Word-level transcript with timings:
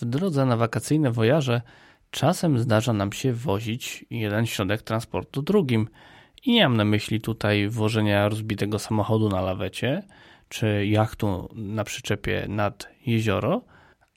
W 0.00 0.04
drodze 0.04 0.46
na 0.46 0.56
wakacyjne 0.56 1.10
wojaże 1.10 1.62
czasem 2.10 2.58
zdarza 2.58 2.92
nam 2.92 3.12
się 3.12 3.32
wozić 3.32 4.04
jeden 4.10 4.46
środek 4.46 4.82
transportu 4.82 5.42
drugim. 5.42 5.88
I 6.44 6.52
nie 6.52 6.62
mam 6.62 6.76
na 6.76 6.84
myśli 6.84 7.20
tutaj 7.20 7.68
wożenia 7.68 8.28
rozbitego 8.28 8.78
samochodu 8.78 9.28
na 9.28 9.40
lawecie, 9.40 10.02
czy 10.48 10.86
jachtu 10.86 11.48
na 11.54 11.84
przyczepie 11.84 12.46
nad 12.48 12.88
jezioro, 13.06 13.62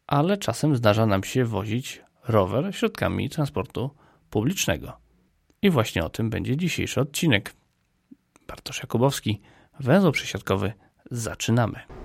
ale 0.07 0.37
czasem 0.37 0.75
zdarza 0.75 1.05
nam 1.05 1.23
się 1.23 1.45
wozić 1.45 2.01
rower 2.27 2.75
środkami 2.75 3.29
transportu 3.29 3.89
publicznego. 4.29 4.97
I 5.61 5.69
właśnie 5.69 6.03
o 6.03 6.09
tym 6.09 6.29
będzie 6.29 6.57
dzisiejszy 6.57 7.01
odcinek. 7.01 7.53
Bartosz 8.47 8.79
Jakubowski, 8.79 9.41
węzeł 9.79 10.11
przesiadkowy. 10.11 10.73
Zaczynamy. 11.11 12.00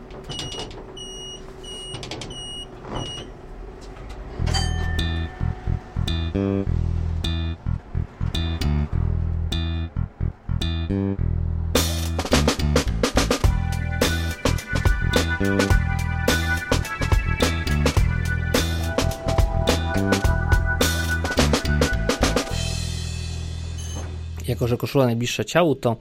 Jako, 24.49 24.69
że 24.69 24.77
koszula 24.77 25.07
najbliższa 25.07 25.45
ciału, 25.45 25.75
to 25.75 25.97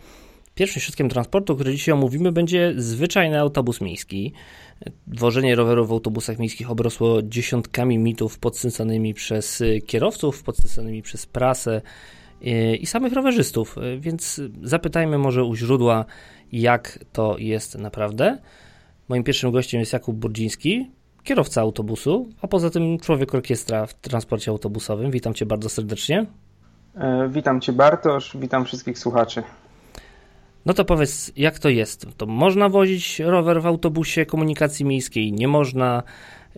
pierwszym 0.56 0.82
środkiem 0.82 1.10
transportu, 1.10 1.56
który 1.56 1.72
dzisiaj 1.72 1.94
omówimy, 1.94 2.32
będzie 2.32 2.74
zwyczajny 2.78 3.40
autobus 3.40 3.82
miejski. 3.82 4.34
Dwożenie 5.08 5.56
rowerów 5.56 5.90
w 5.90 5.92
autobusach 5.92 6.40
miejskich 6.40 6.72
obrosło 6.72 7.22
dziesiątkami 7.22 7.98
mitów 7.98 8.40
podsycanymi 8.40 9.14
przez 9.14 9.64
kierowców, 9.86 10.44
podsycanymi 10.44 11.02
przez 11.02 11.26
prasę 11.26 11.82
e, 12.42 12.76
i 12.76 12.86
samych 12.86 13.14
rowerzystów, 13.14 13.78
e, 13.78 13.98
więc 13.98 14.42
zapytajmy 14.64 15.18
może 15.18 15.44
u 15.44 15.56
źródła, 15.56 16.06
jak 16.52 17.00
to 17.12 17.36
jest 17.40 17.78
naprawdę. 17.78 18.38
Moim 19.10 19.24
pierwszym 19.24 19.52
gościem 19.52 19.80
jest 19.80 19.94
Jakub 19.94 20.16
Burdziński, 20.16 20.92
kierowca 21.24 21.62
autobusu, 21.62 22.30
a 22.42 22.48
poza 22.48 22.70
tym 22.70 23.00
człowiek 23.00 23.36
orkiestra 23.36 23.86
w 23.86 23.94
transporcie 23.94 24.52
autobusowym. 24.52 25.12
Witam 25.12 25.34
Cię 25.34 25.46
bardzo 25.46 25.70
serdecznie. 25.70 26.26
E, 26.96 27.30
witam 27.30 27.62
Cię 27.62 27.74
Bartosz, 27.74 28.38
witam 28.38 28.66
wszystkich 28.66 29.00
słuchaczy. 29.00 29.44
No 30.66 30.74
to 30.74 30.86
powiedz, 30.86 31.32
jak 31.36 31.60
to 31.60 31.70
jest? 31.70 32.08
To 32.18 32.26
można 32.26 32.70
wozić 32.70 33.20
rower 33.20 33.62
w 33.62 33.66
autobusie 33.66 34.26
komunikacji 34.26 34.86
miejskiej? 34.86 35.34
Nie 35.34 35.48
można? 35.48 36.04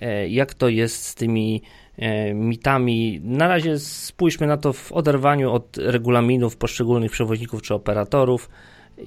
E, 0.02 0.30
jak 0.30 0.54
to 0.54 0.70
jest 0.70 1.06
z 1.06 1.16
tymi 1.16 1.62
e, 1.98 2.34
mitami? 2.34 3.22
Na 3.24 3.48
razie 3.48 3.80
spójrzmy 3.80 4.48
na 4.48 4.58
to 4.58 4.74
w 4.74 4.92
oderwaniu 4.92 5.52
od 5.52 5.78
regulaminów 5.78 6.58
poszczególnych 6.58 7.12
przewoźników 7.12 7.62
czy 7.62 7.74
operatorów. 7.74 8.50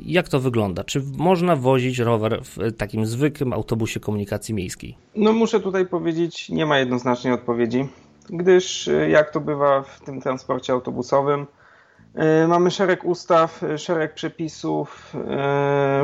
Jak 0.06 0.28
to 0.28 0.41
wygląda? 0.41 0.84
Czy 0.84 1.03
można 1.17 1.56
wozić 1.56 1.98
rower 1.98 2.41
w 2.45 2.77
takim 2.77 3.06
zwykłym 3.06 3.53
autobusie 3.53 4.01
komunikacji 4.01 4.55
miejskiej? 4.55 4.97
No 5.17 5.33
muszę 5.33 5.61
tutaj 5.61 5.87
powiedzieć, 5.87 6.48
nie 6.48 6.67
ma 6.67 6.78
jednoznacznej 6.78 7.33
odpowiedzi 7.33 7.89
gdyż 8.33 8.89
e, 8.89 9.11
jak 9.11 9.31
to 9.31 9.41
bywa 9.41 9.83
w 9.83 10.01
tym 10.01 10.21
transporcie 10.21 10.73
autobusowym, 10.73 11.47
mamy 12.48 12.70
szereg 12.70 13.05
ustaw, 13.05 13.62
e, 13.62 13.78
szereg 13.78 14.14
przepisów, 14.14 15.16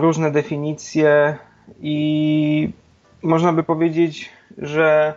różne 0.01 0.31
definicje 0.31 1.37
i 1.81 2.71
można 3.23 3.53
by 3.53 3.63
powiedzieć, 3.63 4.31
że 4.59 5.15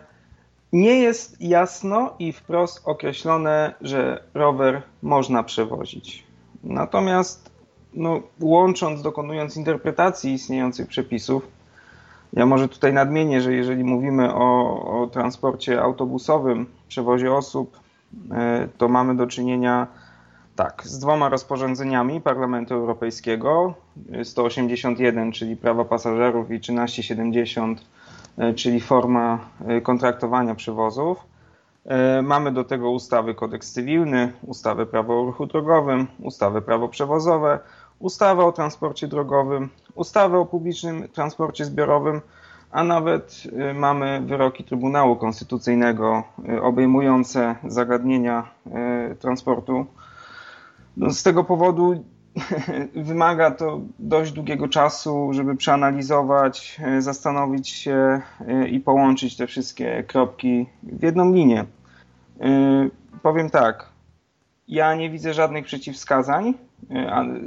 nie 0.72 0.94
jest 0.94 1.40
jasno 1.40 2.14
i 2.18 2.32
wprost 2.32 2.82
określone, 2.84 3.74
że 3.80 4.22
rower 4.34 4.82
można 5.02 5.42
przewozić. 5.42 6.26
Natomiast 6.64 7.50
no, 7.94 8.20
łącząc, 8.40 9.02
dokonując 9.02 9.56
interpretacji 9.56 10.32
istniejących 10.32 10.88
przepisów, 10.88 11.48
ja 12.32 12.46
może 12.46 12.68
tutaj 12.68 12.92
nadmienię, 12.92 13.40
że 13.40 13.52
jeżeli 13.52 13.84
mówimy 13.84 14.34
o, 14.34 15.02
o 15.02 15.06
transporcie 15.06 15.82
autobusowym, 15.82 16.66
przewozie 16.88 17.32
osób, 17.32 17.80
e, 18.30 18.68
to 18.78 18.88
mamy 18.88 19.16
do 19.16 19.26
czynienia 19.26 19.86
tak, 20.60 20.82
z 20.86 20.98
dwoma 20.98 21.28
rozporządzeniami 21.28 22.20
Parlamentu 22.20 22.74
Europejskiego 22.74 23.74
181, 24.24 25.32
czyli 25.32 25.56
prawa 25.56 25.84
pasażerów 25.84 26.50
i 26.50 26.60
1370, 26.60 27.84
e, 28.38 28.54
czyli 28.54 28.80
forma 28.80 29.38
e, 29.66 29.80
kontraktowania 29.80 30.54
przewozów. 30.54 31.30
Mamy 32.22 32.52
do 32.52 32.64
tego 32.64 32.90
ustawy 32.90 33.34
kodeks 33.34 33.72
cywilny, 33.72 34.32
ustawę 34.46 34.86
prawo 34.86 35.20
o 35.20 35.24
ruchu 35.24 35.46
drogowym, 35.46 36.06
ustawę 36.22 36.62
prawo 36.62 36.88
przewozowe, 36.88 37.58
ustawę 37.98 38.44
o 38.44 38.52
transporcie 38.52 39.08
drogowym, 39.08 39.68
ustawę 39.94 40.38
o 40.38 40.46
publicznym 40.46 41.08
transporcie 41.08 41.64
zbiorowym, 41.64 42.20
a 42.70 42.84
nawet 42.84 43.42
y, 43.70 43.74
mamy 43.74 44.20
wyroki 44.26 44.64
Trybunału 44.64 45.16
Konstytucyjnego 45.16 46.22
y, 46.48 46.62
obejmujące 46.62 47.56
zagadnienia 47.64 48.50
y, 49.12 49.16
transportu. 49.16 49.86
No 51.00 51.10
z 51.10 51.22
tego 51.22 51.44
powodu 51.44 52.04
wymaga 52.94 53.50
to 53.50 53.80
dość 53.98 54.32
długiego 54.32 54.68
czasu, 54.68 55.32
żeby 55.32 55.56
przeanalizować, 55.56 56.80
zastanowić 56.98 57.68
się 57.68 58.20
i 58.70 58.80
połączyć 58.80 59.36
te 59.36 59.46
wszystkie 59.46 60.04
kropki 60.06 60.66
w 60.82 61.02
jedną 61.02 61.32
linię. 61.32 61.64
Powiem 63.22 63.50
tak, 63.50 63.88
ja 64.68 64.94
nie 64.94 65.10
widzę 65.10 65.34
żadnych 65.34 65.64
przeciwwskazań, 65.64 66.54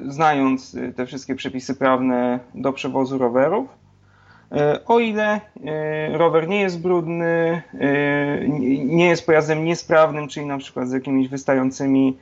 znając 0.08 0.78
te 0.96 1.06
wszystkie 1.06 1.36
przepisy 1.36 1.76
prawne 1.76 2.40
do 2.56 2.74
przewozu 2.74 3.18
rowerów. 3.18 3.68
E, 4.52 4.86
o 4.86 5.00
ile 5.00 5.42
e, 5.66 6.18
rower 6.18 6.48
nie 6.48 6.62
jest 6.62 6.82
brudny, 6.82 7.62
e, 7.74 8.48
nie 8.86 9.10
jest 9.10 9.26
pojazdem 9.26 9.66
niesprawnym, 9.66 10.28
czyli 10.28 10.46
na 10.46 10.58
przykład 10.58 10.90
z 10.90 10.94
jakimiś 10.94 11.28
wystającymi, 11.28 12.18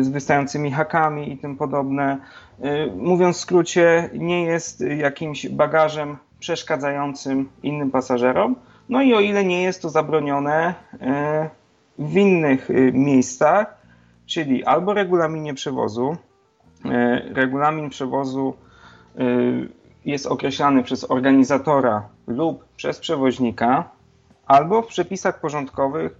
z 0.00 0.08
wystającymi 0.08 0.70
hakami 0.70 1.32
i 1.32 1.38
tym 1.38 1.56
podobne. 1.56 2.18
Mówiąc 2.96 3.36
w 3.36 3.40
skrócie, 3.40 4.10
nie 4.14 4.44
jest 4.44 4.80
jakimś 4.80 5.48
bagażem 5.48 6.16
przeszkadzającym 6.38 7.48
innym 7.62 7.90
pasażerom. 7.90 8.56
No 8.88 9.02
i 9.02 9.14
o 9.14 9.20
ile 9.20 9.44
nie 9.44 9.62
jest 9.62 9.82
to 9.82 9.90
zabronione 9.90 10.74
w 11.98 12.16
innych 12.16 12.68
miejscach, 12.92 13.76
czyli 14.26 14.64
albo 14.64 14.94
regulaminie 14.94 15.54
przewozu, 15.54 16.16
regulamin 17.34 17.90
przewozu 17.90 18.54
jest 20.04 20.26
określany 20.26 20.82
przez 20.82 21.10
organizatora 21.10 22.08
lub 22.26 22.64
przez 22.76 22.98
przewoźnika, 22.98 23.90
albo 24.46 24.82
w 24.82 24.86
przepisach 24.86 25.40
porządkowych, 25.40 26.12
y, 26.12 26.16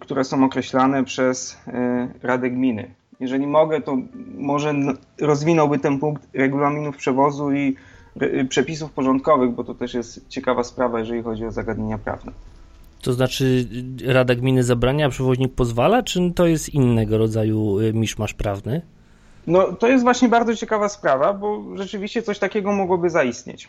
które 0.00 0.24
są 0.24 0.44
określane 0.44 1.04
przez 1.04 1.52
y, 1.52 1.72
Radę 2.22 2.50
Gminy. 2.50 2.90
Jeżeli 3.20 3.46
mogę, 3.46 3.80
to 3.80 3.96
może 4.34 4.74
rozwinąłby 5.20 5.78
ten 5.78 5.98
punkt 5.98 6.28
regulaminów 6.34 6.96
przewozu 6.96 7.52
i 7.52 7.76
y, 8.22 8.46
przepisów 8.48 8.92
porządkowych, 8.92 9.50
bo 9.50 9.64
to 9.64 9.74
też 9.74 9.94
jest 9.94 10.28
ciekawa 10.28 10.64
sprawa, 10.64 10.98
jeżeli 10.98 11.22
chodzi 11.22 11.46
o 11.46 11.52
zagadnienia 11.52 11.98
prawne. 11.98 12.32
To 13.02 13.12
znaczy 13.12 13.68
Rada 14.06 14.34
Gminy 14.34 14.62
zabrania, 14.62 15.06
a 15.06 15.08
przewoźnik 15.08 15.54
pozwala, 15.54 16.02
czy 16.02 16.32
to 16.34 16.46
jest 16.46 16.68
innego 16.68 17.18
rodzaju 17.18 17.76
miszmasz 17.94 18.34
prawny? 18.34 18.82
No, 19.46 19.72
to 19.72 19.88
jest 19.88 20.04
właśnie 20.04 20.28
bardzo 20.28 20.56
ciekawa 20.56 20.88
sprawa, 20.88 21.32
bo 21.32 21.62
rzeczywiście 21.74 22.22
coś 22.22 22.38
takiego 22.38 22.72
mogłoby 22.72 23.10
zaistnieć. 23.10 23.68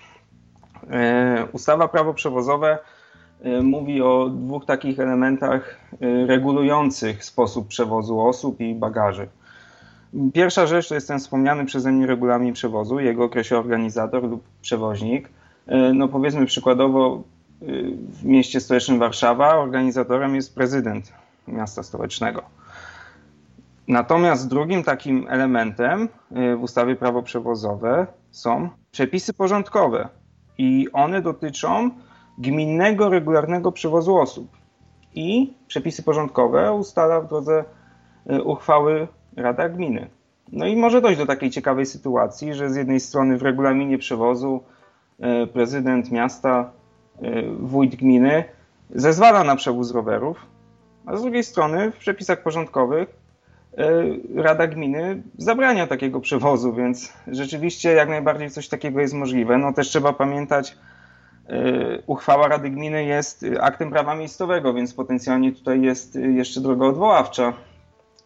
Ustawa 1.51 1.87
prawo 1.87 2.13
przewozowe 2.13 2.77
mówi 3.63 4.01
o 4.01 4.29
dwóch 4.29 4.65
takich 4.65 4.99
elementach 4.99 5.78
e, 6.01 6.25
regulujących 6.25 7.25
sposób 7.25 7.67
przewozu 7.67 8.22
osób 8.22 8.59
i 8.61 8.75
bagaży. 8.75 9.28
Pierwsza 10.34 10.67
rzecz 10.67 10.89
to 10.89 10.95
jest 10.95 11.07
ten 11.07 11.19
wspomniany 11.19 11.66
przeze 11.66 11.91
mnie 11.91 12.07
regulamin 12.07 12.53
przewozu, 12.53 12.99
jego 12.99 13.23
określa 13.23 13.57
organizator 13.57 14.23
lub 14.23 14.43
przewoźnik. 14.61 15.29
No 15.93 16.07
powiedzmy 16.07 16.45
przykładowo 16.45 17.23
w 18.09 18.25
mieście 18.25 18.59
stołecznym 18.59 18.99
Warszawa 18.99 19.55
organizatorem 19.55 20.35
jest 20.35 20.55
prezydent 20.55 21.13
miasta 21.47 21.83
stołecznego. 21.83 22.43
Natomiast 23.87 24.49
drugim 24.49 24.83
takim 24.83 25.25
elementem 25.29 26.09
y, 26.31 26.55
w 26.55 26.63
ustawie 26.63 26.95
prawo 26.95 27.23
przewozowe 27.23 28.07
są 28.31 28.69
przepisy 28.91 29.33
porządkowe 29.33 30.09
i 30.57 30.87
one 30.93 31.22
dotyczą 31.22 31.91
gminnego 32.37 33.09
regularnego 33.09 33.72
przewozu 33.72 34.17
osób. 34.17 34.57
I 35.16 35.53
przepisy 35.67 36.03
porządkowe 36.03 36.73
ustala 36.73 37.22
w 37.22 37.28
drodze 37.28 37.63
y, 38.31 38.43
uchwały 38.43 39.07
Rada 39.35 39.69
Gminy. 39.69 40.07
No 40.51 40.66
i 40.66 40.75
może 40.75 41.01
dojść 41.01 41.19
do 41.19 41.25
takiej 41.25 41.49
ciekawej 41.49 41.85
sytuacji, 41.85 42.53
że 42.53 42.69
z 42.69 42.75
jednej 42.75 42.99
strony 42.99 43.37
w 43.37 43.41
regulaminie 43.41 43.97
przewozu 43.97 44.63
y, 45.43 45.47
prezydent 45.47 46.11
miasta, 46.11 46.72
wójt 47.59 47.95
gminy 47.95 48.43
zezwala 48.90 49.43
na 49.43 49.55
przewóz 49.55 49.91
rowerów, 49.91 50.45
a 51.05 51.17
z 51.17 51.22
drugiej 51.22 51.43
strony 51.43 51.91
w 51.91 51.97
przepisach 51.97 52.43
porządkowych 52.43 53.16
Rada 54.35 54.67
Gminy 54.67 55.23
zabrania 55.37 55.87
takiego 55.87 56.19
przewozu, 56.19 56.73
więc 56.73 57.13
rzeczywiście 57.28 57.91
jak 57.91 58.09
najbardziej 58.09 58.49
coś 58.49 58.67
takiego 58.67 58.99
jest 58.99 59.13
możliwe. 59.13 59.57
No 59.57 59.73
też 59.73 59.90
trzeba 59.90 60.13
pamiętać, 60.13 60.78
uchwała 62.08 62.47
Rady 62.47 62.70
Gminy 62.70 63.03
jest 63.03 63.46
aktem 63.59 63.91
prawa 63.91 64.16
miejscowego, 64.16 64.73
więc 64.73 64.94
potencjalnie 64.94 65.52
tutaj 65.52 65.82
jest 65.82 66.16
jeszcze 66.16 66.61
droga 66.61 66.85
odwoławcza. 66.85 67.53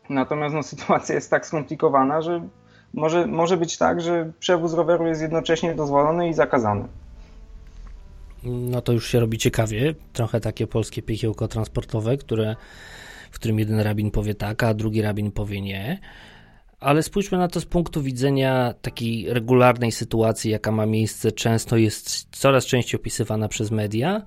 Natomiast 0.10 0.56
no, 0.56 0.64
sytuacja 0.74 1.16
jest 1.16 1.30
tak 1.30 1.46
skomplikowana, 1.46 2.22
że 2.22 2.48
może, 2.94 3.28
może 3.28 3.58
być 3.58 3.78
tak, 3.78 4.02
że 4.02 4.32
przewóz 4.40 4.74
roweru 4.74 5.08
jest 5.08 5.22
jednocześnie 5.22 5.76
dozwolony 5.76 6.30
i 6.30 6.34
zakazany. 6.34 6.88
No 8.44 8.82
to 8.82 8.94
już 8.94 9.08
się 9.08 9.20
robi 9.20 9.38
ciekawie. 9.38 9.96
Trochę 10.14 10.40
takie 10.40 10.68
polskie 10.68 11.02
piekiełko 11.02 11.48
transportowe, 11.48 12.18
które, 12.18 12.56
w 13.32 13.36
którym 13.36 13.60
jeden 13.60 13.80
rabin 13.80 14.12
powie 14.12 14.36
tak, 14.36 14.64
a 14.64 14.74
drugi 14.74 15.02
rabin 15.02 15.32
powie 15.32 15.62
nie. 15.62 16.00
Ale 16.82 17.04
spójrzmy 17.04 17.38
na 17.38 17.48
to 17.48 17.62
z 17.62 17.66
punktu 17.66 18.02
widzenia 18.02 18.74
takiej 18.82 19.34
regularnej 19.34 19.92
sytuacji, 19.92 20.52
jaka 20.52 20.72
ma 20.72 20.86
miejsce, 20.86 21.32
często 21.32 21.78
jest 21.78 22.28
coraz 22.32 22.66
częściej 22.66 23.00
opisywana 23.00 23.48
przez 23.48 23.72
media, 23.72 24.22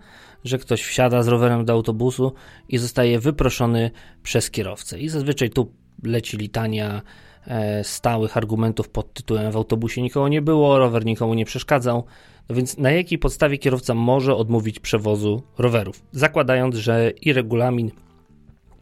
że 0.44 0.58
ktoś 0.58 0.82
wsiada 0.82 1.22
z 1.22 1.28
rowerem 1.28 1.64
do 1.64 1.72
autobusu 1.72 2.32
i 2.68 2.78
zostaje 2.78 3.18
wyproszony 3.18 3.90
przez 4.22 4.50
kierowcę. 4.50 5.00
I 5.00 5.08
zazwyczaj 5.08 5.50
tu 5.50 5.72
leci 6.02 6.36
litania 6.36 7.02
e, 7.46 7.84
stałych 7.84 8.36
argumentów 8.36 8.88
pod 8.88 9.12
tytułem 9.12 9.52
w 9.52 9.56
autobusie 9.56 10.02
nikogo 10.02 10.28
nie 10.28 10.42
było, 10.42 10.78
rower 10.78 11.04
nikomu 11.04 11.34
nie 11.34 11.44
przeszkadzał. 11.44 12.04
No 12.48 12.54
więc 12.54 12.78
na 12.78 12.90
jakiej 12.90 13.18
podstawie 13.18 13.58
kierowca 13.58 13.94
może 13.94 14.36
odmówić 14.36 14.80
przewozu 14.80 15.42
rowerów? 15.58 16.02
Zakładając, 16.12 16.74
że 16.74 17.12
i 17.20 17.32
regulamin 17.32 17.90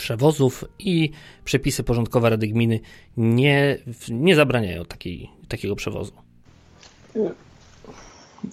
przewozów 0.03 0.65
i 0.79 1.11
przepisy 1.45 1.85
porządkowe 1.85 2.31
Rady 2.31 2.47
Gminy 2.47 2.81
nie, 3.17 3.79
nie 4.11 4.37
zabraniają 4.37 4.85
takiej, 4.85 5.31
takiego 5.49 5.77
przewozu. 5.77 6.13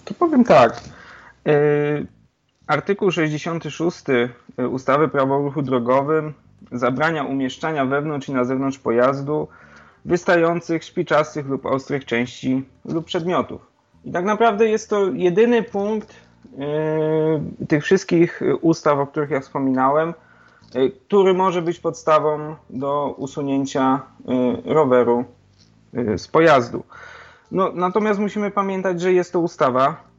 To 0.04 0.14
powiem 0.14 0.44
tak. 0.44 0.80
E, 1.46 1.52
Artykuł 2.66 3.10
66 3.10 3.98
y, 4.58 4.68
ustawy 4.68 5.08
Prawo 5.08 5.36
o 5.36 5.42
ruchu 5.42 5.62
drogowym 5.62 6.32
zabrania 6.72 7.24
umieszczania 7.24 7.86
wewnątrz 7.86 8.28
i 8.28 8.32
na 8.32 8.44
zewnątrz 8.44 8.78
pojazdu 8.78 9.48
wystających, 10.04 10.84
szpiczastych 10.84 11.46
lub 11.46 11.66
ostrych 11.66 12.04
części 12.04 12.62
lub 12.84 13.06
przedmiotów. 13.06 13.66
I 14.04 14.12
tak 14.12 14.24
naprawdę 14.24 14.68
jest 14.68 14.90
to 14.90 15.12
jedyny 15.12 15.62
punkt 15.62 16.14
yy, 16.58 17.66
tych 17.66 17.84
wszystkich 17.84 18.42
ustaw, 18.60 18.98
o 18.98 19.06
których 19.06 19.30
ja 19.30 19.40
wspominałem, 19.40 20.14
który 21.06 21.34
może 21.34 21.62
być 21.62 21.80
podstawą 21.80 22.54
do 22.70 23.14
usunięcia 23.18 24.00
yy, 24.24 24.74
roweru 24.74 25.24
y, 25.94 26.18
z 26.18 26.28
pojazdu. 26.28 26.84
No, 27.52 27.72
natomiast 27.74 28.20
musimy 28.20 28.50
pamiętać, 28.50 29.00
że 29.00 29.12
jest 29.12 29.32
to 29.32 29.40
ustawa, 29.40 30.10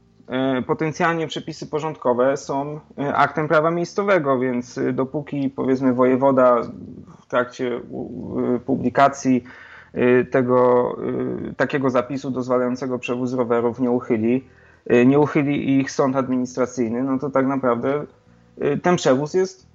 potencjalnie 0.66 1.26
przepisy 1.26 1.66
porządkowe 1.66 2.36
są 2.36 2.80
aktem 3.14 3.48
prawa 3.48 3.70
miejscowego, 3.70 4.38
więc 4.38 4.80
dopóki 4.92 5.50
powiedzmy 5.50 5.92
wojewoda 5.92 6.60
w 7.22 7.26
trakcie 7.26 7.80
publikacji 8.66 9.44
tego 10.30 10.96
takiego 11.56 11.90
zapisu 11.90 12.30
dozwalającego 12.30 12.98
przewóz 12.98 13.32
rowerów 13.32 13.80
nie 13.80 13.90
uchyli, 13.90 14.44
nie 15.06 15.18
uchyli 15.18 15.78
ich 15.78 15.90
sąd 15.90 16.16
administracyjny, 16.16 17.02
no 17.02 17.18
to 17.18 17.30
tak 17.30 17.46
naprawdę 17.46 18.06
ten 18.82 18.96
przewóz 18.96 19.34
jest 19.34 19.66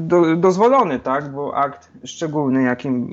do, 0.00 0.36
dozwolony, 0.36 0.98
tak? 0.98 1.32
Bo 1.32 1.56
akt 1.56 1.90
szczególny, 2.04 2.62
jakim 2.62 3.08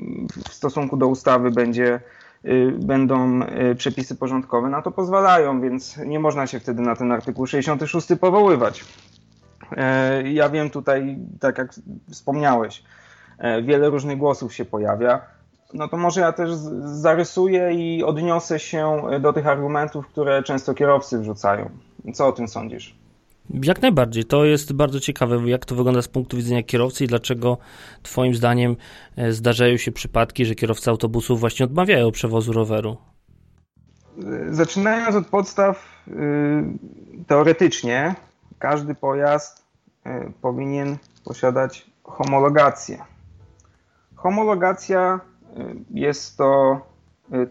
w 0.48 0.54
stosunku 0.54 0.96
do 0.96 1.06
ustawy 1.06 1.50
będzie 1.50 2.00
Y, 2.46 2.72
będą 2.78 3.42
y, 3.42 3.74
przepisy 3.74 4.16
porządkowe, 4.16 4.68
na 4.68 4.82
to 4.82 4.90
pozwalają, 4.90 5.60
więc 5.60 5.96
nie 5.96 6.20
można 6.20 6.46
się 6.46 6.60
wtedy 6.60 6.82
na 6.82 6.96
ten 6.96 7.12
artykuł 7.12 7.46
66 7.46 8.08
powoływać. 8.20 8.84
E, 9.76 10.32
ja 10.32 10.48
wiem 10.48 10.70
tutaj, 10.70 11.18
tak 11.40 11.58
jak 11.58 11.74
wspomniałeś, 12.10 12.82
e, 13.38 13.62
wiele 13.62 13.90
różnych 13.90 14.18
głosów 14.18 14.54
się 14.54 14.64
pojawia. 14.64 15.20
No 15.74 15.88
to 15.88 15.96
może 15.96 16.20
ja 16.20 16.32
też 16.32 16.50
zarysuję 16.84 17.72
i 17.72 18.04
odniosę 18.04 18.58
się 18.58 19.02
do 19.20 19.32
tych 19.32 19.46
argumentów, 19.46 20.06
które 20.06 20.42
często 20.42 20.74
kierowcy 20.74 21.18
wrzucają. 21.18 21.70
Co 22.14 22.26
o 22.26 22.32
tym 22.32 22.48
sądzisz? 22.48 22.94
Jak 23.50 23.82
najbardziej. 23.82 24.24
To 24.24 24.44
jest 24.44 24.72
bardzo 24.72 25.00
ciekawe, 25.00 25.50
jak 25.50 25.64
to 25.64 25.74
wygląda 25.74 26.02
z 26.02 26.08
punktu 26.08 26.36
widzenia 26.36 26.62
kierowcy 26.62 27.04
i 27.04 27.06
dlaczego 27.06 27.58
Twoim 28.02 28.34
zdaniem 28.34 28.76
e, 29.16 29.32
zdarzają 29.32 29.76
się 29.76 29.92
przypadki, 29.92 30.44
że 30.44 30.54
kierowcy 30.54 30.90
autobusów 30.90 31.40
właśnie 31.40 31.64
odmawiają 31.64 32.10
przewozu 32.10 32.52
roweru. 32.52 32.96
Zaczynając 34.50 35.16
od 35.16 35.26
podstaw, 35.26 35.84
y, 36.08 36.12
teoretycznie 37.26 38.14
każdy 38.58 38.94
pojazd 38.94 39.64
y, 40.06 40.32
powinien 40.42 40.96
posiadać 41.24 41.86
homologację. 42.04 43.04
Homologacja 44.14 45.20
y, 45.58 45.76
jest 45.90 46.36
to 46.36 46.80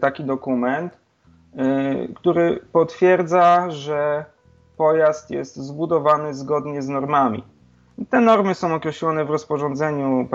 taki 0.00 0.24
dokument, 0.24 0.98
który 2.14 2.60
potwierdza, 2.72 3.70
że 3.70 4.24
pojazd 4.76 5.30
jest 5.30 5.56
zbudowany 5.56 6.34
zgodnie 6.34 6.82
z 6.82 6.88
normami. 6.88 7.44
Te 8.10 8.20
normy 8.20 8.54
są 8.54 8.74
określone 8.74 9.24
w 9.24 9.30
rozporządzeniu, 9.30 10.28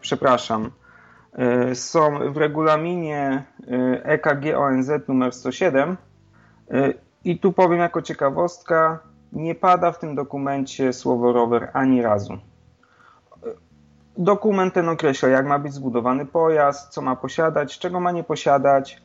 przepraszam, 0.00 0.70
y, 1.70 1.74
są 1.74 2.32
w 2.32 2.36
regulaminie 2.36 3.44
EKG 4.02 4.46
y, 4.46 4.58
ONZ 4.58 4.90
numer 5.08 5.32
107 5.32 5.96
y, 6.70 6.94
i 7.24 7.38
tu 7.38 7.52
powiem 7.52 7.78
jako 7.78 8.02
ciekawostka, 8.02 8.98
nie 9.32 9.54
pada 9.54 9.92
w 9.92 9.98
tym 9.98 10.14
dokumencie 10.14 10.92
słowo 10.92 11.32
rower 11.32 11.70
ani 11.72 12.02
razu. 12.02 12.38
Dokument 14.18 14.74
ten 14.74 14.88
określa, 14.88 15.28
jak 15.28 15.46
ma 15.46 15.58
być 15.58 15.72
zbudowany 15.72 16.26
pojazd, 16.26 16.92
co 16.92 17.02
ma 17.02 17.16
posiadać, 17.16 17.78
czego 17.78 18.00
ma 18.00 18.12
nie 18.12 18.24
posiadać, 18.24 19.02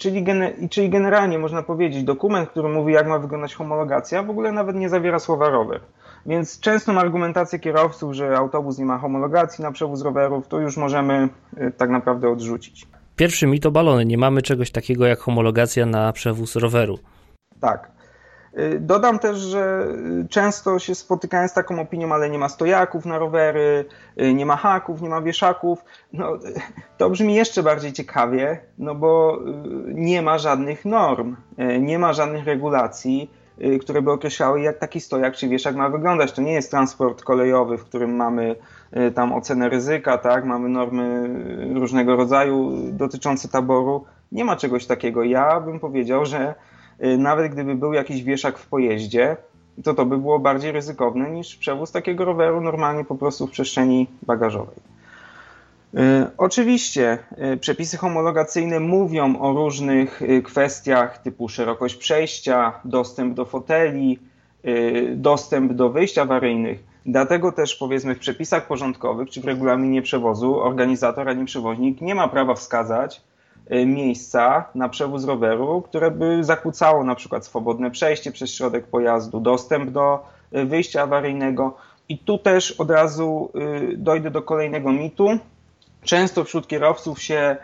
Czyli, 0.00 0.24
czyli 0.70 0.90
generalnie 0.90 1.38
można 1.38 1.62
powiedzieć, 1.62 2.04
dokument, 2.04 2.48
który 2.48 2.68
mówi, 2.68 2.92
jak 2.92 3.06
ma 3.06 3.18
wyglądać 3.18 3.54
homologacja, 3.54 4.22
w 4.22 4.30
ogóle 4.30 4.52
nawet 4.52 4.76
nie 4.76 4.88
zawiera 4.88 5.18
słowa 5.18 5.48
rower. 5.48 5.80
Więc 6.26 6.60
częstą 6.60 6.98
argumentację 6.98 7.58
kierowców, 7.58 8.14
że 8.14 8.36
autobus 8.36 8.78
nie 8.78 8.84
ma 8.84 8.98
homologacji 8.98 9.62
na 9.62 9.72
przewóz 9.72 10.02
rowerów, 10.02 10.48
to 10.48 10.60
już 10.60 10.76
możemy 10.76 11.28
y, 11.58 11.72
tak 11.76 11.90
naprawdę 11.90 12.28
odrzucić. 12.30 12.86
Pierwszy 13.16 13.46
mit 13.46 13.62
to 13.62 13.70
balony. 13.70 14.04
Nie 14.04 14.18
mamy 14.18 14.42
czegoś 14.42 14.70
takiego 14.70 15.06
jak 15.06 15.18
homologacja 15.18 15.86
na 15.86 16.12
przewóz 16.12 16.56
roweru. 16.56 16.98
Tak. 17.60 17.90
Y, 18.58 18.80
dodam 18.80 19.18
też, 19.18 19.38
że 19.38 19.86
y, 20.24 20.28
często 20.28 20.78
się 20.78 20.94
spotykałem 20.94 21.48
z 21.48 21.52
taką 21.52 21.80
opinią, 21.80 22.12
ale 22.12 22.30
nie 22.30 22.38
ma 22.38 22.48
stojaków 22.48 23.06
na 23.06 23.18
rowery, 23.18 23.84
y, 24.20 24.34
nie 24.34 24.46
ma 24.46 24.56
haków, 24.56 25.02
nie 25.02 25.08
ma 25.08 25.22
wieszaków. 25.22 25.84
No, 26.12 26.32
to 26.98 27.10
brzmi 27.10 27.34
jeszcze 27.34 27.62
bardziej 27.62 27.92
ciekawie, 27.92 28.60
no 28.78 28.94
bo 28.94 29.38
nie 29.86 30.22
ma 30.22 30.38
żadnych 30.38 30.84
norm, 30.84 31.36
nie 31.80 31.98
ma 31.98 32.12
żadnych 32.12 32.44
regulacji, 32.44 33.30
które 33.80 34.02
by 34.02 34.10
określały, 34.10 34.60
jak 34.60 34.78
taki 34.78 35.00
stojak 35.00 35.36
czy 35.36 35.48
wieszak 35.48 35.76
ma 35.76 35.88
wyglądać. 35.88 36.32
To 36.32 36.42
nie 36.42 36.52
jest 36.52 36.70
transport 36.70 37.22
kolejowy, 37.22 37.78
w 37.78 37.84
którym 37.84 38.16
mamy 38.16 38.56
tam 39.14 39.32
ocenę 39.32 39.68
ryzyka, 39.68 40.18
tak? 40.18 40.44
mamy 40.44 40.68
normy 40.68 41.28
różnego 41.74 42.16
rodzaju 42.16 42.72
dotyczące 42.92 43.48
taboru. 43.48 44.04
Nie 44.32 44.44
ma 44.44 44.56
czegoś 44.56 44.86
takiego. 44.86 45.24
Ja 45.24 45.60
bym 45.60 45.80
powiedział, 45.80 46.26
że 46.26 46.54
nawet 47.18 47.52
gdyby 47.52 47.74
był 47.74 47.92
jakiś 47.92 48.22
wieszak 48.22 48.58
w 48.58 48.66
pojeździe, 48.66 49.36
to 49.84 49.94
to 49.94 50.06
by 50.06 50.18
było 50.18 50.38
bardziej 50.38 50.72
ryzykowne 50.72 51.30
niż 51.30 51.56
przewóz 51.56 51.92
takiego 51.92 52.24
roweru 52.24 52.60
normalnie 52.60 53.04
po 53.04 53.14
prostu 53.14 53.46
w 53.46 53.50
przestrzeni 53.50 54.06
bagażowej. 54.22 54.76
Y, 55.94 55.98
oczywiście 56.38 57.18
y, 57.52 57.56
przepisy 57.56 57.96
homologacyjne 57.96 58.80
mówią 58.80 59.40
o 59.40 59.52
różnych 59.52 60.20
kwestiach 60.44 61.18
typu 61.22 61.48
szerokość 61.48 61.94
przejścia, 61.94 62.72
dostęp 62.84 63.34
do 63.34 63.44
foteli, 63.44 64.18
dostęp 65.16 65.72
do 65.72 65.90
wyjść 65.90 66.18
awaryjnych. 66.18 66.84
Dlatego 67.06 67.52
też 67.52 67.76
powiedzmy 67.76 68.14
w 68.14 68.18
przepisach 68.18 68.66
porządkowych 68.66 69.30
czy 69.30 69.40
w 69.40 69.44
regulaminie 69.44 70.02
przewozu 70.02 70.60
organizator 70.60 71.28
ani 71.28 71.44
przewoźnik 71.44 72.00
nie 72.00 72.14
ma 72.14 72.28
prawa 72.28 72.54
wskazać, 72.54 73.20
Y, 73.20 73.29
miejsca 73.86 74.64
na 74.74 74.88
przewóz 74.88 75.24
roweru, 75.24 75.82
które 75.82 76.10
by 76.10 76.44
zakłócało 76.44 77.04
na 77.04 77.14
przykład 77.14 77.46
swobodne 77.46 77.90
przejście 77.90 78.32
przez 78.32 78.54
środek 78.54 78.86
pojazdu, 78.86 79.40
dostęp 79.40 79.90
do 79.90 80.26
y, 80.56 80.64
wyjścia 80.64 81.02
awaryjnego. 81.02 81.76
I 82.08 82.18
tu 82.18 82.38
też 82.38 82.72
od 82.72 82.90
razu 82.90 83.50
y, 83.92 83.96
dojdę 83.96 84.30
do 84.30 84.42
kolejnego 84.42 84.92
mitu. 84.92 85.28
Często 86.02 86.44
wśród 86.44 86.68
kierowców 86.68 87.22
się 87.22 87.56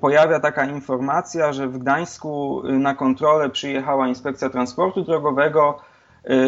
pojawia 0.00 0.40
taka 0.40 0.64
informacja, 0.64 1.52
że 1.52 1.68
w 1.68 1.78
Gdańsku 1.78 2.62
na 2.64 2.94
kontrolę 2.94 3.50
przyjechała 3.50 4.08
inspekcja 4.08 4.50
transportu 4.50 5.02
drogowego 5.02 5.78
Y, 5.78 5.87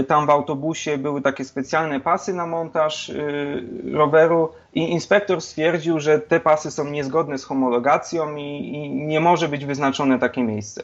tam 0.09 0.27
w 0.27 0.31
autobusie 0.31 0.99
były 0.99 1.23
takie 1.23 1.45
specjalne 1.45 2.01
pasy 2.01 2.35
na 2.35 2.47
montaż 2.47 3.09
y, 3.09 3.65
roweru 3.93 4.49
i 4.75 4.93
inspektor 4.93 5.41
stwierdził, 5.41 6.01
że 6.01 6.19
te 6.19 6.41
pasy 6.41 6.71
są 6.71 6.85
niezgodne 6.85 7.39
z 7.39 7.45
homologacją 7.45 8.37
i, 8.37 8.43
i 8.75 8.91
nie 8.91 9.21
może 9.21 9.49
być 9.49 9.65
wyznaczone 9.65 10.19
takie 10.19 10.43
miejsce. 10.43 10.83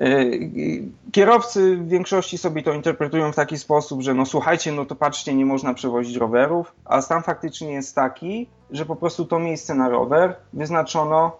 Y, 0.00 0.82
kierowcy 1.12 1.76
w 1.76 1.88
większości 1.88 2.38
sobie 2.38 2.62
to 2.62 2.72
interpretują 2.72 3.32
w 3.32 3.36
taki 3.36 3.58
sposób, 3.58 4.02
że 4.02 4.14
no 4.14 4.26
słuchajcie, 4.26 4.72
no 4.72 4.84
to 4.84 4.94
patrzcie, 4.94 5.34
nie 5.34 5.46
można 5.46 5.74
przewozić 5.74 6.16
rowerów, 6.16 6.72
a 6.84 7.02
stan 7.02 7.22
faktycznie 7.22 7.72
jest 7.72 7.94
taki, 7.94 8.46
że 8.70 8.86
po 8.86 8.96
prostu 8.96 9.24
to 9.24 9.38
miejsce 9.38 9.74
na 9.74 9.88
rower 9.88 10.36
wyznaczono 10.52 11.36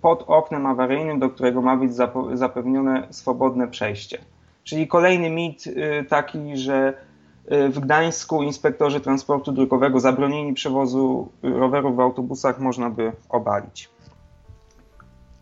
pod 0.00 0.24
oknem 0.26 0.66
awaryjnym, 0.66 1.18
do 1.18 1.30
którego 1.30 1.62
ma 1.62 1.76
być 1.76 1.92
zapewnione 2.34 3.06
swobodne 3.10 3.68
przejście. 3.68 4.18
Czyli 4.66 4.88
kolejny 4.88 5.30
mit 5.30 5.66
y, 5.66 6.04
taki, 6.08 6.56
że 6.56 6.94
y, 7.52 7.68
w 7.68 7.80
Gdańsku 7.80 8.42
inspektorzy 8.42 9.00
transportu 9.00 9.52
drogowego 9.52 10.00
zabronili 10.00 10.54
przewozu 10.54 11.28
rowerów 11.42 11.96
w 11.96 12.00
autobusach 12.00 12.60
można 12.60 12.90
by 12.90 13.12
obalić. 13.28 13.88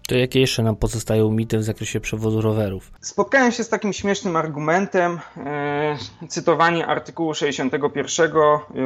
To 0.09 0.15
jakie 0.15 0.41
jeszcze 0.41 0.63
nam 0.63 0.77
pozostają 0.77 1.31
mity 1.31 1.59
w 1.59 1.63
zakresie 1.63 2.01
przewozu 2.01 2.41
rowerów? 2.41 2.93
Spotkałem 3.01 3.53
się 3.53 3.65
z 3.65 3.69
takim 3.69 3.93
śmiesznym 3.93 4.37
argumentem, 4.37 5.19
e, 5.37 5.97
cytowanie 6.29 6.87
artykułu 6.87 7.35
61 7.35 8.33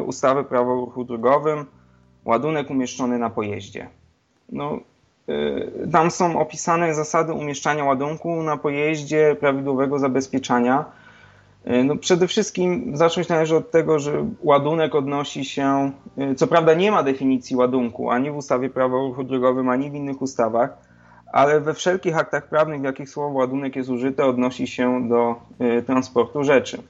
ustawy 0.07 0.45
Prawo 0.45 0.73
o 0.73 0.81
ruchu 0.81 1.05
drogowym, 1.05 1.67
ładunek 2.25 2.71
umieszczony 2.71 3.19
na 3.19 3.31
pojeździe. 3.31 3.89
No, 4.49 4.81
Y, 4.81 4.98
tam 5.93 6.11
są 6.11 6.41
opisane 6.41 6.95
zasady 6.95 7.33
umieszczania 7.33 7.85
ładunku 7.85 8.43
na 8.43 8.57
pojeździe, 8.57 9.37
prawidłowego 9.41 9.99
zabezpieczania. 9.99 10.85
Y, 11.67 11.85
no 11.85 11.97
przede 11.97 12.29
wszystkim 12.29 12.97
zacząć 12.97 13.29
należy 13.29 13.57
od 13.57 13.71
tego, 13.71 13.99
że 13.99 14.27
ładunek 14.43 14.95
odnosi 14.95 15.45
się, 15.45 15.93
y, 16.19 16.35
co 16.35 16.47
prawda 16.47 16.75
nie 16.75 16.93
ma 16.93 17.03
definicji 17.03 17.57
ładunku 17.57 18.11
ani 18.11 18.31
w 18.31 18.37
ustawie 18.37 18.71
prawo 18.71 19.05
o 19.05 19.09
ruchu 19.09 19.25
drogowym, 19.25 19.69
ani 19.69 19.91
w 19.91 19.95
innych 19.95 20.23
ustawach, 20.23 20.79
ale 21.33 21.61
we 21.61 21.75
wszelkich 21.75 22.19
aktach 22.19 22.49
prawnych, 22.49 22.81
w 22.81 22.85
jakich 22.85 23.11
słowo 23.11 23.39
ładunek 23.39 23.77
jest 23.77 23.91
użyte, 23.91 24.27
odnosi 24.27 24.67
się 24.67 25.09
do 25.09 25.35
transportu 25.87 26.45
rzeczy. 26.45 26.83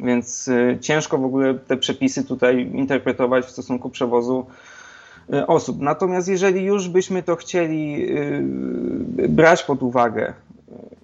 Więc 0.00 0.50
ciężko 0.80 1.18
w 1.18 1.24
ogóle 1.24 1.54
te 1.54 1.76
przepisy 1.76 2.24
tutaj 2.24 2.70
interpretować 2.74 3.44
w 3.44 3.50
stosunku 3.50 3.90
przewozu 3.90 4.46
osób. 5.46 5.80
Natomiast 5.80 6.28
jeżeli 6.28 6.64
już 6.64 6.88
byśmy 6.88 7.22
to 7.22 7.36
chcieli 7.36 8.06
e, 8.10 9.28
brać 9.28 9.62
pod 9.62 9.82
uwagę, 9.82 10.28
e, 10.28 10.34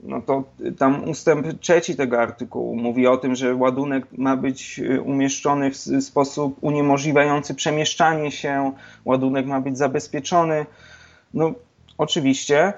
no 0.02 0.22
to 0.22 0.44
tam 0.78 1.08
ustęp 1.08 1.60
trzeci 1.60 1.96
tego 1.96 2.20
artykułu 2.20 2.76
mówi 2.76 3.06
o 3.06 3.16
tym, 3.16 3.36
że 3.36 3.54
ładunek 3.54 4.06
ma 4.18 4.36
być 4.36 4.80
umieszczony 5.04 5.70
w 5.70 5.76
sposób 6.00 6.56
uniemożliwiający 6.60 7.54
przemieszczanie 7.54 8.30
się, 8.30 8.72
ładunek 9.04 9.46
ma 9.46 9.60
być 9.60 9.78
zabezpieczony. 9.78 10.66
No 11.34 11.52
oczywiście 11.98 12.72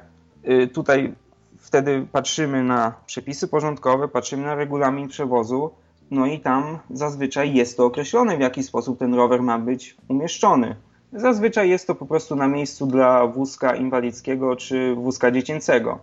tutaj 0.72 1.12
wtedy 1.58 2.06
patrzymy 2.12 2.64
na 2.64 2.94
przepisy 3.06 3.48
porządkowe, 3.48 4.08
patrzymy 4.08 4.46
na 4.46 4.54
regulamin 4.54 5.08
przewozu, 5.08 5.70
no 6.10 6.26
i 6.26 6.40
tam 6.40 6.78
zazwyczaj 6.90 7.54
jest 7.54 7.76
to 7.76 7.84
określone, 7.84 8.36
w 8.36 8.40
jaki 8.40 8.62
sposób 8.62 8.98
ten 8.98 9.14
rower 9.14 9.42
ma 9.42 9.58
być 9.58 9.96
umieszczony. 10.08 10.76
Zazwyczaj 11.12 11.70
jest 11.70 11.86
to 11.86 11.94
po 11.94 12.06
prostu 12.06 12.36
na 12.36 12.48
miejscu 12.48 12.86
dla 12.86 13.26
wózka 13.26 13.76
inwalidzkiego 13.76 14.56
czy 14.56 14.94
wózka 14.94 15.30
dziecięcego. 15.30 15.98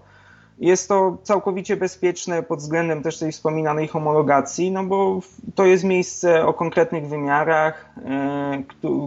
Jest 0.59 0.87
to 0.87 1.17
całkowicie 1.23 1.77
bezpieczne 1.77 2.43
pod 2.43 2.59
względem 2.59 3.03
też 3.03 3.19
tej 3.19 3.31
wspominanej 3.31 3.87
homologacji, 3.87 4.71
no 4.71 4.83
bo 4.83 5.19
to 5.55 5.65
jest 5.65 5.83
miejsce 5.83 6.45
o 6.45 6.53
konkretnych 6.53 7.07
wymiarach, 7.07 7.85
e, 8.05 8.63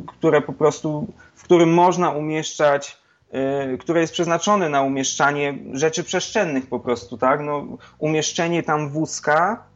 które 0.07 0.43
po 0.43 0.53
prostu, 0.53 1.07
w 1.35 1.45
którym 1.45 1.75
można 1.75 2.11
umieszczać, 2.11 2.99
e, 3.33 3.79
które 3.79 4.01
jest 4.01 4.13
przeznaczone 4.13 4.69
na 4.69 4.83
umieszczanie 4.83 5.59
rzeczy 5.73 6.05
przestrzennych 6.05 6.67
po 6.67 6.81
prostu, 6.81 7.19
tak? 7.19 7.41
No, 7.41 7.67
umieszczenie 7.99 8.63
tam 8.63 8.89
wózka 8.89 9.70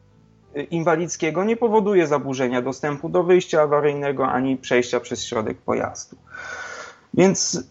inwalidzkiego 0.71 1.45
nie 1.45 1.57
powoduje 1.57 2.07
zaburzenia 2.07 2.63
dostępu 2.63 3.09
do 3.09 3.23
wyjścia 3.23 3.63
awaryjnego 3.63 4.29
ani 4.29 4.57
przejścia 4.57 5.01
przez 5.01 5.25
środek 5.25 5.59
pojazdu. 5.59 6.17
Więc 7.15 7.65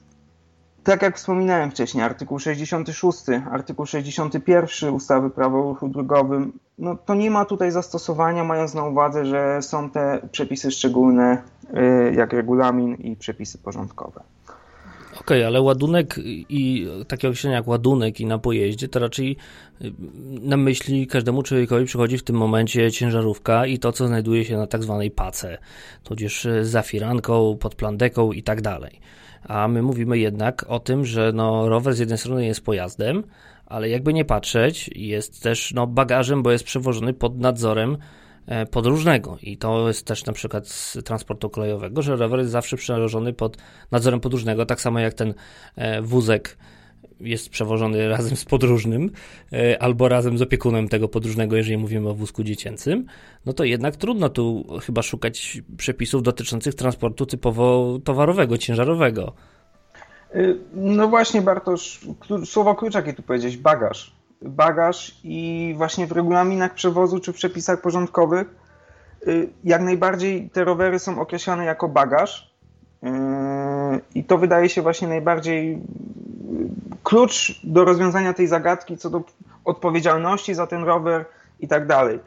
tak 0.83 1.01
jak 1.01 1.17
wspominałem 1.17 1.71
wcześniej, 1.71 2.03
artykuł 2.03 2.39
66, 2.39 3.19
artykuł 3.51 3.85
61 3.85 4.93
ustawy 4.93 5.29
Prawo 5.29 5.59
o 5.59 5.63
ruchu 5.63 5.87
drogowym, 5.87 6.59
no 6.77 6.95
to 6.95 7.15
nie 7.15 7.31
ma 7.31 7.45
tutaj 7.45 7.71
zastosowania, 7.71 8.43
mając 8.43 8.73
na 8.73 8.83
uwadze, 8.83 9.25
że 9.25 9.61
są 9.61 9.89
te 9.89 10.27
przepisy 10.31 10.71
szczególne, 10.71 11.43
y, 11.73 12.13
jak 12.15 12.33
regulamin 12.33 12.95
i 12.95 13.15
przepisy 13.15 13.57
porządkowe. 13.57 14.23
Okej, 15.25 15.37
okay, 15.37 15.47
ale 15.47 15.61
ładunek 15.61 16.19
i 16.49 16.87
takie 17.07 17.27
określenia 17.27 17.57
jak 17.57 17.67
ładunek 17.67 18.19
i 18.19 18.25
na 18.25 18.39
pojeździe, 18.39 18.87
to 18.87 18.99
raczej 18.99 19.37
y, 19.81 19.91
na 20.41 20.57
myśli 20.57 21.07
każdemu 21.07 21.43
człowiekowi 21.43 21.85
przychodzi 21.85 22.17
w 22.17 22.23
tym 22.23 22.35
momencie 22.35 22.91
ciężarówka 22.91 23.65
i 23.65 23.79
to, 23.79 23.91
co 23.91 24.07
znajduje 24.07 24.45
się 24.45 24.57
na 24.57 24.67
tak 24.67 24.83
zwanej 24.83 25.11
pace, 25.11 25.57
tudzież 26.03 26.47
za 26.61 26.81
firanką, 26.81 27.57
pod 27.59 27.75
plandeką 27.75 28.31
i 28.31 28.43
tak 28.43 28.61
dalej. 28.61 28.99
A 29.43 29.67
my 29.67 29.81
mówimy 29.81 30.17
jednak 30.17 30.65
o 30.67 30.79
tym, 30.79 31.05
że 31.05 31.31
no, 31.33 31.69
rower 31.69 31.93
z 31.93 31.99
jednej 31.99 32.17
strony 32.17 32.45
jest 32.45 32.65
pojazdem, 32.65 33.23
ale 33.65 33.89
jakby 33.89 34.13
nie 34.13 34.25
patrzeć, 34.25 34.89
jest 34.95 35.43
też 35.43 35.73
no, 35.73 35.87
bagażem, 35.87 36.43
bo 36.43 36.51
jest 36.51 36.63
przewożony 36.63 37.13
pod 37.13 37.39
nadzorem 37.39 37.97
podróżnego. 38.71 39.37
I 39.41 39.57
to 39.57 39.87
jest 39.87 40.05
też 40.05 40.25
na 40.25 40.33
przykład 40.33 40.67
z 40.67 40.97
transportu 41.05 41.49
kolejowego, 41.49 42.01
że 42.01 42.15
rower 42.15 42.39
jest 42.39 42.51
zawsze 42.51 42.77
przełożony 42.77 43.33
pod 43.33 43.57
nadzorem 43.91 44.19
podróżnego, 44.19 44.65
tak 44.65 44.81
samo 44.81 44.99
jak 44.99 45.13
ten 45.13 45.33
e, 45.75 46.01
wózek 46.01 46.57
jest 47.19 47.49
przewożony 47.49 48.07
razem 48.17 48.37
z 48.37 48.45
podróżnym 48.45 49.11
e, 49.53 49.81
albo 49.81 50.07
razem 50.09 50.37
z 50.37 50.41
opiekunem 50.41 50.89
tego 50.89 51.07
podróżnego, 51.07 51.55
jeżeli 51.55 51.77
mówimy 51.77 52.09
o 52.09 52.13
wózku 52.13 52.43
dziecięcym, 52.43 53.05
no 53.45 53.53
to 53.53 53.63
jednak 53.63 53.95
trudno 53.95 54.29
tu 54.29 54.65
chyba 54.81 55.01
szukać 55.01 55.61
przepisów 55.77 56.23
dotyczących 56.23 56.75
transportu 56.75 57.25
typowo 57.25 57.99
towarowego, 58.03 58.57
ciężarowego. 58.57 59.33
No 60.73 61.07
właśnie, 61.07 61.41
Bartosz, 61.41 61.99
słowo 62.45 62.75
klucz, 62.75 62.93
jakie 62.93 63.13
tu 63.13 63.23
powiedziałeś, 63.23 63.57
bagaż 63.57 64.22
bagaż 64.45 65.19
i 65.23 65.73
właśnie 65.77 66.07
w 66.07 66.11
regulaminach 66.11 66.73
przewozu 66.73 67.19
czy 67.19 67.33
w 67.33 67.35
przepisach 67.35 67.81
porządkowych 67.81 68.47
y, 69.27 69.49
jak 69.63 69.81
najbardziej 69.81 70.49
te 70.49 70.63
rowery 70.63 70.99
są 70.99 71.21
określane 71.21 71.65
jako 71.65 71.89
bagaż 71.89 72.53
y, 73.03 73.07
i 74.15 74.23
to 74.23 74.37
wydaje 74.37 74.69
się 74.69 74.81
właśnie 74.81 75.07
najbardziej 75.07 75.73
y, 75.73 75.77
klucz 77.03 77.61
do 77.63 77.85
rozwiązania 77.85 78.33
tej 78.33 78.47
zagadki 78.47 78.97
co 78.97 79.09
do 79.09 79.21
odpowiedzialności 79.65 80.53
za 80.53 80.67
ten 80.67 80.83
rower 80.83 81.25
i 81.59 81.67
tak 81.67 81.87
dalej. 81.87 82.19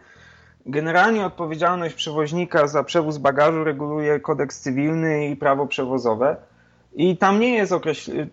Generalnie 0.67 1.27
odpowiedzialność 1.27 1.95
przewoźnika 1.95 2.67
za 2.67 2.85
przewóz 2.85 3.19
bagażu 3.19 3.65
reguluje 3.65 4.21
kodeks 4.21 4.61
cywilny 4.61 5.29
i 5.29 5.37
prawo 5.37 5.67
przewozowe. 5.67 6.37
I 6.97 7.17
tam 7.17 7.41
nie 7.41 7.55
jest 7.55 7.73
określone. 7.73 8.27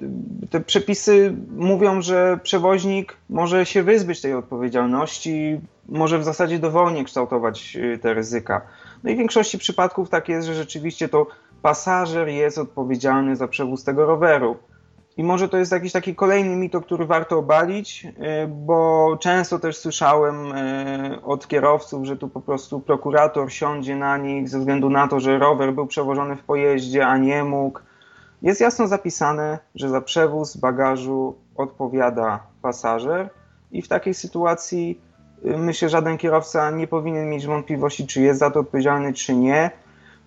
Te 0.50 0.60
przepisy 0.62 1.36
mówią, 1.58 2.02
że 2.02 2.40
przewoźnik 2.44 3.18
może 3.30 3.66
się 3.66 3.84
wyzbyć 3.84 4.22
tej 4.22 4.34
odpowiedzialności, 4.34 5.62
może 5.90 6.20
w 6.20 6.24
zasadzie 6.24 6.60
dowolnie 6.60 7.04
kształtować 7.04 7.76
y, 7.76 7.98
te 7.98 8.14
ryzyka. 8.14 8.62
No 9.04 9.10
i 9.10 9.16
w 9.16 9.18
większości 9.18 9.58
przypadków 9.58 10.10
tak 10.10 10.30
jest, 10.30 10.48
że 10.48 10.54
rzeczywiście 10.54 11.10
to 11.10 11.28
pasażer 11.62 12.28
jest 12.28 12.58
odpowiedzialny 12.58 13.36
za 13.36 13.48
przewóz 13.48 13.84
tego 13.84 14.06
roweru. 14.06 14.58
I 15.18 15.24
może 15.24 15.50
to 15.50 15.58
jest 15.58 15.72
jakiś 15.72 15.92
taki 15.92 16.16
kolejny 16.16 16.56
mit, 16.56 16.74
który 16.84 17.06
warto 17.06 17.38
obalić, 17.38 18.06
y, 18.06 18.12
bo 18.48 19.18
często 19.22 19.60
też 19.60 19.78
słyszałem 19.78 20.52
y, 20.52 21.22
od 21.24 21.48
kierowców, 21.48 22.06
że 22.06 22.18
tu 22.18 22.28
po 22.30 22.42
prostu 22.42 22.80
prokurator 22.80 23.52
siądzie 23.52 23.96
na 23.96 24.18
nich 24.18 24.50
ze 24.50 24.60
względu 24.60 24.90
na 24.90 25.08
to, 25.08 25.20
że 25.20 25.40
rower 25.40 25.74
był 25.74 25.88
przewożony 25.88 26.36
w 26.36 26.44
pojeździe, 26.44 27.08
a 27.08 27.18
nie 27.18 27.44
mógł 27.44 27.80
jest 28.44 28.62
jasno 28.62 28.88
zapisane, 28.88 29.60
że 29.76 29.90
za 29.90 30.02
przewóz 30.02 30.58
bagażu 30.58 31.36
odpowiada 31.56 32.48
pasażer 32.62 33.30
i 33.72 33.82
w 33.82 33.88
takiej 33.88 34.14
sytuacji 34.14 35.02
y, 35.46 35.58
myślę, 35.58 35.90
żaden 35.90 36.18
kierowca 36.18 36.72
nie 36.72 36.88
powinien 36.88 37.30
mieć 37.30 37.46
wątpliwości, 37.46 38.08
czy 38.08 38.22
jest 38.22 38.40
za 38.40 38.52
to 38.52 38.60
odpowiedzialny, 38.60 39.14
czy 39.14 39.36
nie. 39.36 39.72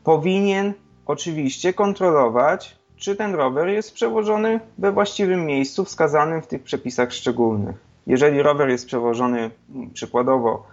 Powinien 0.05 0.73
oczywiście 1.07 1.73
kontrolować, 1.73 2.79
czy 2.97 3.17
ten 3.17 3.35
rower 3.35 3.69
jest 3.69 3.95
przewożony 3.95 4.61
we 4.79 4.93
właściwym 4.93 5.47
miejscu 5.47 5.85
wskazanym 5.85 6.43
w 6.43 6.47
tych 6.47 6.63
przepisach 6.63 7.13
szczególnych. 7.13 7.77
Jeżeli 8.07 8.43
rower 8.43 8.69
jest 8.69 8.87
przewożony 8.87 9.51
mm, 9.75 9.91
przykładowo 9.91 10.67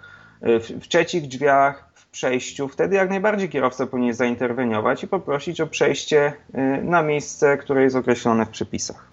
y, 0.47 0.59
w, 0.59 0.69
w 0.69 0.87
trzecich 0.87 1.27
drzwiach, 1.27 1.92
przejściu, 2.13 2.67
wtedy 2.67 2.95
jak 2.95 3.09
najbardziej 3.09 3.49
kierowca 3.49 3.87
powinien 3.87 4.13
zainterweniować 4.13 5.03
i 5.03 5.07
poprosić 5.07 5.61
o 5.61 5.67
przejście 5.67 6.33
y, 6.55 6.83
na 6.83 7.03
miejsce, 7.03 7.57
które 7.57 7.83
jest 7.83 7.95
określone 7.95 8.45
w 8.45 8.49
przepisach. 8.49 9.07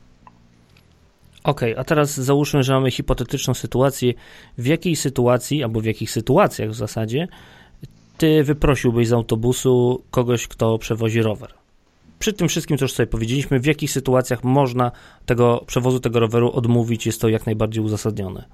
Okej, 1.45 1.73
okay, 1.73 1.80
a 1.80 1.85
teraz 1.85 2.14
załóżmy, 2.21 2.62
że 2.62 2.73
mamy 2.73 2.90
hipotetyczną 2.90 3.54
sytuację. 3.54 4.12
W 4.59 4.66
jakiej 4.66 4.97
sytuacji, 4.97 5.62
albo 5.62 5.80
w 5.80 5.85
jakich 5.85 6.11
sytuacjach 6.11 6.71
w 6.71 6.75
zasadzie, 6.75 7.28
ty 8.19 8.45
wyprosiłbyś 8.45 9.09
z 9.09 9.12
autobusu 9.12 10.02
kogoś, 10.11 10.49
kto 10.49 10.78
przewozi 10.78 11.23
rower? 11.23 11.54
Przy 12.19 12.33
tym 12.33 12.49
wszystkim, 12.49 12.78
co 12.78 12.85
już 12.85 12.92
sobie 12.92 13.07
powiedzieliśmy, 13.07 13.61
w 13.61 13.66
jakich 13.66 13.90
sytuacjach 13.90 14.45
można 14.45 14.92
tego 15.26 15.64
przewozu 15.66 16.00
tego 16.00 16.21
roweru 16.21 16.50
odmówić, 16.52 17.07
jest 17.07 17.21
to 17.21 17.28
jak 17.28 17.47
najbardziej 17.47 17.85
uzasadnione. 17.85 18.45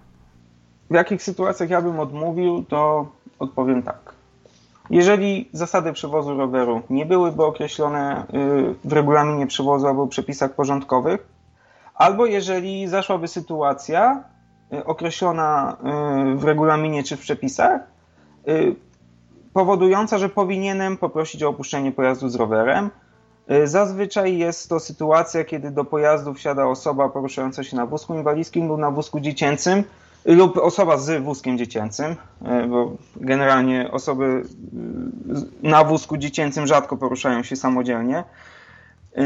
W 0.91 0.95
jakich 0.95 1.23
sytuacjach 1.23 1.71
ja 1.71 1.83
bym 1.83 2.00
odmówił, 2.00 2.65
to 2.69 3.09
odpowiem 3.38 3.83
tak. 3.83 4.17
Jeżeli 4.90 5.49
zasady 5.52 5.93
przewozu 5.93 6.37
roweru 6.37 6.83
nie 6.90 7.07
byłyby 7.07 7.45
określone 7.45 8.23
y, 8.23 8.88
w 8.88 8.93
regulaminie 8.93 9.47
przewozu 9.47 9.87
albo 9.87 10.07
przepisach 10.07 10.55
porządkowych, 10.55 11.28
albo 11.95 12.26
jeżeli 12.26 12.88
zaszłaby 12.88 13.28
sytuacja 13.28 14.25
y, 14.73 14.85
określona 14.85 15.76
y, 16.35 16.37
w 16.37 16.45
regulaminie 16.45 17.02
czy 17.02 17.16
w 17.16 17.21
przepisach, 17.21 17.81
powodująca, 19.52 20.19
że 20.19 20.28
powinienem 20.28 20.97
poprosić 20.97 21.43
o 21.43 21.49
opuszczenie 21.49 21.93
pojazdu 21.93 22.28
z 22.28 22.35
rowerem. 22.35 22.90
Zazwyczaj 23.64 24.38
jest 24.38 24.69
to 24.69 24.81
sytuacja, 24.81 25.45
kiedy 25.45 25.71
do 25.71 25.85
pojazdu 25.85 26.35
wsiada 26.35 26.66
osoba 26.66 27.09
poruszająca 27.09 27.62
się 27.62 27.76
na 27.76 27.87
wózku 27.87 28.14
inwalidzkim 28.14 28.69
lub 28.69 28.78
na 28.81 28.90
wózku 28.90 29.21
dziecięcym, 29.21 29.85
lub 30.26 30.59
osoba 30.59 30.99
z 30.99 31.23
wózkiem 31.23 31.59
dziecięcym, 31.59 32.16
e, 32.45 32.66
bo 32.66 32.97
generalnie 33.16 33.90
osoby 33.90 34.42
e, 35.64 35.68
na 35.68 35.85
wózku 35.85 36.16
dziecięcym 36.16 36.66
rzadko 36.66 36.97
poruszają 36.97 37.42
się 37.42 37.56
samodzielnie. 37.56 38.25
E, 39.16 39.25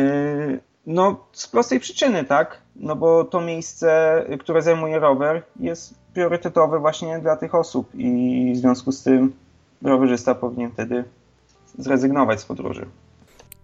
no, 0.87 1.25
z 1.33 1.49
prostej 1.49 1.81
przyczyny, 1.81 2.25
tak? 2.25 2.59
No 2.77 2.97
bo 2.97 3.25
to 3.25 3.41
miejsce, 3.41 4.23
które 4.41 4.63
zajmuje 4.63 4.99
rower, 4.99 5.43
jest 5.61 5.95
priorytetowe 6.15 6.79
właśnie 6.79 7.19
dla 7.19 7.37
tych 7.37 7.55
osób 7.55 7.95
i 7.95 8.53
w 8.55 8.59
związku 8.59 8.93
z 8.93 9.03
tym 9.03 9.33
rowerzysta 9.83 10.35
powinien 10.35 10.71
wtedy 10.71 11.05
zrezygnować 11.79 12.41
z 12.41 12.45
podróży. 12.45 12.87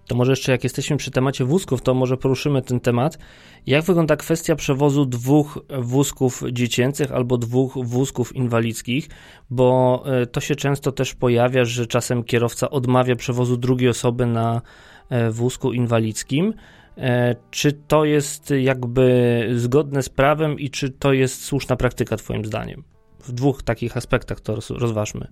To 0.07 0.15
może 0.15 0.33
jeszcze 0.33 0.53
jak 0.53 0.65
jesteśmy 0.65 0.97
przy 0.97 1.11
temacie 1.11 1.45
wózków, 1.45 1.83
to 1.83 1.95
może 1.95 2.17
poruszymy 2.17 2.63
ten 2.63 2.81
temat. 2.81 3.19
Jak 3.67 3.85
wygląda 3.85 4.17
kwestia 4.17 4.57
przewozu 4.57 5.07
dwóch 5.07 5.59
wózków 5.81 6.43
dziecięcych 6.53 7.13
albo 7.13 7.39
dwóch 7.39 7.75
wózków 7.85 8.37
inwalidzkich, 8.37 9.09
bo 9.51 10.03
e, 10.07 10.27
to 10.27 10.41
się 10.41 10.55
często 10.55 10.93
też 10.93 11.15
pojawia, 11.15 11.65
że 11.65 11.87
czasem 11.87 12.25
kierowca 12.25 12.71
odmawia 12.71 13.17
przewozu 13.17 13.57
drugiej 13.57 13.89
osoby 13.89 14.27
na 14.27 14.63
e, 15.09 15.31
wózku 15.31 15.73
inwalidzkim. 15.73 16.55
E, 16.99 17.37
czy 17.51 17.73
to 17.73 18.05
jest 18.05 18.53
jakby 18.61 19.49
zgodne 19.57 20.03
z 20.03 20.09
prawem 20.09 20.59
i 20.59 20.71
czy 20.71 20.91
to 20.91 21.13
jest 21.13 21.45
słuszna 21.45 21.77
praktyka, 21.77 22.17
Twoim 22.17 22.45
zdaniem? 22.45 22.85
W 23.21 23.33
dwóch 23.33 23.63
takich 23.63 23.97
aspektach 23.97 24.41
to 24.41 24.59
rozważmy. 24.71 25.29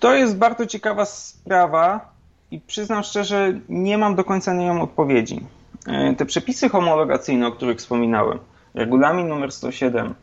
To 0.00 0.14
jest 0.14 0.36
bardzo 0.36 0.66
ciekawa 0.66 1.04
sprawa 1.04 2.15
i 2.50 2.60
przyznam 2.60 3.02
szczerze, 3.02 3.60
nie 3.68 3.98
mam 3.98 4.14
do 4.14 4.24
końca 4.24 4.54
na 4.54 4.62
nią 4.62 4.82
odpowiedzi. 4.82 5.40
E, 5.86 6.14
te 6.14 6.26
przepisy 6.26 6.68
homologacyjne, 6.68 7.46
o 7.46 7.52
których 7.52 7.78
wspominałem, 7.78 8.38
regulamin 8.74 9.28
numer 9.28 9.52
107 9.52 10.14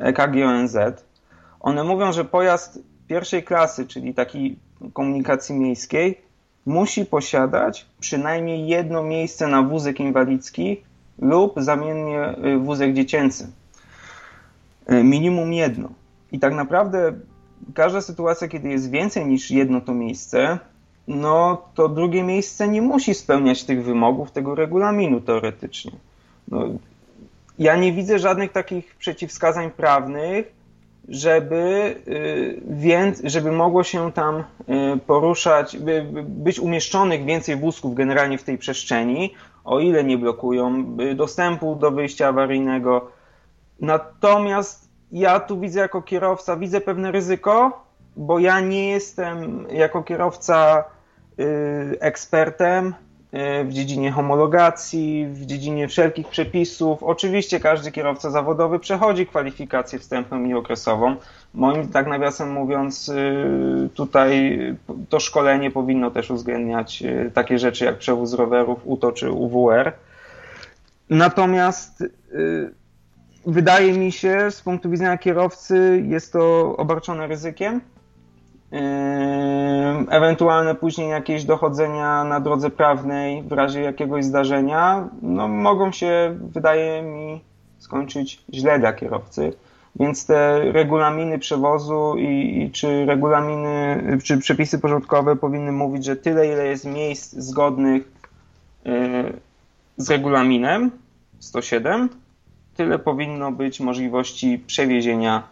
EKG 0.00 0.44
ONZ, 0.46 0.76
one 1.60 1.84
mówią, 1.84 2.12
że 2.12 2.24
pojazd 2.24 2.78
pierwszej 3.08 3.42
klasy, 3.42 3.86
czyli 3.86 4.14
takiej 4.14 4.58
komunikacji 4.92 5.54
miejskiej, 5.54 6.20
musi 6.66 7.04
posiadać 7.04 7.86
przynajmniej 8.00 8.68
jedno 8.68 9.02
miejsce 9.02 9.46
na 9.46 9.62
wózek 9.62 10.00
inwalidzki 10.00 10.82
lub 11.18 11.54
zamiennie 11.56 12.20
e, 12.20 12.58
wózek 12.58 12.94
dziecięcy. 12.94 13.52
E, 14.86 15.04
minimum 15.04 15.52
jedno. 15.52 15.88
I 16.32 16.38
tak 16.38 16.54
naprawdę 16.54 17.12
każda 17.74 18.00
sytuacja, 18.00 18.48
kiedy 18.48 18.68
jest 18.68 18.90
więcej 18.90 19.26
niż 19.26 19.50
jedno 19.50 19.80
to 19.80 19.94
miejsce, 19.94 20.58
no 21.08 21.62
to 21.74 21.88
drugie 21.88 22.22
miejsce 22.22 22.68
nie 22.68 22.82
musi 22.82 23.14
spełniać 23.14 23.64
tych 23.64 23.84
wymogów 23.84 24.30
tego 24.30 24.54
regulaminu 24.54 25.20
teoretycznie. 25.20 25.92
No, 26.48 26.64
ja 27.58 27.76
nie 27.76 27.92
widzę 27.92 28.18
żadnych 28.18 28.52
takich 28.52 28.94
przeciwwskazań 28.94 29.70
prawnych, 29.70 30.52
żeby, 31.08 31.94
y, 32.08 32.60
więc, 32.70 33.20
żeby 33.24 33.52
mogło 33.52 33.84
się 33.84 34.12
tam 34.12 34.36
y, 34.38 34.44
poruszać, 35.06 35.78
by, 35.78 36.06
być 36.22 36.60
umieszczonych 36.60 37.24
więcej 37.24 37.56
wózków 37.56 37.94
generalnie 37.94 38.38
w 38.38 38.42
tej 38.42 38.58
przestrzeni, 38.58 39.34
o 39.64 39.80
ile 39.80 40.04
nie 40.04 40.18
blokują 40.18 40.96
dostępu 41.14 41.76
do 41.76 41.90
wyjścia 41.90 42.28
awaryjnego. 42.28 43.10
Natomiast 43.80 44.88
ja 45.12 45.40
tu 45.40 45.60
widzę 45.60 45.80
jako 45.80 46.02
kierowca, 46.02 46.56
widzę 46.56 46.80
pewne 46.80 47.12
ryzyko, 47.12 47.84
bo 48.16 48.38
ja 48.38 48.60
nie 48.60 48.88
jestem 48.88 49.66
jako 49.70 50.02
kierowca 50.02 50.84
Y, 50.84 50.97
ekspertem 52.00 52.94
y, 53.34 53.64
w 53.64 53.72
dziedzinie 53.72 54.12
homologacji, 54.12 55.26
w 55.32 55.46
dziedzinie 55.46 55.88
wszelkich 55.88 56.28
przepisów. 56.28 57.02
Oczywiście 57.02 57.60
każdy 57.60 57.92
kierowca 57.92 58.30
zawodowy 58.30 58.78
przechodzi 58.78 59.26
kwalifikację 59.26 59.98
wstępną 59.98 60.44
i 60.44 60.54
okresową. 60.54 61.16
Moim, 61.54 61.88
tak 61.88 62.06
nawiasem 62.06 62.52
mówiąc, 62.52 63.08
y, 63.08 63.88
tutaj 63.94 64.58
to 65.08 65.20
szkolenie 65.20 65.70
powinno 65.70 66.10
też 66.10 66.30
uwzględniać 66.30 67.02
takie 67.34 67.58
rzeczy 67.58 67.84
jak 67.84 67.98
przewóz 67.98 68.34
rowerów 68.34 68.78
UTO 68.84 69.12
czy 69.12 69.30
UWR. 69.30 69.92
Natomiast 71.10 72.04
wydaje 73.46 73.92
mi 73.92 74.12
się, 74.12 74.50
z 74.50 74.62
punktu 74.62 74.90
widzenia 74.90 75.18
kierowcy, 75.18 76.04
jest 76.06 76.32
to 76.32 76.76
obarczone 76.76 77.26
ryzykiem 77.26 77.80
ewentualne 80.10 80.74
później 80.74 81.10
jakieś 81.10 81.44
dochodzenia 81.44 82.24
na 82.24 82.40
drodze 82.40 82.70
prawnej 82.70 83.42
w 83.42 83.52
razie 83.52 83.80
jakiegoś 83.80 84.24
zdarzenia, 84.24 85.08
no 85.22 85.48
mogą 85.48 85.92
się, 85.92 86.38
wydaje 86.40 87.02
mi, 87.02 87.40
skończyć 87.78 88.42
źle 88.54 88.78
dla 88.78 88.92
kierowcy. 88.92 89.52
Więc 89.96 90.26
te 90.26 90.60
regulaminy 90.72 91.38
przewozu 91.38 92.14
i, 92.18 92.62
i, 92.62 92.70
czy 92.70 93.06
regulaminy, 93.06 94.02
czy 94.24 94.38
przepisy 94.38 94.78
porządkowe 94.78 95.36
powinny 95.36 95.72
mówić, 95.72 96.04
że 96.04 96.16
tyle, 96.16 96.46
ile 96.46 96.66
jest 96.66 96.84
miejsc 96.84 97.32
zgodnych 97.32 98.02
y, 98.86 98.90
z 99.96 100.10
regulaminem 100.10 100.90
107, 101.38 102.08
tyle 102.76 102.98
powinno 102.98 103.52
być 103.52 103.80
możliwości 103.80 104.58
przewiezienia 104.66 105.42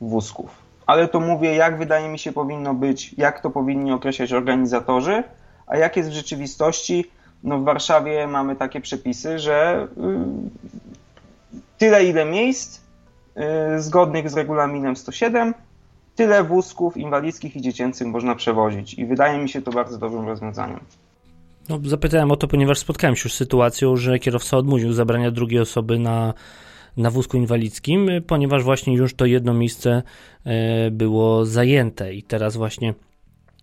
wózków 0.00 0.61
ale 0.92 1.08
to 1.08 1.20
mówię, 1.20 1.54
jak 1.54 1.78
wydaje 1.78 2.08
mi 2.08 2.18
się 2.18 2.32
powinno 2.32 2.74
być, 2.74 3.14
jak 3.18 3.40
to 3.40 3.50
powinni 3.50 3.92
określać 3.92 4.32
organizatorzy, 4.32 5.22
a 5.66 5.76
jak 5.76 5.96
jest 5.96 6.10
w 6.10 6.12
rzeczywistości. 6.12 7.04
No 7.44 7.58
w 7.58 7.64
Warszawie 7.64 8.26
mamy 8.26 8.56
takie 8.56 8.80
przepisy, 8.80 9.38
że 9.38 9.88
y, 11.52 11.58
tyle 11.78 12.04
ile 12.04 12.24
miejsc 12.24 12.80
y, 13.76 13.82
zgodnych 13.82 14.30
z 14.30 14.34
regulaminem 14.34 14.96
107, 14.96 15.54
tyle 16.16 16.44
wózków 16.44 16.96
inwalidzkich 16.96 17.56
i 17.56 17.60
dziecięcych 17.60 18.06
można 18.06 18.34
przewozić. 18.34 18.94
I 18.94 19.06
wydaje 19.06 19.38
mi 19.38 19.48
się 19.48 19.62
to 19.62 19.70
bardzo 19.70 19.98
dobrym 19.98 20.28
rozwiązaniem. 20.28 20.80
No, 21.68 21.78
zapytałem 21.84 22.30
o 22.30 22.36
to, 22.36 22.48
ponieważ 22.48 22.78
spotkałem 22.78 23.16
się 23.16 23.22
już 23.24 23.32
z 23.32 23.36
sytuacją, 23.36 23.96
że 23.96 24.18
kierowca 24.18 24.56
odmówił 24.56 24.92
zabrania 24.92 25.30
drugiej 25.30 25.60
osoby 25.60 25.98
na 25.98 26.34
na 26.96 27.10
wózku 27.10 27.36
inwalidzkim, 27.36 28.10
ponieważ 28.26 28.62
właśnie 28.62 28.94
już 28.94 29.14
to 29.14 29.26
jedno 29.26 29.54
miejsce 29.54 30.02
e, 30.44 30.90
było 30.90 31.46
zajęte 31.46 32.14
i 32.14 32.22
teraz 32.22 32.56
właśnie 32.56 32.94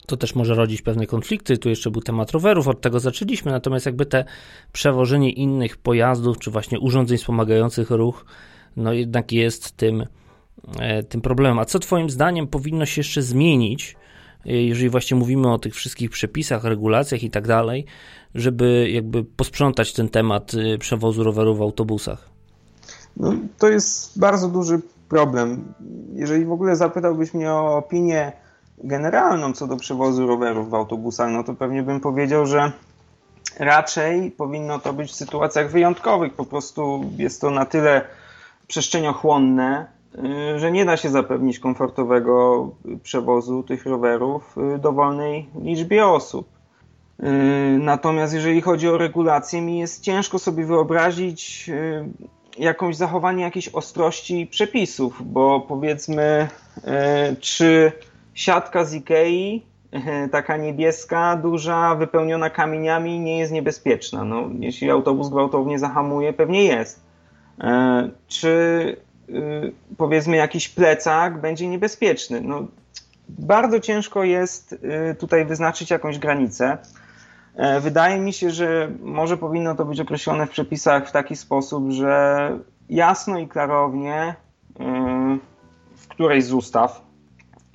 to 0.07 0.17
też 0.17 0.35
może 0.35 0.55
rodzić 0.55 0.81
pewne 0.81 1.07
konflikty. 1.07 1.57
Tu 1.57 1.69
jeszcze 1.69 1.91
był 1.91 2.01
temat 2.01 2.31
rowerów, 2.31 2.67
od 2.67 2.81
tego 2.81 2.99
zaczęliśmy, 2.99 3.51
natomiast 3.51 3.85
jakby 3.85 4.05
te 4.05 4.25
przewożenie 4.71 5.31
innych 5.31 5.77
pojazdów, 5.77 6.39
czy 6.39 6.51
właśnie 6.51 6.79
urządzeń 6.79 7.17
wspomagających 7.17 7.89
ruch, 7.91 8.25
no 8.77 8.93
jednak 8.93 9.31
jest 9.31 9.77
tym, 9.77 10.05
e, 10.79 11.03
tym 11.03 11.21
problemem. 11.21 11.59
A 11.59 11.65
co 11.65 11.79
Twoim 11.79 12.09
zdaniem 12.09 12.47
powinno 12.47 12.85
się 12.85 12.99
jeszcze 12.99 13.21
zmienić, 13.21 13.95
jeżeli 14.45 14.89
właśnie 14.89 15.17
mówimy 15.17 15.53
o 15.53 15.59
tych 15.59 15.75
wszystkich 15.75 16.09
przepisach, 16.09 16.63
regulacjach 16.63 17.23
i 17.23 17.29
tak 17.29 17.47
dalej, 17.47 17.85
żeby 18.35 18.89
jakby 18.91 19.23
posprzątać 19.23 19.93
ten 19.93 20.09
temat 20.09 20.51
przewozu 20.79 21.23
rowerów 21.23 21.57
w 21.57 21.61
autobusach? 21.61 22.38
No, 23.19 23.34
to 23.58 23.69
jest 23.69 24.19
bardzo 24.19 24.47
duży 24.47 24.82
problem. 25.10 25.73
Jeżeli 26.13 26.45
w 26.45 26.51
ogóle 26.51 26.75
zapytałbyś 26.75 27.34
mnie 27.34 27.51
o 27.51 27.77
opinię 27.77 28.32
generalną 28.84 29.53
co 29.53 29.67
do 29.67 29.77
przewozu 29.77 30.27
rowerów 30.27 30.69
w 30.69 30.73
autobusach, 30.73 31.32
no 31.32 31.43
to 31.43 31.53
pewnie 31.53 31.84
bym 31.84 31.99
powiedział, 31.99 32.45
że 32.45 32.71
raczej 33.60 34.32
powinno 34.32 34.79
to 34.79 34.93
być 34.93 35.12
w 35.12 35.15
sytuacjach 35.15 35.71
wyjątkowych. 35.71 36.34
Po 36.34 36.45
prostu 36.45 37.05
jest 37.17 37.41
to 37.41 37.51
na 37.51 37.65
tyle 37.65 38.01
przestrzeniochłonne, 38.67 39.86
y, 40.55 40.60
że 40.60 40.71
nie 40.71 40.86
da 40.86 40.97
się 40.97 41.10
zapewnić 41.10 41.60
komfortowego 41.60 42.69
przewozu 43.03 43.63
tych 43.63 43.86
rowerów 43.86 44.55
y, 44.75 44.79
dowolnej 44.79 45.49
liczbie 45.62 46.08
osób. 46.08 46.47
Y, 47.19 47.23
natomiast 47.79 48.34
jeżeli 48.34 48.62
chodzi 48.62 48.89
o 48.89 48.97
regulacje, 48.97 49.62
mi 49.62 49.79
jest 49.79 50.03
ciężko 50.03 50.39
sobie 50.39 50.65
wyobrazić 50.65 51.69
jakąś 52.59 52.95
zachowanie 52.95 53.43
jakiejś 53.43 53.69
ostrości 53.69 54.47
przepisów, 54.47 55.21
bo 55.25 55.59
powiedzmy, 55.59 56.47
czy 57.39 57.91
siatka 58.33 58.83
z 58.85 58.93
Ikei, 58.93 59.65
taka 60.31 60.57
niebieska, 60.57 61.35
duża, 61.35 61.95
wypełniona 61.95 62.49
kamieniami, 62.49 63.19
nie 63.19 63.37
jest 63.37 63.51
niebezpieczna. 63.51 64.23
No, 64.23 64.49
jeśli 64.59 64.89
autobus 64.89 65.29
gwałtownie 65.29 65.79
zahamuje, 65.79 66.33
pewnie 66.33 66.63
jest. 66.63 66.99
Czy 68.27 68.97
powiedzmy 69.97 70.37
jakiś 70.37 70.69
plecak 70.69 71.41
będzie 71.41 71.67
niebezpieczny? 71.67 72.41
No, 72.41 72.67
bardzo 73.29 73.79
ciężko 73.79 74.23
jest 74.23 74.73
y, 74.73 75.15
tutaj 75.15 75.45
wyznaczyć 75.45 75.89
jakąś 75.91 76.19
granicę. 76.19 76.77
E, 77.59 77.79
wydaje 77.79 78.19
mi 78.19 78.33
się, 78.33 78.51
że 78.51 78.91
może 79.01 79.37
powinno 79.37 79.75
to 79.75 79.85
być 79.85 79.99
określone 79.99 80.47
w 80.47 80.49
przepisach 80.49 81.07
w 81.07 81.11
taki 81.11 81.35
sposób, 81.35 81.89
że 81.89 82.51
jasno 82.89 83.39
i 83.39 83.47
klarownie 83.47 84.35
y, 84.69 84.83
w 85.95 86.07
którejś 86.07 86.43
z 86.43 86.53
ustaw, 86.53 87.01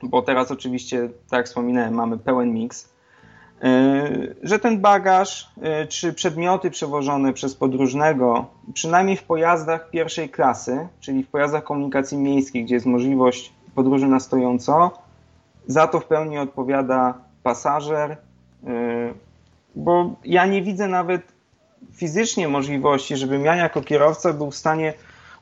bo 0.02 0.22
teraz 0.22 0.50
oczywiście, 0.50 1.08
tak 1.30 1.38
jak 1.38 1.46
wspominałem, 1.46 1.94
mamy 1.94 2.18
pełen 2.18 2.54
miks, 2.54 2.84
y, 3.64 4.36
że 4.42 4.58
ten 4.58 4.80
bagaż 4.80 5.50
czy 5.88 6.12
przedmioty 6.12 6.70
przewożone 6.70 7.32
przez 7.32 7.54
podróżnego, 7.54 8.46
przynajmniej 8.74 9.16
w 9.16 9.24
pojazdach 9.24 9.90
pierwszej 9.90 10.28
klasy, 10.28 10.88
czyli 11.00 11.24
w 11.24 11.28
pojazdach 11.28 11.64
komunikacji 11.64 12.18
miejskiej, 12.18 12.64
gdzie 12.64 12.74
jest 12.74 12.86
możliwość 12.86 13.52
podróży 13.74 14.06
na 14.06 14.20
stojąco, 14.20 14.90
za 15.66 15.86
to 15.86 16.00
w 16.00 16.04
pełni 16.04 16.38
odpowiada 16.38 17.14
pasażer, 17.42 18.16
bo 19.76 20.16
ja 20.24 20.46
nie 20.46 20.62
widzę 20.62 20.88
nawet 20.88 21.22
fizycznie 21.94 22.48
możliwości, 22.48 23.16
żebym 23.16 23.44
ja 23.44 23.56
jako 23.56 23.82
kierowca 23.82 24.32
był 24.32 24.50
w 24.50 24.56
stanie 24.56 24.94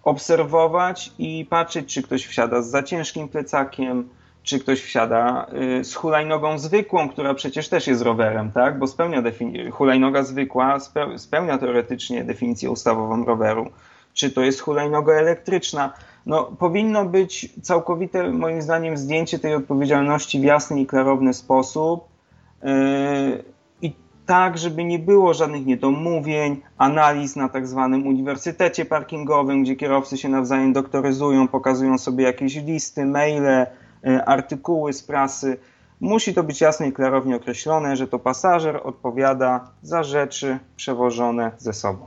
obserwować 0.04 1.12
i 1.18 1.46
patrzeć, 1.50 1.94
czy 1.94 2.02
ktoś 2.02 2.26
wsiada 2.26 2.62
z 2.62 2.70
za 2.70 2.82
ciężkim 2.82 3.28
plecakiem, 3.28 4.08
czy 4.42 4.58
ktoś 4.58 4.82
wsiada 4.82 5.46
y, 5.80 5.84
z 5.84 5.94
hulajnogą 5.94 6.58
zwykłą, 6.58 7.08
która 7.08 7.34
przecież 7.34 7.68
też 7.68 7.86
jest 7.86 8.02
rowerem, 8.02 8.52
tak? 8.52 8.78
bo 8.78 8.86
spełnia 8.86 9.22
hulajnoga 9.72 10.22
zwykła 10.22 10.78
spełnia 11.16 11.58
teoretycznie 11.58 12.24
definicję 12.24 12.70
ustawową 12.70 13.24
roweru. 13.24 13.70
Czy 14.14 14.30
to 14.30 14.40
jest 14.40 14.60
hulajnoga 14.60 15.12
elektryczna? 15.12 15.92
no, 16.26 16.44
powinno 16.44 17.04
być 17.04 17.48
całkowite, 17.62 18.30
moim 18.30 18.62
zdaniem, 18.62 18.96
zdjęcie 18.96 19.38
tej 19.38 19.54
odpowiedzialności 19.54 20.40
w 20.40 20.44
jasny 20.44 20.80
i 20.80 20.86
klarowny 20.86 21.34
sposób. 21.34 22.04
Yy, 22.62 23.44
tak, 24.26 24.58
żeby 24.58 24.84
nie 24.84 24.98
było 24.98 25.34
żadnych 25.34 25.66
niedomówień, 25.66 26.60
analiz 26.78 27.36
na 27.36 27.48
tak 27.48 27.68
zwanym 27.68 28.06
uniwersytecie 28.06 28.84
parkingowym, 28.84 29.62
gdzie 29.62 29.76
kierowcy 29.76 30.18
się 30.18 30.28
nawzajem 30.28 30.72
doktoryzują, 30.72 31.48
pokazują 31.48 31.98
sobie 31.98 32.24
jakieś 32.24 32.56
listy, 32.56 33.04
maile, 33.04 33.66
yy, 34.02 34.24
artykuły 34.24 34.92
z 34.92 35.02
prasy. 35.02 35.56
Musi 36.00 36.34
to 36.34 36.42
być 36.42 36.60
jasno 36.60 36.86
i 36.86 36.92
klarownie 36.92 37.36
określone, 37.36 37.96
że 37.96 38.08
to 38.08 38.18
pasażer 38.18 38.80
odpowiada 38.84 39.70
za 39.82 40.02
rzeczy 40.02 40.58
przewożone 40.76 41.52
ze 41.58 41.72
sobą. 41.72 42.06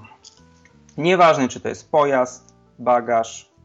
Nieważne, 0.97 1.47
czy 1.47 1.59
to 1.59 1.69
jest 1.69 1.91
pojazd, 1.91 2.55
bagaż, 2.79 3.55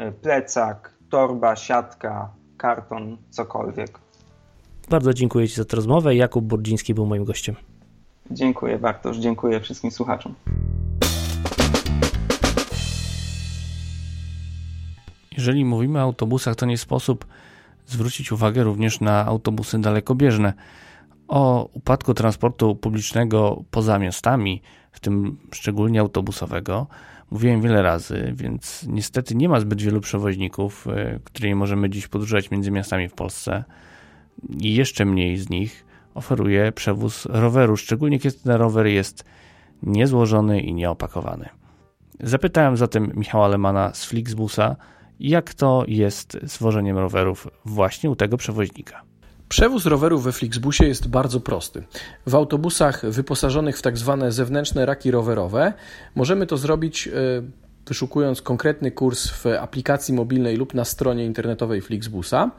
E, 0.00 0.12
plecak, 0.12 0.94
torba, 1.10 1.56
siatka, 1.56 2.32
karton, 2.56 3.16
cokolwiek. 3.30 3.98
Bardzo 4.90 5.14
dziękuję 5.14 5.48
Ci 5.48 5.54
za 5.54 5.64
tę 5.64 5.76
rozmowę. 5.76 6.14
Jakub 6.14 6.44
Burdziński 6.44 6.94
był 6.94 7.06
moim 7.06 7.24
gościem. 7.24 7.56
Dziękuję 8.30 8.78
Bartosz, 8.78 9.16
dziękuję 9.16 9.60
wszystkim 9.60 9.90
słuchaczom. 9.90 10.34
Jeżeli 15.36 15.64
mówimy 15.64 15.98
o 15.98 16.02
autobusach, 16.02 16.56
to 16.56 16.66
nie 16.66 16.78
sposób 16.78 17.26
zwrócić 17.86 18.32
uwagę 18.32 18.62
również 18.62 19.00
na 19.00 19.26
autobusy 19.26 19.78
dalekobieżne. 19.78 20.52
O 21.28 21.68
upadku 21.72 22.14
transportu 22.14 22.74
publicznego 22.76 23.64
poza 23.70 23.98
miastami, 23.98 24.62
w 24.92 25.00
tym 25.00 25.36
szczególnie 25.52 26.00
autobusowego, 26.00 26.86
Mówiłem 27.30 27.60
wiele 27.62 27.82
razy, 27.82 28.32
więc 28.36 28.86
niestety 28.88 29.34
nie 29.34 29.48
ma 29.48 29.60
zbyt 29.60 29.82
wielu 29.82 30.00
przewoźników, 30.00 30.86
e, 30.88 31.18
którymi 31.24 31.54
możemy 31.54 31.90
dziś 31.90 32.08
podróżować 32.08 32.50
między 32.50 32.70
miastami 32.70 33.08
w 33.08 33.12
Polsce. 33.12 33.64
I 34.58 34.74
jeszcze 34.74 35.04
mniej 35.04 35.36
z 35.36 35.50
nich 35.50 35.84
oferuje 36.14 36.72
przewóz 36.72 37.26
roweru, 37.26 37.76
szczególnie 37.76 38.18
kiedy 38.18 38.38
ten 38.38 38.52
rower 38.52 38.86
jest 38.86 39.24
niezłożony 39.82 40.60
i 40.60 40.74
nieopakowany. 40.74 41.48
Zapytałem 42.20 42.76
zatem 42.76 43.12
Michała 43.14 43.48
Lemana 43.48 43.94
z 43.94 44.04
Flixbusa, 44.04 44.76
jak 45.20 45.54
to 45.54 45.84
jest 45.88 46.38
z 46.46 46.58
wożeniem 46.58 46.98
rowerów 46.98 47.48
właśnie 47.64 48.10
u 48.10 48.16
tego 48.16 48.36
przewoźnika. 48.36 49.02
Przewóz 49.48 49.86
rowerów 49.86 50.24
we 50.24 50.32
Flixbusie 50.32 50.84
jest 50.86 51.08
bardzo 51.08 51.40
prosty. 51.40 51.84
W 52.26 52.34
autobusach 52.34 53.10
wyposażonych 53.10 53.78
w 53.78 53.82
tak 53.82 53.98
zwane 53.98 54.32
zewnętrzne 54.32 54.86
raki 54.86 55.10
rowerowe 55.10 55.72
możemy 56.14 56.46
to 56.46 56.56
zrobić 56.56 57.08
e, 57.08 57.12
wyszukując 57.86 58.42
konkretny 58.42 58.90
kurs 58.90 59.30
w 59.30 59.46
aplikacji 59.46 60.14
mobilnej 60.14 60.56
lub 60.56 60.74
na 60.74 60.84
stronie 60.84 61.24
internetowej 61.24 61.80
Flixbusa 61.80 62.50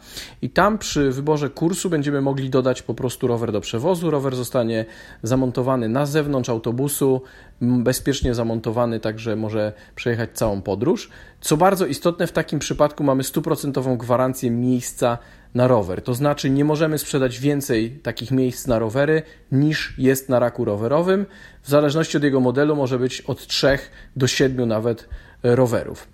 i 0.41 0.49
tam 0.49 0.77
przy 0.77 1.11
wyborze 1.11 1.49
kursu 1.49 1.89
będziemy 1.89 2.21
mogli 2.21 2.49
dodać 2.49 2.81
po 2.81 2.93
prostu 2.93 3.27
rower 3.27 3.51
do 3.51 3.61
przewozu. 3.61 4.11
Rower 4.11 4.35
zostanie 4.35 4.85
zamontowany 5.23 5.89
na 5.89 6.05
zewnątrz 6.05 6.49
autobusu, 6.49 7.21
bezpiecznie 7.61 8.33
zamontowany, 8.35 8.99
także 8.99 9.35
może 9.35 9.73
przejechać 9.95 10.29
całą 10.33 10.61
podróż. 10.61 11.09
Co 11.41 11.57
bardzo 11.57 11.85
istotne, 11.85 12.27
w 12.27 12.31
takim 12.31 12.59
przypadku 12.59 13.03
mamy 13.03 13.23
stuprocentową 13.23 13.97
gwarancję 13.97 14.51
miejsca 14.51 15.17
na 15.53 15.67
rower. 15.67 16.01
To 16.01 16.13
znaczy, 16.13 16.49
nie 16.49 16.65
możemy 16.65 16.97
sprzedać 16.97 17.39
więcej 17.39 17.91
takich 17.91 18.31
miejsc 18.31 18.67
na 18.67 18.79
rowery 18.79 19.21
niż 19.51 19.93
jest 19.97 20.29
na 20.29 20.39
raku 20.39 20.65
rowerowym. 20.65 21.25
W 21.63 21.69
zależności 21.69 22.17
od 22.17 22.23
jego 22.23 22.39
modelu 22.39 22.75
może 22.75 22.99
być 22.99 23.21
od 23.21 23.47
3 23.47 23.79
do 24.15 24.27
7 24.27 24.67
nawet 24.67 25.09
rowerów. 25.43 26.07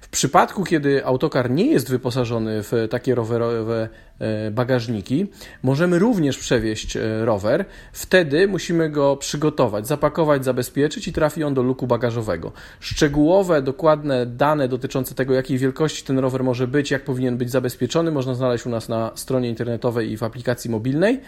W 0.00 0.08
przypadku, 0.08 0.64
kiedy 0.64 1.04
autokar 1.04 1.50
nie 1.50 1.66
jest 1.66 1.90
wyposażony 1.90 2.62
w 2.62 2.72
takie 2.90 3.14
rowerowe 3.14 3.88
bagażniki. 4.50 5.26
Możemy 5.62 5.98
również 5.98 6.38
przewieźć 6.38 6.96
e, 6.96 7.24
rower. 7.24 7.64
Wtedy 7.92 8.48
musimy 8.48 8.90
go 8.90 9.16
przygotować, 9.16 9.86
zapakować, 9.86 10.44
zabezpieczyć 10.44 11.08
i 11.08 11.12
trafi 11.12 11.44
on 11.44 11.54
do 11.54 11.62
luku 11.62 11.86
bagażowego. 11.86 12.52
Szczegółowe, 12.80 13.62
dokładne 13.62 14.26
dane 14.26 14.68
dotyczące 14.68 15.14
tego, 15.14 15.34
jakiej 15.34 15.58
wielkości 15.58 16.04
ten 16.04 16.18
rower 16.18 16.44
może 16.44 16.66
być, 16.66 16.90
jak 16.90 17.04
powinien 17.04 17.36
być 17.36 17.50
zabezpieczony, 17.50 18.10
można 18.10 18.34
znaleźć 18.34 18.66
u 18.66 18.70
nas 18.70 18.88
na 18.88 19.10
stronie 19.14 19.48
internetowej 19.48 20.12
i 20.12 20.16
w 20.16 20.22
aplikacji 20.22 20.70
mobilnej. 20.70 21.20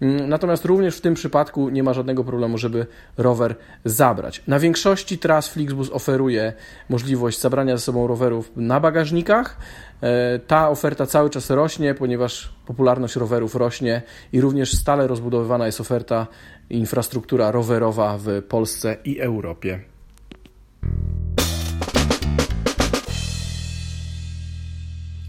Mm, 0.00 0.28
natomiast 0.28 0.64
również 0.64 0.96
w 0.96 1.00
tym 1.00 1.14
przypadku 1.14 1.68
nie 1.68 1.82
ma 1.82 1.94
żadnego 1.94 2.24
problemu, 2.24 2.58
żeby 2.58 2.86
rower 3.16 3.54
zabrać. 3.84 4.42
Na 4.46 4.58
większości 4.58 5.18
tras 5.18 5.48
Flixbus 5.48 5.90
oferuje 5.90 6.52
możliwość 6.88 7.40
zabrania 7.40 7.76
ze 7.76 7.82
sobą 7.82 8.06
rowerów 8.06 8.52
na 8.56 8.80
bagażnikach. 8.80 9.56
E, 10.02 10.38
ta 10.38 10.70
oferta 10.70 11.06
cały 11.06 11.30
czas 11.30 11.50
rośnie, 11.50 11.94
ponieważ 11.94 12.52
popularność 12.66 13.16
rowerów 13.16 13.54
rośnie 13.54 14.02
i 14.32 14.40
również 14.40 14.72
stale 14.72 15.06
rozbudowywana 15.06 15.66
jest 15.66 15.80
oferta 15.80 16.26
infrastruktura 16.70 17.50
rowerowa 17.50 18.18
w 18.18 18.42
Polsce 18.48 18.96
i 19.04 19.20
Europie. 19.20 19.80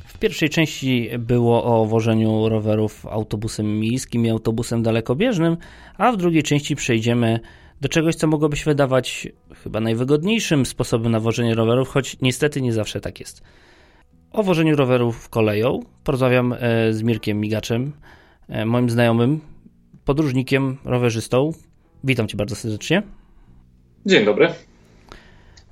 W 0.06 0.18
pierwszej 0.20 0.50
części 0.50 1.10
było 1.20 1.64
o 1.64 1.86
wożeniu 1.86 2.50
rowerów 2.50 3.06
autobusem 3.06 3.80
miejskim 3.80 4.26
i 4.26 4.30
autobusem 4.30 4.84
dalekobieżnym, 4.84 5.58
a 5.98 6.12
w 6.12 6.18
drugiej 6.18 6.44
części 6.44 6.76
przejdziemy 6.76 7.40
do 7.82 7.90
czegoś, 7.90 8.16
co 8.16 8.28
mogłoby 8.28 8.58
się 8.58 8.66
wydawać 8.66 9.28
chyba 9.64 9.80
najwygodniejszym 9.80 10.66
sposobem 10.66 11.12
na 11.12 11.20
wożenie 11.20 11.56
rowerów, 11.56 11.90
choć 11.90 12.18
niestety 12.22 12.62
nie 12.62 12.74
zawsze 12.74 13.02
tak 13.02 13.20
jest. 13.20 13.42
O 14.32 14.44
wożeniu 14.44 14.76
rowerów 14.76 15.30
koleją 15.30 15.80
porozmawiam 16.04 16.54
e, 16.54 16.94
z 16.94 17.04
Mirkiem 17.04 17.40
Migaczem, 17.40 17.92
e, 18.48 18.66
moim 18.66 18.90
znajomym, 18.90 19.40
podróżnikiem, 20.06 20.78
rowerzystą. 20.86 21.52
Witam 22.04 22.28
Cię 22.28 22.38
bardzo 22.38 22.56
serdecznie. 22.56 23.04
Dzień 24.06 24.26
dobry. 24.26 24.50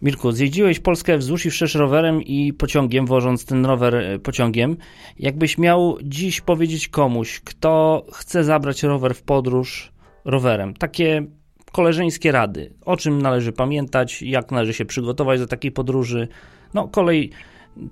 Mirku, 0.01 0.31
zjeździłeś 0.31 0.79
Polskę 0.79 1.17
wzdłuż 1.17 1.45
i 1.45 1.49
wszerz 1.49 1.75
rowerem 1.75 2.21
i 2.21 2.53
pociągiem, 2.53 3.05
wożąc 3.05 3.45
ten 3.45 3.65
rower 3.65 3.95
e, 3.95 4.19
pociągiem. 4.19 4.77
Jakbyś 5.19 5.57
miał 5.57 5.97
dziś 6.03 6.41
powiedzieć 6.41 6.87
komuś, 6.87 7.39
kto 7.39 8.05
chce 8.13 8.43
zabrać 8.43 8.83
rower 8.83 9.15
w 9.15 9.23
podróż 9.23 9.91
rowerem, 10.25 10.73
takie 10.73 11.25
koleżeńskie 11.71 12.31
rady, 12.31 12.73
o 12.85 12.97
czym 12.97 13.21
należy 13.21 13.51
pamiętać, 13.51 14.21
jak 14.21 14.51
należy 14.51 14.73
się 14.73 14.85
przygotować 14.85 15.39
do 15.39 15.47
takiej 15.47 15.71
podróży. 15.71 16.27
No, 16.73 16.87
kolej 16.87 17.31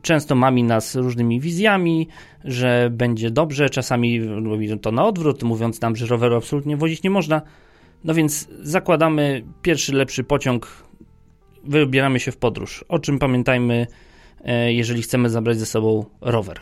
często 0.02 0.36
mami 0.36 0.64
nas 0.64 0.96
różnymi 0.96 1.40
wizjami, 1.40 2.08
że 2.44 2.90
będzie 2.92 3.32
dobrze, 3.32 3.70
czasami 3.70 4.24
robi 4.24 4.80
to 4.80 4.92
na 4.92 5.06
odwrót, 5.06 5.44
mówiąc 5.44 5.82
nam, 5.82 5.96
że 5.96 6.06
roweru 6.06 6.36
absolutnie 6.36 6.78
wozić 6.78 7.04
nie 7.04 7.10
można. 7.10 7.42
No 8.04 8.14
więc 8.14 8.48
zakładamy 8.62 9.44
pierwszy 9.62 9.94
lepszy 9.94 10.24
pociąg 10.24 10.84
wybieramy 11.64 12.20
się 12.20 12.32
w 12.32 12.38
podróż. 12.38 12.86
O 12.88 13.00
czym 13.00 13.20
pamiętajmy, 13.20 13.88
jeżeli 14.68 15.02
chcemy 15.02 15.30
zabrać 15.30 15.60
ze 15.60 15.66
sobą 15.66 16.06
rower? 16.22 16.60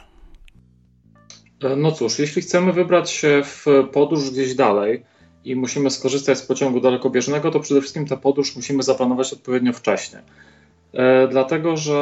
No 1.78 1.92
cóż, 1.92 2.20
jeśli 2.20 2.42
chcemy 2.42 2.74
wybrać 2.74 3.12
się 3.12 3.42
w 3.44 3.66
podróż 3.92 4.32
gdzieś 4.32 4.56
dalej 4.56 5.04
i 5.46 5.56
musimy 5.56 5.90
skorzystać 5.90 6.38
z 6.38 6.42
pociągu 6.42 6.80
dalekobieżnego, 6.80 7.52
to 7.52 7.60
przede 7.60 7.82
wszystkim 7.82 8.06
tę 8.06 8.18
podróż 8.18 8.56
musimy 8.56 8.84
zaplanować 8.84 9.34
odpowiednio 9.34 9.74
wcześnie. 9.74 10.24
E, 10.94 11.28
dlatego, 11.28 11.78
że 11.78 11.94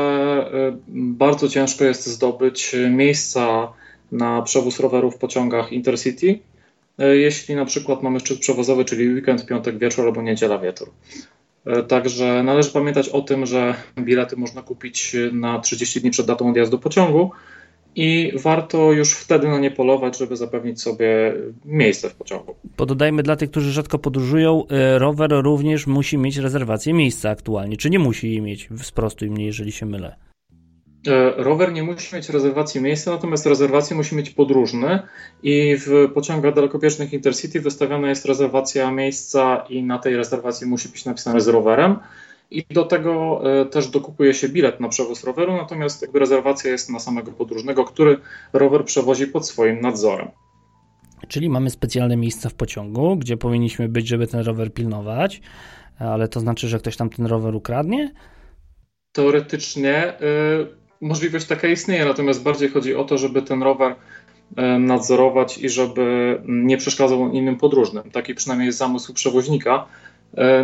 e, 0.54 0.78
bardzo 0.88 1.50
ciężko 1.50 1.84
jest 1.84 2.08
zdobyć 2.08 2.76
miejsca 2.90 3.74
na 4.12 4.42
przewóz 4.42 4.80
rowerów 4.80 5.16
w 5.16 5.18
pociągach 5.18 5.72
Intercity, 5.72 6.40
e, 7.00 7.18
jeśli 7.18 7.56
na 7.56 7.66
przykład 7.66 8.04
mamy 8.04 8.20
szczyt 8.20 8.40
przewozowy, 8.40 8.86
czyli 8.86 9.14
weekend, 9.14 9.46
piątek 9.46 9.78
wieczór 9.78 10.06
albo 10.06 10.22
niedziela 10.22 10.58
wieczór. 10.58 10.90
Także 11.88 12.44
należy 12.44 12.72
pamiętać 12.72 13.10
o 13.10 13.22
tym, 13.22 13.46
że 13.46 13.76
bilety 14.00 14.38
można 14.38 14.62
kupić 14.62 15.16
na 15.32 15.60
30 15.60 16.02
dni 16.02 16.12
przed 16.12 16.26
datą 16.26 16.50
odjazdu 16.50 16.80
pociągu, 16.80 17.32
i 17.96 18.32
warto 18.44 18.92
już 18.92 19.14
wtedy 19.14 19.48
na 19.48 19.60
nie 19.60 19.72
polować, 19.72 20.18
żeby 20.18 20.36
zapewnić 20.36 20.82
sobie 20.82 21.34
miejsce 21.66 22.10
w 22.10 22.16
pociągu. 22.16 22.56
Pododajmy 22.76 23.24
dla 23.24 23.36
tych, 23.36 23.52
którzy 23.52 23.72
rzadko 23.72 24.00
podróżują, 24.00 24.64
e, 24.68 25.00
rower 25.00 25.32
również 25.32 25.88
musi 25.88 26.18
mieć 26.18 26.38
rezerwację 26.38 26.94
miejsca 26.94 27.30
aktualnie, 27.30 27.78
czy 27.78 27.90
nie 27.90 28.00
musi 28.00 28.30
jej 28.30 28.42
mieć? 28.42 28.70
Sprostuj 28.82 29.30
mnie, 29.30 29.46
jeżeli 29.46 29.72
się 29.72 29.86
mylę. 29.86 30.16
E, 31.08 31.44
rower 31.44 31.74
nie 31.74 31.84
musi 31.84 32.16
mieć 32.16 32.30
rezerwacji 32.30 32.82
miejsca, 32.82 33.12
natomiast 33.12 33.46
rezerwację 33.46 33.96
musi 33.96 34.16
mieć 34.16 34.30
podróżny 34.30 35.00
i 35.44 35.78
w 35.80 36.12
pociągach 36.14 36.54
dalekobieżnych 36.56 37.14
Intercity 37.14 37.62
wystawiona 37.62 38.10
jest 38.10 38.26
rezerwacja 38.26 38.92
miejsca 38.92 39.66
i 39.70 39.84
na 39.84 40.00
tej 40.00 40.16
rezerwacji 40.16 40.68
musi 40.68 40.90
być 40.90 41.06
napisane 41.06 41.42
z 41.42 41.48
rowerem 41.48 41.96
i 42.52 42.66
do 42.70 42.84
tego 42.84 43.42
e, 43.62 43.66
też 43.66 43.88
dokupuje 43.88 44.34
się 44.34 44.50
bilet 44.50 44.80
na 44.80 44.90
przewóz 44.90 45.24
roweru, 45.24 45.58
natomiast 45.58 46.02
jakby 46.02 46.20
rezerwacja 46.20 46.72
jest 46.72 46.90
na 46.90 47.00
samego 47.00 47.32
podróżnego, 47.32 47.84
który 47.86 48.18
rower 48.54 48.86
przewozi 48.86 49.28
pod 49.28 49.48
swoim 49.48 49.82
nadzorem. 49.82 50.28
Czyli 51.28 51.50
mamy 51.50 51.70
specjalne 51.70 52.18
miejsca 52.18 52.50
w 52.50 52.54
pociągu, 52.54 53.18
gdzie 53.18 53.38
powinniśmy 53.38 53.90
być, 53.90 54.08
żeby 54.08 54.28
ten 54.28 54.40
rower 54.40 54.74
pilnować, 54.74 55.42
ale 56.00 56.28
to 56.28 56.40
znaczy, 56.40 56.68
że 56.68 56.80
ktoś 56.80 56.98
tam 56.98 57.10
ten 57.10 57.26
rower 57.26 57.56
ukradnie? 57.56 58.14
Teoretycznie 59.12 60.14
y, 60.14 60.22
możliwość 61.02 61.46
taka 61.46 61.68
istnieje, 61.68 62.06
natomiast 62.06 62.44
bardziej 62.44 62.70
chodzi 62.70 62.96
o 62.96 63.04
to, 63.04 63.18
żeby 63.18 63.42
ten 63.42 63.64
rower 63.64 63.92
y, 63.92 64.80
nadzorować 64.80 65.58
i 65.58 65.70
żeby 65.70 66.38
nie 66.48 66.78
przeszkadzał 66.78 67.32
innym 67.32 67.58
podróżnym. 67.58 68.12
Taki 68.12 68.36
przynajmniej 68.36 68.66
jest 68.66 68.78
zamysł 68.78 69.14
przewoźnika 69.14 69.86
E, 69.86 70.11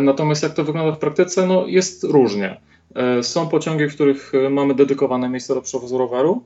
natomiast 0.00 0.42
jak 0.42 0.54
to 0.54 0.64
wygląda 0.64 0.92
w 0.92 0.98
praktyce, 0.98 1.46
no 1.46 1.66
jest 1.66 2.04
różnie. 2.04 2.60
E, 2.94 3.22
są 3.22 3.48
pociągi, 3.48 3.88
w 3.88 3.94
których 3.94 4.32
mamy 4.50 4.74
dedykowane 4.74 5.28
miejsce 5.28 5.54
do 5.54 5.62
przewozu 5.62 5.98
roweru, 5.98 6.44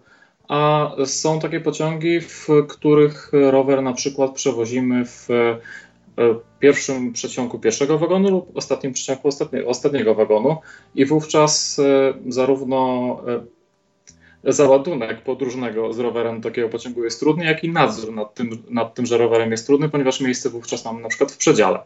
a 0.48 0.90
są 1.04 1.40
takie 1.40 1.60
pociągi, 1.60 2.20
w 2.20 2.48
których 2.68 3.30
rower 3.32 3.82
na 3.82 3.92
przykład 3.92 4.32
przewozimy 4.32 5.04
w 5.04 5.30
e, 5.30 5.58
pierwszym 6.60 7.12
przeciągu 7.12 7.58
pierwszego 7.58 7.98
wagonu 7.98 8.30
lub 8.30 8.56
ostatnim 8.56 8.92
przeciągu 8.92 9.28
ostatnie, 9.28 9.66
ostatniego 9.66 10.14
wagonu 10.14 10.56
i 10.94 11.06
wówczas 11.06 11.80
zarówno 12.28 13.16
załadunek 14.44 15.22
podróżnego 15.22 15.92
z 15.92 15.98
rowerem 15.98 16.42
takiego 16.42 16.68
pociągu 16.68 17.04
jest 17.04 17.20
trudny, 17.20 17.44
jak 17.44 17.64
i 17.64 17.68
nadzór 17.68 18.14
nad 18.14 18.34
tym, 18.34 18.62
nad 18.70 18.94
tym, 18.94 19.06
że 19.06 19.18
rowerem 19.18 19.50
jest 19.50 19.66
trudny, 19.66 19.88
ponieważ 19.88 20.20
miejsce 20.20 20.50
wówczas 20.50 20.84
mamy 20.84 21.00
na 21.00 21.08
przykład 21.08 21.32
w 21.32 21.36
przedziale. 21.36 21.78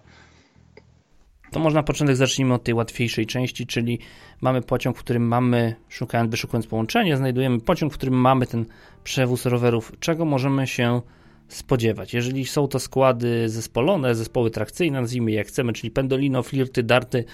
To 1.51 1.61
może 1.61 1.75
na 1.77 1.83
początek 1.83 2.17
zacznijmy 2.17 2.55
od 2.55 2.65
tej 2.65 2.75
łatwiejszej 2.75 3.27
części, 3.27 3.67
czyli 3.67 3.99
mamy 4.41 4.63
pociąg, 4.63 4.97
w 4.97 5.01
którym 5.01 5.29
mamy, 5.29 5.75
szukając, 5.89 6.31
wyszukując 6.31 6.67
połączenie, 6.67 7.17
znajdujemy 7.17 7.61
pociąg, 7.61 7.93
w 7.93 7.97
którym 7.97 8.15
mamy 8.15 8.47
ten 8.47 8.65
przewóz 9.05 9.47
rowerów. 9.47 9.93
Czego 10.01 10.25
możemy 10.25 10.67
się 10.67 11.01
spodziewać? 11.49 12.15
Jeżeli 12.15 12.47
są 12.47 12.69
to 12.69 12.79
składy 12.79 13.49
zespolone, 13.49 14.15
zespoły 14.15 14.51
trakcyjne, 14.51 15.01
nazwijmy 15.01 15.31
je 15.31 15.37
jak 15.37 15.47
chcemy, 15.47 15.73
czyli 15.73 15.91
pendolino, 15.91 16.43
flirty, 16.43 16.83
darty, 16.83 17.25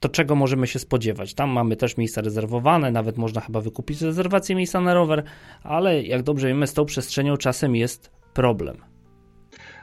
to 0.00 0.08
czego 0.08 0.34
możemy 0.34 0.66
się 0.66 0.78
spodziewać? 0.78 1.34
Tam 1.34 1.50
mamy 1.50 1.76
też 1.76 1.96
miejsca 1.96 2.20
rezerwowane, 2.20 2.90
nawet 2.90 3.16
można 3.16 3.40
chyba 3.40 3.60
wykupić 3.60 4.02
rezerwację 4.02 4.56
miejsca 4.56 4.80
na 4.80 4.94
rower, 4.94 5.22
ale 5.62 6.02
jak 6.02 6.22
dobrze 6.22 6.48
wiemy, 6.48 6.66
z 6.66 6.72
tą 6.72 6.84
przestrzenią 6.84 7.36
czasem 7.36 7.76
jest 7.76 8.10
problem. 8.34 8.95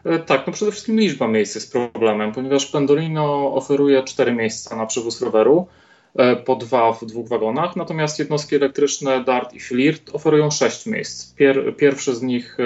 E, 0.05 0.19
tak, 0.19 0.47
no 0.47 0.53
przede 0.53 0.71
wszystkim 0.71 0.99
liczba 0.99 1.27
miejsc 1.27 1.55
jest 1.55 1.71
problemem, 1.71 2.31
ponieważ 2.31 2.65
Pendolino 2.65 3.55
oferuje 3.55 4.03
cztery 4.03 4.31
miejsca 4.31 4.75
na 4.75 4.85
przewóz 4.85 5.21
roweru, 5.21 5.67
e, 6.15 6.35
po 6.35 6.55
dwa 6.55 6.93
w 6.93 7.05
dwóch 7.05 7.27
wagonach, 7.27 7.75
natomiast 7.75 8.19
jednostki 8.19 8.55
elektryczne 8.55 9.23
Dart 9.23 9.53
i 9.53 9.59
Flirt 9.59 10.09
oferują 10.13 10.51
sześć 10.51 10.85
miejsc. 10.85 11.33
Pier, 11.33 11.75
pierwszy 11.77 12.15
z 12.15 12.21
nich 12.21 12.57
e, 12.59 12.63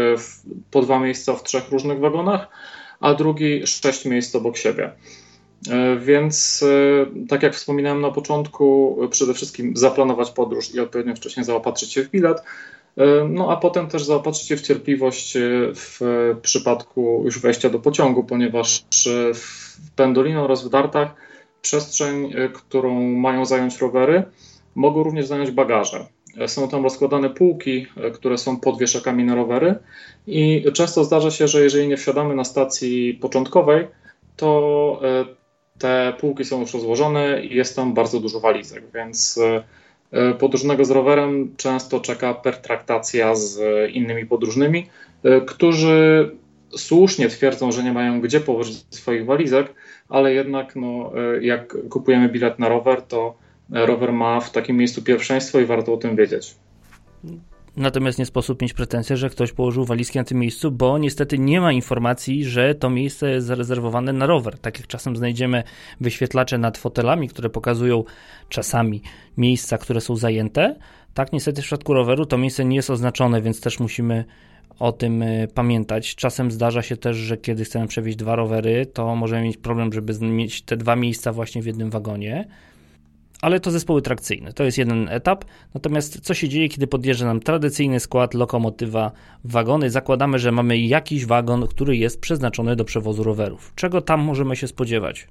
po 0.72 0.82
dwa 0.82 1.00
miejsca 1.00 1.34
w 1.34 1.44
trzech 1.44 1.70
różnych 1.70 2.00
wagonach, 2.00 2.48
a 3.00 3.14
drugi 3.14 3.68
sześć 3.68 4.06
miejsc 4.06 4.36
obok 4.36 4.58
siebie. 4.58 4.92
Więc, 6.00 6.66
tak 7.30 7.44
jak 7.44 7.56
wspominałem 7.56 8.02
na 8.02 8.12
początku, 8.12 8.98
przede 9.12 9.34
wszystkim 9.34 9.78
zaplanować 9.78 10.32
podróż 10.32 10.76
i 10.76 10.80
odpowiednio 10.80 11.16
wcześniej 11.16 11.46
zaopatrzyć 11.46 11.94
się 11.94 12.04
w 12.04 12.10
bilet, 12.10 12.42
no 13.30 13.52
a 13.52 13.58
potem 13.58 13.88
też 13.88 14.04
zaopatrzycie 14.04 14.58
w 14.58 14.62
cierpliwość 14.62 15.36
e, 15.36 15.40
w 15.74 16.02
przypadku 16.42 17.22
już 17.26 17.40
wejścia 17.40 17.70
do 17.70 17.80
pociągu, 17.80 18.24
ponieważ 18.24 18.84
e, 19.08 19.34
w 19.34 19.78
Pendolino 19.96 20.44
oraz 20.44 20.64
w 20.64 20.70
Dartach 20.70 21.16
przestrzeń, 21.62 22.34
którą 22.54 23.02
mają 23.02 23.46
zająć 23.46 23.82
rowery, 23.82 24.24
mogą 24.76 25.04
również 25.04 25.26
zająć 25.26 25.52
bagaże. 25.52 26.06
Są 26.48 26.70
tam 26.70 26.84
rozkładane 26.84 27.30
półki, 27.30 27.88
które 28.14 28.38
są 28.38 28.60
pod 28.60 28.80
wieszakami 28.80 29.24
na 29.24 29.36
rowery 29.36 29.76
i 30.28 30.66
często 30.74 31.04
zdarza 31.04 31.32
się, 31.32 31.48
że 31.48 31.64
jeżeli 31.64 31.88
nie 31.88 31.98
wsiadamy 31.98 32.36
na 32.36 32.44
stacji 32.44 33.14
początkowej, 33.14 33.88
to 34.36 35.02
te 35.80 36.14
półki 36.20 36.46
są 36.46 36.60
już 36.60 36.74
rozłożone 36.74 37.46
i 37.46 37.56
jest 37.56 37.76
tam 37.76 37.94
bardzo 37.94 38.20
dużo 38.20 38.40
walizek, 38.40 38.84
więc 38.94 39.38
E, 39.38 39.64
podróżnego 40.40 40.86
z 40.86 40.92
rowerem 40.92 41.56
często 41.58 42.00
czeka 42.00 42.34
pertraktacja 42.34 43.36
z 43.36 43.60
innymi 43.92 44.26
podróżnymi, 44.26 44.88
e, 45.24 45.42
którzy 45.42 46.32
słusznie 46.78 47.30
twierdzą, 47.30 47.72
że 47.72 47.84
nie 47.84 47.94
mają 47.94 48.22
gdzie 48.22 48.40
położyć 48.40 48.86
swoich 48.90 49.26
walizek, 49.26 49.74
ale 50.10 50.34
jednak 50.34 50.76
no, 50.76 51.12
e, 51.36 51.44
jak 51.44 51.90
kupujemy 51.90 52.30
bilet 52.30 52.60
na 52.60 52.70
rower, 52.70 53.02
to 53.02 53.38
rower 53.70 54.14
ma 54.14 54.40
w 54.40 54.52
takim 54.52 54.78
miejscu 54.78 55.02
pierwszeństwo 55.02 55.60
i 55.60 55.66
warto 55.66 55.94
o 55.94 55.98
tym 55.98 56.16
wiedzieć. 56.16 56.56
Natomiast 57.78 58.20
nie 58.20 58.26
sposób 58.26 58.62
mieć 58.62 58.74
pretensję, 58.74 59.18
że 59.18 59.30
ktoś 59.30 59.52
położył 59.52 59.86
walizki 59.86 60.18
na 60.18 60.24
tym 60.24 60.40
miejscu, 60.40 60.72
bo 60.72 60.98
niestety 60.98 61.40
nie 61.40 61.62
ma 61.62 61.72
informacji, 61.72 62.46
że 62.46 62.76
to 62.76 62.90
miejsce 62.90 63.30
jest 63.30 63.48
zarezerwowane 63.48 64.14
na 64.14 64.26
rower. 64.26 64.60
Tak 64.60 64.80
jak 64.80 64.88
czasem 64.88 65.16
znajdziemy 65.16 65.64
wyświetlacze 66.02 66.58
nad 66.58 66.78
fotelami, 66.78 67.30
które 67.30 67.50
pokazują 67.50 68.04
czasami 68.50 69.02
miejsca, 69.38 69.78
które 69.78 70.02
są 70.02 70.16
zajęte, 70.16 70.76
tak 71.14 71.34
niestety 71.34 71.62
w 71.62 71.66
przypadku 71.66 71.94
roweru 71.94 72.26
to 72.26 72.38
miejsce 72.38 72.66
nie 72.66 72.76
jest 72.76 72.90
oznaczone, 72.90 73.42
więc 73.42 73.62
też 73.62 73.80
musimy 73.80 74.26
o 74.80 74.92
tym 74.92 75.22
e, 75.22 75.48
pamiętać. 75.48 76.16
Czasem 76.16 76.52
zdarza 76.52 76.82
się 76.82 76.98
też, 76.98 77.18
że 77.18 77.38
kiedy 77.38 77.64
chcemy 77.64 77.88
przewieźć 77.88 78.18
dwa 78.18 78.36
rowery, 78.36 78.86
to 78.86 79.16
możemy 79.16 79.42
mieć 79.42 79.58
problem, 79.58 79.94
żeby 79.94 80.20
mieć 80.22 80.62
te 80.62 80.78
dwa 80.78 80.96
miejsca 80.96 81.34
właśnie 81.34 81.62
w 81.62 81.66
jednym 81.66 81.90
wagonie 81.90 82.48
ale 83.42 83.60
to 83.60 83.72
zespoły 83.72 84.02
trakcyjne. 84.02 84.54
To 84.54 84.64
jest 84.64 84.78
jeden 84.78 85.10
etap. 85.10 85.46
Natomiast 85.74 86.22
co 86.22 86.34
się 86.34 86.50
dzieje, 86.50 86.70
kiedy 86.70 86.88
podjeżdża 86.88 87.26
nam 87.26 87.40
tradycyjny 87.40 88.00
skład 88.00 88.34
lokomotywa 88.34 89.12
wagony? 89.44 89.90
Zakładamy, 89.90 90.40
że 90.40 90.52
mamy 90.52 90.78
jakiś 90.78 91.26
wagon, 91.26 91.68
który 91.68 91.98
jest 91.98 92.22
przeznaczony 92.22 92.76
do 92.76 92.86
przewozu 92.86 93.24
rowerów. 93.24 93.72
Czego 93.76 94.02
tam 94.02 94.22
możemy 94.22 94.56
się 94.56 94.68
spodziewać? 94.68 95.28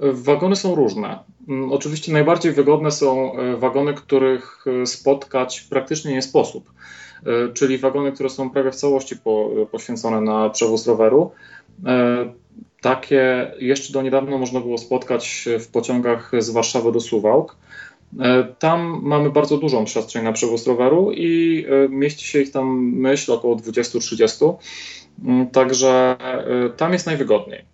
Wagony 0.00 0.56
są 0.56 0.74
różne. 0.74 1.18
Mm, 1.48 1.72
oczywiście 1.72 2.12
najbardziej 2.12 2.52
wygodne 2.52 2.90
są 2.90 3.36
e, 3.36 3.56
wagony, 3.56 3.94
których 3.94 4.64
e, 4.82 4.86
spotkać 4.86 5.60
praktycznie 5.60 6.12
nie 6.12 6.22
sposób. 6.22 6.72
E, 7.26 7.52
czyli 7.52 7.78
wagony, 7.78 8.12
które 8.12 8.28
są 8.28 8.50
prawie 8.50 8.70
w 8.70 8.76
całości 8.76 9.16
poświęcone 9.70 10.20
na 10.20 10.50
przewóz 10.50 10.86
roweru. 10.86 11.30
Takie 12.80 13.52
jeszcze 13.58 13.92
do 13.92 14.02
niedawna 14.02 14.38
można 14.38 14.60
było 14.60 14.78
spotkać 14.78 15.48
w 15.60 15.68
pociągach 15.68 16.32
z 16.38 16.50
Warszawy 16.50 16.92
do 16.92 17.00
Suwałk. 17.00 17.56
E, 18.18 18.44
tam 18.58 19.00
mamy 19.02 19.30
bardzo 19.30 19.58
dużą 19.58 19.84
przestrzeń 19.84 20.24
na 20.24 20.32
przewóz 20.32 20.66
roweru 20.66 21.12
i 21.12 21.64
e, 21.68 21.88
mieści 21.88 22.26
się 22.26 22.40
ich 22.40 22.50
tam, 22.50 22.80
myśl, 22.94 23.32
około 23.32 23.56
20-30. 23.56 24.54
Mm, 25.24 25.50
także 25.50 26.16
e, 26.20 26.70
tam 26.70 26.92
jest 26.92 27.06
najwygodniej. 27.06 27.64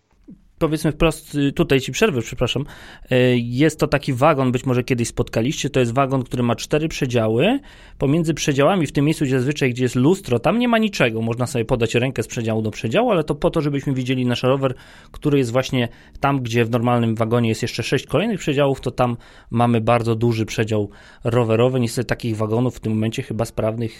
Powiedzmy 0.59 0.93
wprost, 0.93 1.35
y, 1.35 1.53
tutaj 1.53 1.81
ci 1.81 1.93
przerwę, 1.93 2.21
przepraszam, 2.21 2.65
y, 3.13 3.17
jest 3.39 3.81
to 3.81 3.87
taki 3.87 4.13
wagon, 4.13 4.53
być 4.53 4.67
może 4.67 4.85
kiedyś 4.85 5.09
spotkaliście, 5.09 5.71
to 5.71 5.81
jest 5.81 5.93
wagon, 5.93 6.23
który 6.23 6.43
ma 6.43 6.57
cztery 6.57 6.89
przedziały, 6.89 7.59
pomiędzy 7.99 8.35
przedziałami, 8.35 8.87
w 8.87 8.93
tym 8.93 9.05
miejscu, 9.05 9.25
gdzie 9.25 9.39
zazwyczaj, 9.39 9.71
gdzie 9.71 9.83
jest 9.83 9.95
lustro, 9.95 10.39
tam 10.39 10.59
nie 10.59 10.69
ma 10.69 10.79
niczego, 10.79 11.23
można 11.23 11.47
sobie 11.47 11.65
podać 11.65 11.95
rękę 11.95 12.23
z 12.23 12.27
przedziału 12.27 12.63
do 12.63 12.71
przedziału, 12.71 13.11
ale 13.11 13.25
to 13.25 13.35
po 13.35 13.51
to, 13.51 13.61
żebyśmy 13.61 13.95
widzieli 13.95 14.27
nasz 14.27 14.43
rower, 14.43 14.75
który 15.13 15.39
jest 15.39 15.53
właśnie 15.53 15.89
tam, 16.21 16.43
gdzie 16.43 16.65
w 16.65 16.71
normalnym 16.71 17.15
wagonie 17.15 17.49
jest 17.49 17.63
jeszcze 17.63 17.83
sześć 17.83 18.07
kolejnych 18.07 18.41
przedziałów, 18.41 18.81
to 18.81 18.91
tam 18.91 19.17
mamy 19.51 19.81
bardzo 19.81 20.15
duży 20.15 20.47
przedział 20.47 20.91
rowerowy, 21.25 21.81
niestety 21.81 22.07
takich 22.07 22.37
wagonów 22.37 22.77
w 22.77 22.81
tym 22.81 22.93
momencie 22.93 23.23
chyba 23.23 23.45
sprawnych 23.45 23.93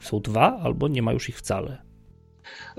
są 0.00 0.20
dwa, 0.20 0.58
albo 0.62 0.88
nie 0.88 1.02
ma 1.02 1.12
już 1.12 1.28
ich 1.28 1.38
wcale. 1.38 1.93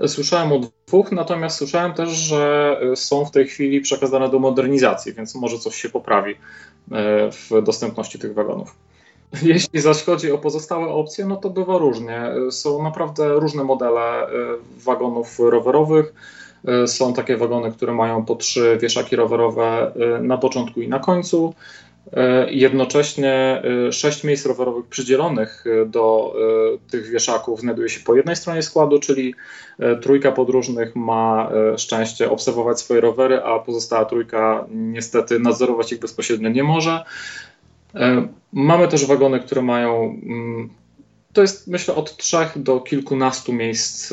Słyszałem 0.06 0.52
o 0.52 0.60
dwóch, 0.86 1.12
natomiast 1.12 1.58
słyszałem 1.58 1.94
też, 1.94 2.08
że 2.08 2.76
są 2.94 3.24
w 3.24 3.30
tej 3.30 3.46
chwili 3.46 3.80
przekazane 3.80 4.28
do 4.28 4.38
modernizacji, 4.38 5.12
więc 5.12 5.34
może 5.34 5.58
coś 5.58 5.76
się 5.76 5.88
poprawi 5.88 6.32
e, 6.32 6.36
w 7.32 7.62
dostępności 7.62 8.18
tych 8.18 8.34
wagonów. 8.34 8.74
Jeśli 9.42 9.80
zaś 9.80 10.02
chodzi 10.02 10.32
o 10.32 10.38
pozostałe 10.38 10.88
opcje, 10.88 11.26
no 11.26 11.36
to 11.36 11.50
bywa 11.50 11.78
różnie. 11.78 12.22
Są 12.50 12.82
naprawdę 12.82 13.28
różne 13.28 13.64
modele 13.64 14.00
e, 14.00 14.28
wagonów 14.84 15.38
rowerowych. 15.38 16.14
E, 16.64 16.88
są 16.88 17.14
takie 17.14 17.36
wagony, 17.36 17.72
które 17.72 17.92
mają 17.92 18.24
po 18.24 18.36
trzy 18.36 18.78
wieszaki 18.82 19.16
rowerowe 19.16 19.92
na 20.20 20.38
początku 20.38 20.80
i 20.80 20.88
na 20.88 20.98
końcu. 20.98 21.54
E, 22.12 22.50
jednocześnie 22.50 23.62
e, 23.88 23.92
sześć 23.92 24.24
miejsc 24.24 24.46
rowerowych 24.46 24.86
przydzielonych 24.86 25.64
e, 25.66 25.86
do 25.86 26.34
tych 26.90 27.10
wieszaków 27.10 27.60
znajduje 27.60 27.88
się 27.88 28.00
po 28.00 28.16
jednej 28.16 28.36
stronie 28.36 28.62
składu, 28.62 28.98
czyli 29.00 29.34
trójka 30.02 30.32
podróżnych 30.32 30.96
ma 30.96 31.50
szczęście 31.76 32.30
obserwować 32.30 32.80
swoje 32.80 33.00
rowery, 33.00 33.42
a 33.42 33.58
pozostała 33.58 34.04
trójka 34.04 34.66
niestety 34.70 35.40
nadzorować 35.40 35.92
ich 35.92 35.98
bezpośrednio 35.98 36.48
nie 36.48 36.64
może. 36.64 37.04
Mamy 38.52 38.88
też 38.88 39.06
wagony, 39.06 39.40
które 39.40 39.62
mają 39.62 40.18
mm, 40.26 40.70
to 41.32 41.42
jest 41.42 41.68
myślę 41.68 41.94
od 41.94 42.16
trzech 42.16 42.62
do 42.62 42.80
kilkunastu 42.80 43.52
miejsc 43.52 44.12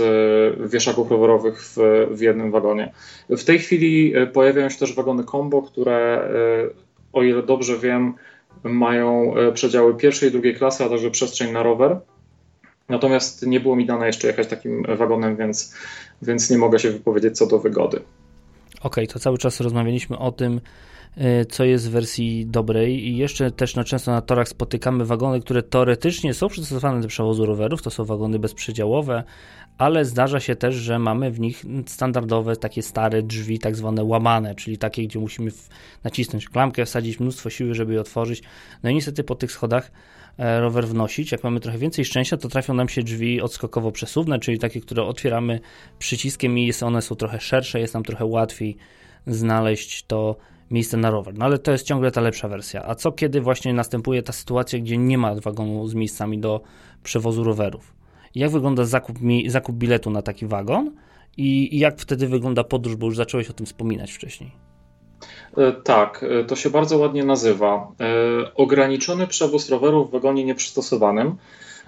wieszaków 0.66 1.12
rowerowych 1.12 1.62
w, 1.62 1.78
w 2.12 2.22
jednym 2.22 2.52
wagonie. 2.52 2.94
W 3.30 3.44
tej 3.44 3.60
chwili 3.60 4.14
pojawiają 4.34 4.70
się 4.70 4.80
też 4.80 4.94
wagony 4.94 5.24
combo, 5.24 5.62
które 5.62 6.30
o 7.14 7.24
ile 7.24 7.44
dobrze 7.44 7.78
wiem, 7.78 8.14
mają 8.64 9.36
e, 9.36 9.52
przedziały 9.52 9.98
pierwszej 9.98 10.30
i 10.30 10.32
drugiej 10.32 10.56
klasy, 10.56 10.84
a 10.84 10.90
także 10.90 11.12
przestrzeń 11.12 11.52
na 11.52 11.64
rower. 11.64 12.00
Natomiast 12.90 13.46
nie 13.46 13.60
było 13.60 13.76
mi 13.76 13.86
dane 13.86 14.08
jeszcze 14.08 14.28
jechać 14.28 14.48
takim 14.48 14.84
wagonem, 14.98 15.36
więc, 15.36 15.76
więc 16.22 16.50
nie 16.50 16.58
mogę 16.58 16.80
się 16.80 16.92
wypowiedzieć 16.92 17.38
co 17.38 17.48
do 17.48 17.60
wygody. 17.60 17.98
Okej, 17.98 18.08
okay, 18.82 19.08
to 19.08 19.20
cały 19.20 19.38
czas 19.38 19.60
rozmawialiśmy 19.60 20.18
o 20.18 20.32
tym, 20.32 20.62
co 21.50 21.64
jest 21.64 21.90
w 21.90 21.92
wersji 21.92 22.46
dobrej 22.46 23.08
i 23.08 23.18
jeszcze 23.18 23.52
też 23.52 23.76
na 23.76 23.84
często 23.84 24.12
na 24.12 24.22
torach 24.22 24.48
spotykamy 24.48 25.06
wagony, 25.06 25.42
które 25.42 25.64
teoretycznie 25.64 26.34
są 26.34 26.48
przystosowane 26.48 27.02
do 27.02 27.08
przewozu 27.08 27.46
rowerów, 27.46 27.82
to 27.82 27.90
są 27.90 28.06
wagony 28.06 28.40
bezprzedziałowe, 28.40 29.24
ale 29.78 30.06
zdarza 30.06 30.40
się 30.40 30.56
też, 30.56 30.76
że 30.76 31.00
mamy 31.00 31.32
w 31.32 31.40
nich 31.40 31.66
standardowe 31.86 32.56
takie 32.56 32.82
stare 32.82 33.24
drzwi, 33.24 33.60
tak 33.60 33.76
zwane 33.76 34.04
łamane, 34.04 34.56
czyli 34.56 34.78
takie, 34.78 35.04
gdzie 35.04 35.20
musimy 35.20 35.52
nacisnąć 36.04 36.50
klamkę, 36.50 36.86
wsadzić 36.86 37.20
mnóstwo 37.20 37.50
siły, 37.50 37.74
żeby 37.74 37.94
je 37.94 38.02
otworzyć. 38.02 38.44
No 38.84 38.90
i 38.90 38.94
niestety 38.94 39.24
po 39.24 39.36
tych 39.36 39.52
schodach 39.52 39.92
e, 40.38 40.60
rower 40.60 40.88
wnosić. 40.88 41.32
Jak 41.32 41.44
mamy 41.44 41.60
trochę 41.60 41.78
więcej 41.78 42.06
szczęścia, 42.06 42.38
to 42.38 42.50
trafią 42.50 42.74
nam 42.74 42.90
się 42.90 43.04
drzwi 43.04 43.42
odskokowo 43.42 43.92
przesuwne, 43.92 44.40
czyli 44.40 44.60
takie, 44.60 44.82
które 44.82 45.04
otwieramy 45.04 45.60
przyciskiem 46.00 46.60
i 46.60 46.72
one 46.82 47.02
są 47.02 47.16
trochę 47.16 47.40
szersze, 47.40 47.80
jest 47.80 47.94
nam 47.94 48.04
trochę 48.04 48.26
łatwiej 48.26 48.78
znaleźć 49.28 50.06
to 50.06 50.36
miejsce 50.72 50.98
na 50.98 51.12
rower. 51.12 51.34
No 51.38 51.46
ale 51.46 51.60
to 51.60 51.72
jest 51.72 51.86
ciągle 51.86 52.12
ta 52.12 52.22
lepsza 52.22 52.48
wersja. 52.48 52.86
A 52.86 52.96
co 52.96 53.12
kiedy 53.12 53.42
właśnie 53.42 53.74
następuje 53.74 54.24
ta 54.24 54.34
sytuacja, 54.34 54.80
gdzie 54.80 54.98
nie 54.98 55.18
ma 55.18 55.36
wagonu 55.36 55.88
z 55.88 55.94
miejscami 55.94 56.40
do 56.40 56.62
przewozu 57.04 57.44
rowerów? 57.44 57.94
jak 58.36 58.52
wygląda 58.52 58.86
zakup, 58.86 59.18
zakup 59.48 59.76
biletu 59.76 60.10
na 60.10 60.22
taki 60.22 60.48
wagon 60.48 60.92
i, 61.38 61.76
i 61.76 61.80
jak 61.80 62.00
wtedy 62.00 62.28
wygląda 62.28 62.64
podróż, 62.64 62.96
bo 62.96 63.06
już 63.06 63.16
zacząłeś 63.16 63.50
o 63.50 63.54
tym 63.54 63.66
wspominać 63.66 64.12
wcześniej. 64.12 64.52
E, 65.58 65.72
tak, 65.72 66.26
e, 66.30 66.44
to 66.44 66.56
się 66.56 66.70
bardzo 66.70 66.98
ładnie 66.98 67.24
nazywa. 67.24 67.92
E, 68.00 68.54
ograniczony 68.56 69.28
przewóz 69.28 69.70
rowerów 69.70 70.10
w 70.10 70.12
wagonie 70.12 70.44
nieprzystosowanym. 70.44 71.36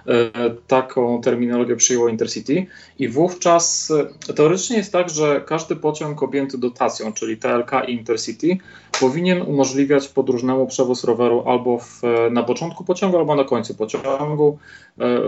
E, 0.08 0.50
taką 0.66 1.20
terminologię 1.20 1.76
przyjęło 1.76 2.08
Intercity 2.08 2.66
i 2.98 3.08
wówczas 3.08 3.92
e, 4.28 4.32
teoretycznie 4.32 4.76
jest 4.76 4.92
tak, 4.92 5.10
że 5.10 5.42
każdy 5.46 5.76
pociąg 5.76 6.22
objęty 6.22 6.58
dotacją, 6.58 7.12
czyli 7.12 7.36
TLK 7.36 7.70
i 7.88 7.92
Intercity, 7.92 8.58
powinien 9.00 9.42
umożliwiać 9.42 10.08
podróżnemu 10.08 10.66
przewóz 10.66 11.04
roweru 11.04 11.44
albo 11.46 11.78
w, 11.78 12.04
e, 12.04 12.30
na 12.30 12.42
początku 12.42 12.84
pociągu, 12.84 13.18
albo 13.18 13.36
na 13.36 13.44
końcu 13.44 13.74
pociągu, 13.74 14.58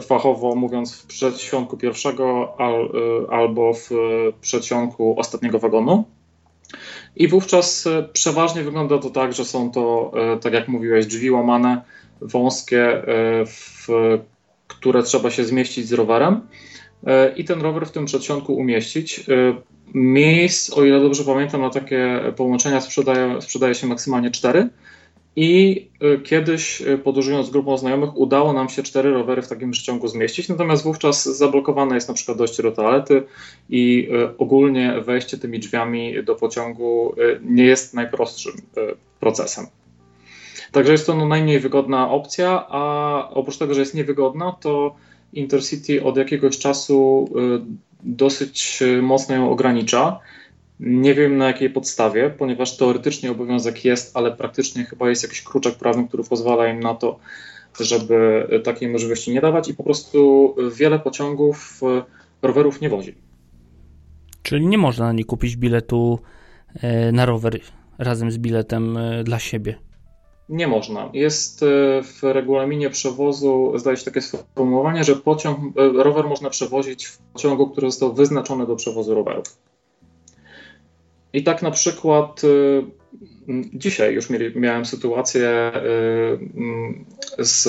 fachowo 0.03 0.55
mówiąc 0.55 0.97
w 0.97 1.07
przedsionku 1.07 1.77
pierwszego 1.77 2.55
al, 2.59 2.89
albo 3.31 3.75
w 3.75 3.91
przedsionku 4.41 5.21
ostatniego 5.21 5.59
wagonu. 5.59 6.05
I 7.17 7.29
wówczas 7.29 7.89
przeważnie 8.13 8.63
wygląda 8.63 8.99
to 8.99 9.11
tak, 9.11 9.33
że 9.33 9.45
są 9.45 9.71
to, 9.71 10.13
tak 10.41 10.53
jak 10.53 10.69
mówiłeś, 10.69 11.07
drzwi 11.07 11.31
łamane, 11.31 11.83
wąskie, 12.21 13.03
w 13.47 13.89
które 14.69 15.03
trzeba 15.03 15.31
się 15.31 15.45
zmieścić 15.45 15.89
z 15.89 15.93
rowerem 15.93 16.41
e, 17.07 17.35
i 17.37 17.45
ten 17.45 17.61
rower 17.61 17.87
w 17.87 17.91
tym 17.91 18.05
przedsionku 18.05 18.55
umieścić. 18.55 19.19
E, 19.19 19.23
miejsc, 19.95 20.73
o 20.73 20.85
ile 20.85 21.01
dobrze 21.01 21.25
pamiętam, 21.25 21.61
na 21.61 21.71
takie 21.71 22.21
połączenia 22.37 22.81
sprzedaje, 22.81 23.43
sprzedaje 23.43 23.75
się 23.75 23.87
maksymalnie 23.87 24.31
cztery. 24.31 24.69
I 25.37 25.87
e, 26.01 26.19
kiedyś 26.19 26.83
podróżując 27.05 27.47
z 27.47 27.51
grupą 27.51 27.79
znajomych 27.79 28.17
udało 28.17 28.53
nam 28.53 28.69
się 28.69 28.83
cztery 28.83 29.11
rowery 29.11 29.43
w 29.43 29.49
takim 29.49 29.71
przeciągu 29.71 30.09
zmieścić, 30.09 30.49
natomiast 30.49 30.85
wówczas 30.85 31.25
zablokowane 31.25 31.95
jest 31.95 32.09
na 32.09 32.15
przykład 32.15 32.39
dojście 32.39 32.63
do 32.63 32.73
toalety 32.73 33.23
i 33.71 34.09
ogólnie 34.39 35.01
wejście 35.01 35.39
tymi 35.39 35.59
drzwiami 35.59 36.25
do 36.25 36.35
pociągu 36.35 37.15
nie 37.43 37.65
jest 37.65 37.95
najprostszym 37.95 38.53
procesem. 39.21 39.67
Także 40.73 40.93
jest 40.93 41.07
to 41.07 41.15
no 41.15 41.27
najmniej 41.27 41.61
wygodna 41.61 42.11
opcja, 42.11 42.67
a 42.69 43.31
oprócz 43.31 43.59
tego, 43.59 43.75
że 43.75 43.81
jest 43.81 43.95
niewygodna, 43.95 44.53
to 44.53 44.95
Intercity 45.33 46.05
od 46.05 46.17
jakiegoś 46.17 46.59
czasu 46.59 47.29
y, 47.37 47.61
dosyć 48.03 48.83
mocno 49.03 49.35
ją 49.35 49.51
ogranicza. 49.51 50.21
Nie 50.81 51.15
wiem 51.15 51.37
na 51.37 51.47
jakiej 51.47 51.71
podstawie, 51.71 52.31
ponieważ 52.31 52.77
teoretycznie 52.77 53.31
obowiązek 53.31 53.85
jest, 53.85 54.17
ale 54.17 54.37
praktycznie 54.37 54.85
chyba 54.85 55.09
jest 55.09 55.23
jakiś 55.23 55.43
kruczek 55.43 55.75
prawny, 55.75 56.09
który 56.09 56.25
pozwala 56.25 56.69
im 56.69 56.81
na 56.81 56.95
to, 56.95 57.19
żeby 57.81 58.49
takiej 58.65 58.89
możliwości 58.89 59.31
nie 59.31 59.41
dawać 59.41 59.69
i 59.69 59.75
po 59.75 59.83
prostu 59.83 60.55
wiele 60.77 60.99
pociągów 60.99 61.81
y, 62.43 62.47
rowerów 62.47 62.81
nie 62.81 62.89
wozi. 62.89 63.15
Czyli 64.43 64.67
nie 64.67 64.79
można 64.79 65.07
na 65.07 65.13
nie 65.13 65.25
kupić 65.25 65.57
biletu 65.57 66.19
y, 66.77 67.13
na 67.13 67.27
rower 67.27 67.61
razem 67.99 68.31
z 68.31 68.39
biletem 68.39 68.99
dla 69.25 69.39
siebie. 69.39 69.88
Nie 70.49 70.69
można. 70.69 71.11
Jest 71.13 71.63
e, 71.63 71.67
w 72.03 72.23
regulaminie 72.23 72.91
przewozu, 72.91 73.73
zdaje 73.77 73.97
się 73.97 74.05
takie 74.05 74.21
sformułowanie, 74.23 75.05
że 75.05 75.17
pociąg, 75.17 75.79
e, 75.79 76.03
rower 76.03 76.25
można 76.25 76.51
przewozić 76.51 77.07
w 77.07 77.19
pociągu, 77.19 77.71
który 77.71 77.91
został 77.91 78.15
wyznaczony 78.15 78.67
do 78.67 78.77
przewozu 78.77 79.15
rowerów. 79.15 79.59
I 81.33 81.43
tak 81.43 81.63
na 81.63 81.71
przykład 81.71 82.43
e, 82.45 82.49
dzisiaj 83.75 84.15
już 84.15 84.29
miałem 84.55 84.87
sytuację 84.87 85.73
z 87.39 87.69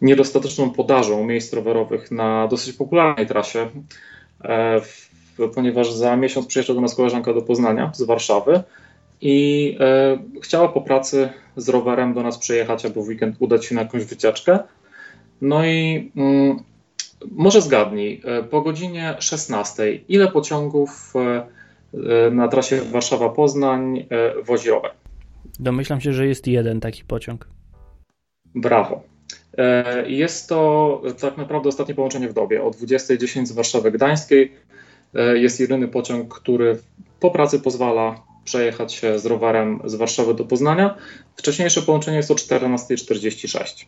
niedostateczną 0.00 0.70
podażą 0.70 1.24
miejsc 1.24 1.52
rowerowych 1.52 2.10
na 2.10 2.48
dosyć 2.48 2.76
popularnej 2.76 3.26
trasie, 3.26 3.68
ponieważ 5.54 5.92
za 5.92 6.16
miesiąc 6.16 6.46
przyjeżdża 6.46 6.74
do 6.74 6.80
nas 6.80 6.94
koleżanka 6.94 7.34
do 7.34 7.42
Poznania 7.42 7.90
z 7.94 8.02
Warszawy 8.02 8.62
i 9.20 9.76
e, 9.80 10.18
chciała 10.42 10.68
po 10.68 10.80
pracy 10.80 11.28
z 11.56 11.68
rowerem 11.68 12.14
do 12.14 12.22
nas 12.22 12.38
przyjechać 12.38 12.84
albo 12.84 13.02
w 13.02 13.08
weekend 13.08 13.36
udać 13.38 13.64
się 13.64 13.74
na 13.74 13.82
jakąś 13.82 14.04
wycieczkę. 14.04 14.58
No 15.40 15.66
i 15.66 16.10
mm, 16.16 16.56
może 17.30 17.60
zgadnij, 17.60 18.22
e, 18.24 18.42
po 18.42 18.60
godzinie 18.60 19.16
16 19.18 19.94
ile 20.08 20.28
pociągów 20.28 21.14
e, 21.16 21.46
e, 22.26 22.30
na 22.30 22.48
trasie 22.48 22.80
Warszawa-Poznań 22.82 24.06
e, 24.10 24.42
wozi 24.42 24.70
rower? 24.70 24.90
Domyślam 25.60 26.00
się, 26.00 26.12
że 26.12 26.26
jest 26.26 26.46
jeden 26.46 26.80
taki 26.80 27.04
pociąg. 27.04 27.48
Brawo. 28.54 29.02
E, 29.58 30.10
jest 30.10 30.48
to 30.48 31.02
tak 31.20 31.36
naprawdę 31.36 31.68
ostatnie 31.68 31.94
połączenie 31.94 32.28
w 32.28 32.32
dobie. 32.32 32.62
O 32.62 32.70
20.10 32.70 33.46
z 33.46 33.52
Warszawy 33.52 33.90
Gdańskiej 33.90 34.52
jest 35.34 35.60
jedyny 35.60 35.88
pociąg, 35.88 36.34
który 36.34 36.78
po 37.20 37.30
pracy 37.30 37.60
pozwala 37.60 38.27
przejechać 38.48 38.92
się 38.92 39.18
z 39.18 39.26
rowerem 39.26 39.80
z 39.84 39.94
Warszawy 39.94 40.34
do 40.34 40.44
Poznania. 40.44 40.94
Wcześniejsze 41.36 41.82
połączenie 41.82 42.16
jest 42.16 42.30
o 42.30 42.34
14.46. 42.34 43.86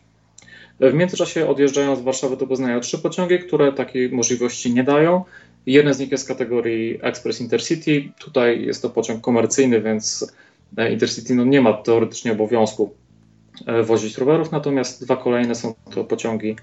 W 0.79 0.93
międzyczasie 0.93 1.47
odjeżdżają 1.47 1.95
z 1.95 2.01
Warszawy 2.01 2.37
do 2.37 2.47
Poznania 2.47 2.79
trzy 2.79 2.97
pociągi, 2.99 3.39
które 3.39 3.73
takiej 3.73 4.11
możliwości 4.11 4.73
nie 4.73 4.83
dają 4.83 5.23
Jeden 5.65 5.93
z 5.93 5.99
nich 5.99 6.11
jest 6.11 6.27
kategorii 6.27 6.99
Express 7.01 7.41
Intercity. 7.41 8.09
Tutaj 8.19 8.65
jest 8.65 8.81
to 8.81 8.89
pociąg 8.89 9.21
komercyjny, 9.21 9.81
więc 9.81 10.33
Intercity 10.91 11.35
no 11.35 11.45
nie 11.45 11.61
ma 11.61 11.73
teoretycznie 11.73 12.31
obowiązku 12.31 12.95
wozić 13.83 14.17
rowerów, 14.17 14.51
natomiast 14.51 15.03
dwa 15.03 15.17
kolejne 15.17 15.55
są 15.55 15.73
to 15.95 16.03
pociągi 16.03 16.55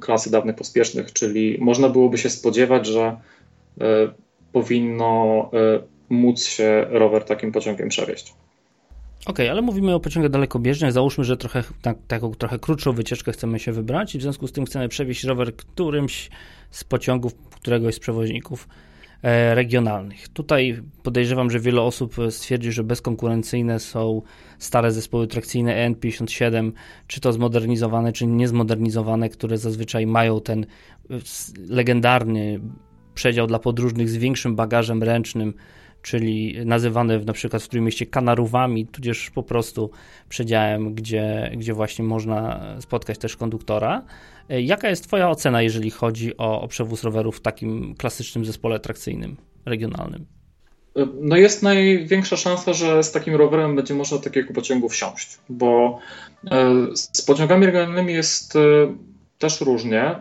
klasy 0.00 0.30
dawnych 0.30 0.56
pospiesznych, 0.56 1.12
czyli 1.12 1.58
można 1.60 1.88
byłoby 1.88 2.18
się 2.18 2.30
spodziewać, 2.30 2.86
że 2.86 3.16
powinno 4.52 5.50
móc 6.10 6.44
się 6.44 6.86
rower 6.88 7.24
takim 7.24 7.52
pociągiem 7.52 7.88
przewieźć. 7.88 8.34
Okej, 9.20 9.32
okay, 9.32 9.50
ale 9.50 9.62
mówimy 9.62 9.94
o 9.94 10.00
pociągach 10.00 10.30
dalekobieżnych. 10.30 10.92
Załóżmy, 10.92 11.24
że 11.24 11.36
trochę, 11.36 11.64
tak, 11.82 11.96
taką 12.08 12.34
trochę 12.34 12.58
krótszą 12.58 12.92
wycieczkę 12.92 13.32
chcemy 13.32 13.58
się 13.58 13.72
wybrać 13.72 14.14
i 14.14 14.18
w 14.18 14.22
związku 14.22 14.46
z 14.46 14.52
tym 14.52 14.66
chcemy 14.66 14.88
przewieźć 14.88 15.24
rower 15.24 15.56
którymś 15.56 16.30
z 16.70 16.84
pociągów 16.84 17.34
któregoś 17.34 17.94
z 17.94 17.98
przewoźników 17.98 18.68
e, 19.22 19.54
regionalnych. 19.54 20.28
Tutaj 20.28 20.82
podejrzewam, 21.02 21.50
że 21.50 21.60
wiele 21.60 21.82
osób 21.82 22.16
stwierdzi, 22.30 22.72
że 22.72 22.84
bezkonkurencyjne 22.84 23.80
są 23.80 24.22
stare 24.58 24.92
zespoły 24.92 25.26
trakcyjne 25.26 25.90
EN57, 25.90 26.72
czy 27.06 27.20
to 27.20 27.32
zmodernizowane, 27.32 28.12
czy 28.12 28.26
niezmodernizowane, 28.26 29.28
które 29.28 29.58
zazwyczaj 29.58 30.06
mają 30.06 30.40
ten 30.40 30.66
e, 31.10 31.14
legendarny 31.68 32.60
przedział 33.14 33.46
dla 33.46 33.58
podróżnych 33.58 34.08
z 34.08 34.16
większym 34.16 34.56
bagażem 34.56 35.02
ręcznym, 35.02 35.54
czyli 36.02 36.56
nazywane 36.64 37.18
na 37.18 37.32
przykład 37.32 37.62
w 37.62 37.66
którym 37.66 37.84
mieście 37.84 38.06
kanarówami, 38.06 38.86
tudzież 38.86 39.30
po 39.30 39.42
prostu 39.42 39.90
przedziałem, 40.28 40.94
gdzie, 40.94 41.50
gdzie 41.56 41.74
właśnie 41.74 42.04
można 42.04 42.60
spotkać 42.80 43.18
też 43.18 43.36
konduktora. 43.36 44.04
Jaka 44.48 44.88
jest 44.88 45.04
Twoja 45.04 45.30
ocena, 45.30 45.62
jeżeli 45.62 45.90
chodzi 45.90 46.36
o, 46.36 46.60
o 46.60 46.68
przewóz 46.68 47.04
rowerów 47.04 47.36
w 47.36 47.40
takim 47.40 47.94
klasycznym 47.94 48.44
zespole 48.44 48.80
trakcyjnym, 48.80 49.36
regionalnym? 49.66 50.26
No 51.20 51.36
jest 51.36 51.62
największa 51.62 52.36
szansa, 52.36 52.72
że 52.72 53.02
z 53.02 53.12
takim 53.12 53.34
rowerem 53.34 53.76
będzie 53.76 53.94
można 53.94 54.18
takiego 54.18 54.54
pociągu 54.54 54.88
wsiąść, 54.88 55.38
bo 55.48 55.98
e, 56.50 56.74
z 56.94 57.22
pociągami 57.22 57.66
regionalnymi 57.66 58.12
jest 58.12 58.56
e, 58.56 58.60
też 59.40 59.60
różnie. 59.60 60.14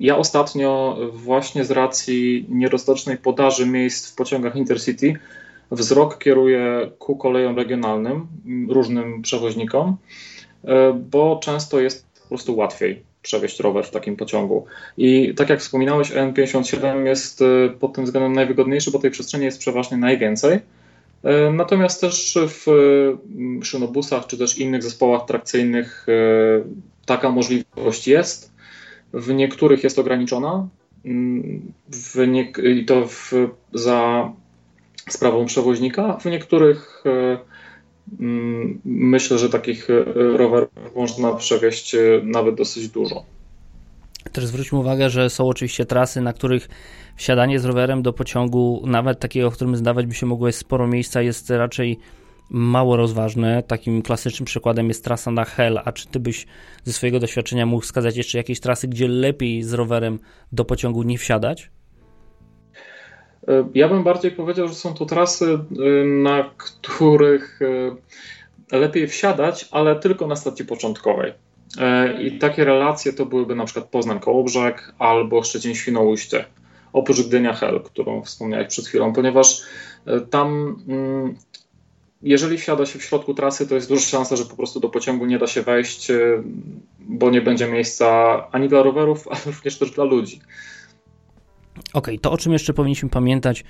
Ja 0.00 0.16
ostatnio 0.16 0.98
właśnie 1.12 1.64
z 1.64 1.70
racji 1.70 2.46
niedostatecznej 2.48 3.16
podaży 3.16 3.66
miejsc 3.66 4.12
w 4.12 4.14
pociągach 4.14 4.56
Intercity 4.56 5.18
wzrok 5.70 6.18
kieruję 6.18 6.90
ku 6.98 7.16
kolejom 7.16 7.56
regionalnym, 7.56 8.26
różnym 8.68 9.22
przewoźnikom, 9.22 9.96
e, 10.64 10.92
bo 11.10 11.40
często 11.42 11.80
jest 11.80 12.06
po 12.22 12.28
prostu 12.28 12.56
łatwiej 12.56 13.02
przewieźć 13.22 13.60
rower 13.60 13.84
w 13.84 13.90
takim 13.90 14.16
pociągu. 14.16 14.64
I 14.96 15.34
tak 15.34 15.48
jak 15.48 15.60
wspominałeś, 15.60 16.12
N57 16.12 17.04
jest 17.04 17.42
e, 17.42 17.68
pod 17.80 17.92
tym 17.92 18.04
względem 18.04 18.32
najwygodniejszy, 18.32 18.90
bo 18.90 18.98
tej 18.98 19.10
przestrzeni 19.10 19.44
jest 19.44 19.58
przeważnie 19.58 19.96
najwięcej. 19.96 20.58
E, 21.24 21.50
natomiast 21.50 22.00
też 22.00 22.38
w 22.48 22.66
szynobusach 23.62 24.26
czy 24.26 24.38
też 24.38 24.58
innych 24.58 24.82
zespołach 24.82 25.24
trakcyjnych 25.24 26.06
taka 27.06 27.30
możliwość 27.30 28.08
jest. 28.08 28.51
W 29.12 29.34
niektórych 29.34 29.84
jest 29.84 29.98
ograniczona, 29.98 30.68
mm, 31.04 31.72
w 31.88 32.26
nie, 32.26 32.52
i 32.74 32.84
to 32.84 33.06
w, 33.06 33.32
za 33.72 34.32
sprawą 35.08 35.46
przewoźnika. 35.46 36.16
W 36.16 36.24
niektórych 36.24 37.02
e, 37.06 37.38
mm, 38.20 38.80
myślę, 38.84 39.38
że 39.38 39.48
takich 39.48 39.90
e, 39.90 40.04
rowerów 40.14 40.70
można 40.96 41.32
przewieźć 41.32 41.94
e, 41.94 41.98
nawet 42.24 42.54
dosyć 42.54 42.88
dużo. 42.88 43.24
Też 44.32 44.46
zwróćmy 44.46 44.78
uwagę, 44.78 45.10
że 45.10 45.30
są 45.30 45.48
oczywiście 45.48 45.86
trasy, 45.86 46.20
na 46.20 46.32
których 46.32 46.68
wsiadanie 47.16 47.60
z 47.60 47.64
rowerem 47.64 48.02
do 48.02 48.12
pociągu, 48.12 48.82
nawet 48.86 49.20
takiego, 49.20 49.50
w 49.50 49.54
którym 49.54 49.76
zdawać 49.76 50.06
by 50.06 50.14
się 50.14 50.26
mogło 50.26 50.46
jest 50.46 50.58
sporo 50.58 50.86
miejsca, 50.86 51.22
jest 51.22 51.50
raczej 51.50 51.98
mało 52.52 52.96
rozważne. 52.96 53.62
Takim 53.62 54.02
klasycznym 54.02 54.46
przykładem 54.46 54.88
jest 54.88 55.04
trasa 55.04 55.30
na 55.30 55.44
Hell. 55.44 55.80
A 55.84 55.92
czy 55.92 56.06
ty 56.06 56.20
byś 56.20 56.46
ze 56.84 56.92
swojego 56.92 57.20
doświadczenia 57.20 57.66
mógł 57.66 57.82
wskazać 57.82 58.16
jeszcze 58.16 58.38
jakieś 58.38 58.60
trasy, 58.60 58.88
gdzie 58.88 59.08
lepiej 59.08 59.62
z 59.62 59.72
rowerem 59.72 60.18
do 60.52 60.64
pociągu 60.64 61.02
nie 61.02 61.18
wsiadać? 61.18 61.70
E, 63.48 63.68
ja 63.74 63.88
bym 63.88 64.02
bardziej 64.02 64.30
powiedział, 64.30 64.68
że 64.68 64.74
są 64.74 64.94
to 64.94 65.06
trasy, 65.06 65.44
e, 65.54 66.04
na 66.04 66.50
których 66.56 67.60
e, 68.72 68.78
lepiej 68.78 69.08
wsiadać, 69.08 69.68
ale 69.70 70.00
tylko 70.00 70.26
na 70.26 70.36
stacji 70.36 70.64
początkowej. 70.64 71.32
I 72.20 72.38
takie 72.38 72.64
relacje 72.64 73.12
to 73.12 73.26
byłyby 73.26 73.54
na 73.54 73.64
przykład 73.64 73.88
Poznań 73.90 74.20
Kołobrzeg 74.20 74.94
albo 74.98 75.42
Szczecin 75.42 75.74
Świnoujście, 75.74 76.44
oprócz 76.92 77.22
Gdynia 77.22 77.54
Hel, 77.54 77.80
którą 77.80 78.22
wspomniałeś 78.22 78.68
przed 78.68 78.86
chwilą, 78.86 79.12
ponieważ 79.12 79.62
tam 80.30 80.76
mm, 80.88 81.36
jeżeli 82.22 82.58
wsiada 82.58 82.86
się 82.86 82.98
w 82.98 83.04
środku 83.04 83.34
trasy, 83.34 83.68
to 83.68 83.74
jest 83.74 83.88
duża 83.88 84.00
szansa, 84.00 84.36
że 84.36 84.44
po 84.44 84.56
prostu 84.56 84.80
do 84.80 84.88
pociągu 84.88 85.26
nie 85.26 85.38
da 85.38 85.46
się 85.46 85.62
wejść, 85.62 86.10
e, 86.10 86.42
bo 87.00 87.30
nie 87.30 87.40
będzie 87.40 87.68
miejsca 87.68 88.06
ani 88.52 88.68
dla 88.68 88.82
rowerów, 88.82 89.28
ale 89.30 89.40
również 89.46 89.78
też 89.78 89.90
dla 89.90 90.04
ludzi. 90.04 90.40
Okej, 91.78 91.92
okay, 91.92 92.18
to 92.18 92.32
o 92.32 92.38
czym 92.38 92.52
jeszcze 92.52 92.74
powinniśmy 92.74 93.08
pamiętać, 93.08 93.64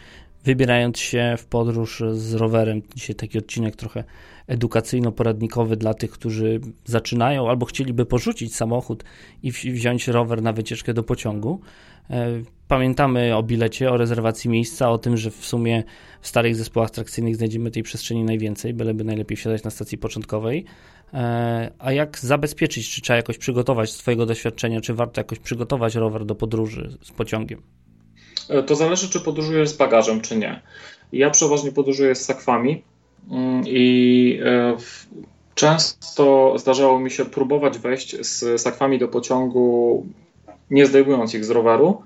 wybierając 0.44 0.98
się 0.98 1.34
w 1.38 1.44
podróż 1.44 2.02
z 2.12 2.34
rowerem. 2.34 2.82
Dzisiaj 2.94 3.16
taki 3.16 3.38
odcinek 3.38 3.76
trochę 3.76 4.04
edukacyjno-poradnikowy 4.48 5.76
dla 5.76 5.94
tych, 5.94 6.10
którzy 6.10 6.60
zaczynają 6.84 7.48
albo 7.48 7.66
chcieliby 7.66 8.06
porzucić 8.06 8.56
samochód 8.56 9.04
i 9.42 9.52
wziąć 9.52 10.08
rower 10.08 10.42
na 10.42 10.52
wycieczkę 10.52 10.94
do 10.94 11.02
pociągu. 11.02 11.60
E, 12.10 12.42
pamiętamy 12.68 13.36
o 13.36 13.42
bilecie, 13.42 13.90
o 13.90 13.96
rezerwacji 13.96 14.50
miejsca, 14.50 14.90
o 14.90 14.98
tym, 14.98 15.16
że 15.16 15.30
w 15.30 15.46
sumie 15.46 15.84
w 16.20 16.28
starych 16.28 16.56
zespołach 16.56 16.90
trakcyjnych 16.90 17.36
znajdziemy 17.36 17.70
tej 17.70 17.82
przestrzeni 17.82 18.24
najwięcej, 18.24 18.74
byleby 18.74 19.04
najlepiej 19.04 19.36
wsiadać 19.36 19.62
na 19.62 19.70
stacji 19.70 19.98
początkowej. 19.98 20.64
E, 21.14 21.70
a 21.78 21.92
jak 21.92 22.18
zabezpieczyć, 22.18 22.90
czy 22.90 23.00
trzeba 23.00 23.16
jakoś 23.16 23.38
przygotować 23.38 23.92
z 23.92 23.98
Twojego 23.98 24.26
doświadczenia, 24.26 24.80
czy 24.80 24.94
warto 24.94 25.20
jakoś 25.20 25.38
przygotować 25.38 25.94
rower 25.94 26.24
do 26.24 26.34
podróży 26.34 26.98
z 27.02 27.10
pociągiem? 27.10 27.62
E, 28.48 28.62
to 28.62 28.74
zależy, 28.74 29.08
czy 29.08 29.20
podróżujesz 29.20 29.68
z 29.68 29.76
bagażem, 29.76 30.20
czy 30.20 30.36
nie. 30.36 30.62
Ja 31.12 31.30
przeważnie 31.30 31.72
podróżuję 31.72 32.14
z 32.14 32.24
sakwami 32.24 32.82
i 33.66 34.40
często 35.54 36.54
zdarzało 36.58 37.00
mi 37.00 37.10
się 37.10 37.24
próbować 37.24 37.78
wejść 37.78 38.26
z 38.26 38.60
sakwami 38.60 38.98
do 38.98 39.08
pociągu 39.08 40.06
nie 40.70 40.86
zdejmując 40.86 41.34
ich 41.34 41.44
z 41.44 41.50
roweru. 41.50 42.02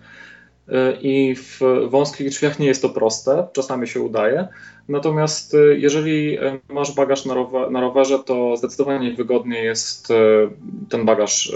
Y, 0.69 0.73
I 1.01 1.35
w 1.37 1.61
wąskich 1.89 2.29
drzwiach 2.29 2.59
nie 2.59 2.67
jest 2.67 2.83
to 2.83 2.89
proste, 2.89 3.47
czasami 3.53 3.89
się 3.89 4.01
udaje. 4.01 4.49
Natomiast 4.89 5.55
y, 5.55 5.79
jeżeli 5.79 6.39
masz 6.69 6.95
bagaż 6.95 7.25
na, 7.25 7.35
rower, 7.35 7.71
na 7.71 7.81
rowerze, 7.81 8.19
to 8.19 8.57
zdecydowanie 8.57 9.13
wygodniej 9.13 9.65
jest 9.65 10.09
ten 10.89 11.05
bagaż 11.05 11.53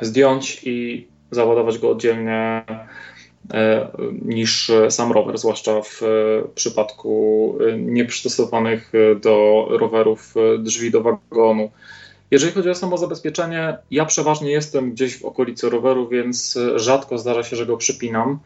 zdjąć 0.00 0.60
i 0.64 1.06
załadować 1.30 1.78
go 1.78 1.90
oddzielnie 1.90 2.64
niż 4.22 4.70
sam 4.88 5.12
rower, 5.12 5.38
zwłaszcza 5.38 5.82
w 5.82 6.00
przypadku 6.54 7.58
nieprzystosowanych 7.78 8.92
do 9.20 9.66
rowerów 9.70 10.34
drzwi 10.58 10.90
do 10.90 11.00
wagonu. 11.00 11.70
Jeżeli 12.30 12.52
chodzi 12.52 12.70
o 12.70 12.74
samo 12.74 12.98
zabezpieczenie, 12.98 13.76
ja 13.90 14.04
przeważnie 14.04 14.50
jestem 14.50 14.92
gdzieś 14.92 15.18
w 15.18 15.24
okolicy 15.24 15.70
roweru, 15.70 16.08
więc 16.08 16.56
e, 16.56 16.78
rzadko 16.78 17.18
zdarza 17.18 17.42
się, 17.42 17.56
że 17.56 17.66
go 17.66 17.76
przypinam. 17.76 18.38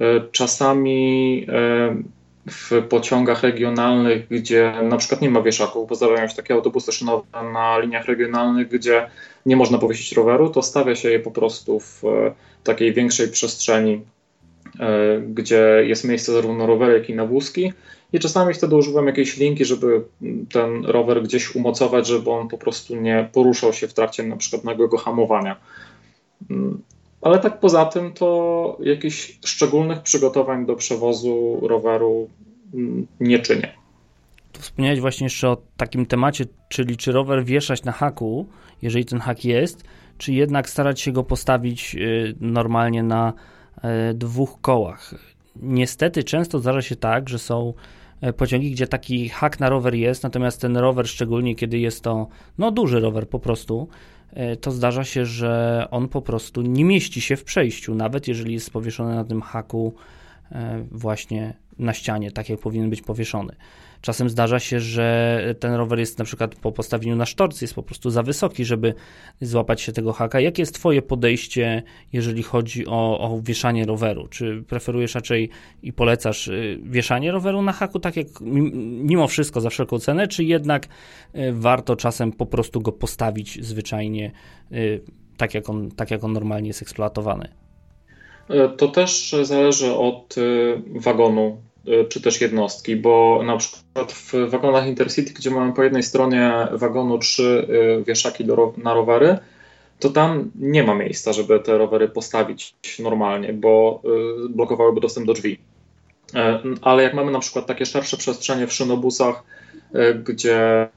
E, 0.00 0.20
czasami 0.32 1.46
e, 1.48 1.96
w 2.46 2.82
pociągach 2.88 3.42
regionalnych, 3.42 4.28
gdzie 4.28 4.72
na 4.82 4.96
przykład 4.96 5.22
nie 5.22 5.30
ma 5.30 5.42
wieszaków, 5.42 5.88
bo 5.88 5.94
zdarzają 5.94 6.28
się 6.28 6.36
takie 6.36 6.54
autobusy 6.54 6.92
szynowe 6.92 7.24
na 7.52 7.78
liniach 7.78 8.04
regionalnych, 8.04 8.68
gdzie 8.68 9.10
nie 9.46 9.56
można 9.56 9.78
powiesić 9.78 10.12
roweru, 10.12 10.50
to 10.50 10.62
stawia 10.62 10.94
się 10.96 11.10
je 11.10 11.20
po 11.20 11.30
prostu 11.30 11.80
w 11.80 12.02
takiej 12.64 12.92
większej 12.92 13.28
przestrzeni, 13.28 14.00
gdzie 15.28 15.82
jest 15.86 16.04
miejsce 16.04 16.32
zarówno 16.32 16.66
rowery, 16.66 16.92
jak 16.98 17.10
i 17.10 17.14
na 17.14 17.26
wózki 17.26 17.72
i 18.12 18.18
czasami 18.18 18.54
wtedy 18.54 18.76
używam 18.76 19.06
jakiejś 19.06 19.36
linki, 19.36 19.64
żeby 19.64 20.04
ten 20.52 20.84
rower 20.84 21.22
gdzieś 21.22 21.54
umocować, 21.54 22.06
żeby 22.06 22.30
on 22.30 22.48
po 22.48 22.58
prostu 22.58 22.96
nie 22.96 23.28
poruszał 23.32 23.72
się 23.72 23.88
w 23.88 23.94
trakcie 23.94 24.22
na 24.22 24.36
przykład 24.36 24.64
nagłego 24.64 24.98
hamowania. 24.98 25.56
Mm, 26.50 26.82
ale 27.22 27.38
tak 27.38 27.60
poza 27.60 27.84
tym 27.84 28.12
to 28.12 28.78
jakichś 28.80 29.38
szczególnych 29.44 30.02
przygotowań 30.02 30.66
do 30.66 30.76
przewozu 30.76 31.60
roweru 31.62 32.28
mm, 32.74 33.06
nie 33.20 33.38
czynię. 33.38 33.74
Tu 34.52 34.60
wspomniałeś 34.60 35.00
właśnie 35.00 35.24
jeszcze 35.24 35.48
o 35.48 35.56
takim 35.76 36.06
temacie, 36.06 36.44
czyli 36.68 36.96
czy 36.96 37.12
rower 37.12 37.44
wieszać 37.44 37.84
na 37.84 37.92
haku, 37.92 38.46
jeżeli 38.82 39.04
ten 39.04 39.20
hak 39.20 39.44
jest, 39.44 39.84
czy 40.18 40.32
jednak 40.32 40.68
starać 40.68 41.00
się 41.00 41.12
go 41.12 41.24
postawić 41.24 41.94
y, 41.94 42.34
normalnie 42.40 43.02
na 43.02 43.32
dwóch 44.14 44.60
kołach. 44.60 45.14
Niestety 45.56 46.24
często 46.24 46.58
zdarza 46.58 46.82
się 46.82 46.96
tak, 46.96 47.28
że 47.28 47.38
są 47.38 47.74
E, 48.22 48.32
pociągi, 48.32 48.70
gdzie 48.70 48.86
taki 48.86 49.28
hak 49.28 49.60
na 49.60 49.68
rower 49.68 49.94
jest, 49.94 50.22
natomiast 50.22 50.60
ten 50.60 50.76
rower, 50.76 51.08
szczególnie 51.08 51.54
kiedy 51.54 51.78
jest 51.78 52.02
to 52.02 52.28
no, 52.58 52.70
duży 52.70 53.00
rower 53.00 53.28
po 53.28 53.38
prostu, 53.38 53.88
to 54.60 54.70
zdarza 54.70 55.04
się, 55.04 55.26
że 55.26 55.84
on 55.90 56.08
po 56.08 56.22
prostu 56.22 56.62
nie 56.62 56.84
mieści 56.84 57.20
się 57.20 57.36
w 57.36 57.44
przejściu, 57.44 57.94
nawet 57.94 58.28
jeżeli 58.28 58.54
jest 58.54 58.70
powieszony 58.70 59.14
na 59.14 59.24
tym 59.24 59.42
haku 59.42 59.94
właśnie 60.90 61.54
na 61.78 61.92
ścianie, 61.92 62.30
tak 62.30 62.48
jak 62.48 62.60
powinien 62.60 62.90
być 62.90 63.02
powieszony. 63.02 63.56
Czasem 64.02 64.30
zdarza 64.30 64.58
się, 64.58 64.80
że 64.80 65.54
ten 65.60 65.74
rower 65.74 65.98
jest 65.98 66.18
na 66.18 66.24
przykład 66.24 66.54
po 66.54 66.72
postawieniu 66.72 67.16
na 67.16 67.26
sztorc 67.26 67.62
jest 67.62 67.74
po 67.74 67.82
prostu 67.82 68.10
za 68.10 68.22
wysoki, 68.22 68.64
żeby 68.64 68.94
złapać 69.40 69.80
się 69.80 69.92
tego 69.92 70.12
haka. 70.12 70.40
Jakie 70.40 70.62
jest 70.62 70.74
Twoje 70.74 71.02
podejście, 71.02 71.82
jeżeli 72.12 72.42
chodzi 72.42 72.86
o, 72.86 73.20
o 73.20 73.40
wieszanie 73.42 73.86
roweru? 73.86 74.28
Czy 74.28 74.64
preferujesz 74.68 75.14
raczej 75.14 75.50
i 75.82 75.92
polecasz 75.92 76.48
y, 76.48 76.78
wieszanie 76.82 77.32
roweru 77.32 77.62
na 77.62 77.72
haku, 77.72 77.98
tak 77.98 78.16
jak 78.16 78.26
mimo 78.40 79.28
wszystko 79.28 79.60
za 79.60 79.70
wszelką 79.70 79.98
cenę, 79.98 80.28
czy 80.28 80.44
jednak 80.44 80.86
y, 80.86 81.52
warto 81.52 81.96
czasem 81.96 82.32
po 82.32 82.46
prostu 82.46 82.80
go 82.80 82.92
postawić 82.92 83.64
zwyczajnie 83.64 84.32
y, 84.72 85.00
tak, 85.36 85.54
jak 85.54 85.70
on, 85.70 85.90
tak 85.90 86.10
jak 86.10 86.24
on 86.24 86.32
normalnie 86.32 86.68
jest 86.68 86.82
eksploatowany? 86.82 87.48
E, 88.48 88.68
to 88.68 88.88
też 88.88 89.34
zależy 89.42 89.94
od 89.94 90.34
wagonu 90.94 91.71
czy 92.08 92.20
też 92.20 92.40
jednostki, 92.40 92.96
bo 92.96 93.42
na 93.46 93.56
przykład 93.56 94.12
w 94.12 94.32
wagonach 94.48 94.86
Intercity, 94.86 95.32
gdzie 95.32 95.50
mamy 95.50 95.72
po 95.72 95.82
jednej 95.82 96.02
stronie 96.02 96.52
wagonu 96.72 97.18
trzy 97.18 97.66
y, 98.00 98.04
wieszaki 98.04 98.44
do, 98.44 98.72
na 98.76 98.94
rowery, 98.94 99.38
to 99.98 100.10
tam 100.10 100.50
nie 100.54 100.82
ma 100.82 100.94
miejsca, 100.94 101.32
żeby 101.32 101.60
te 101.60 101.78
rowery 101.78 102.08
postawić 102.08 102.74
normalnie, 102.98 103.52
bo 103.52 104.02
y, 104.46 104.48
blokowałyby 104.48 105.00
dostęp 105.00 105.26
do 105.26 105.32
drzwi. 105.32 105.58
Ale 106.82 107.02
jak 107.02 107.14
mamy 107.14 107.32
na 107.32 107.38
przykład 107.38 107.66
takie 107.66 107.86
szersze 107.86 108.16
przestrzenie 108.16 108.66
w 108.66 108.72
szynobusach, 108.72 109.42
gdzie, 110.24 110.88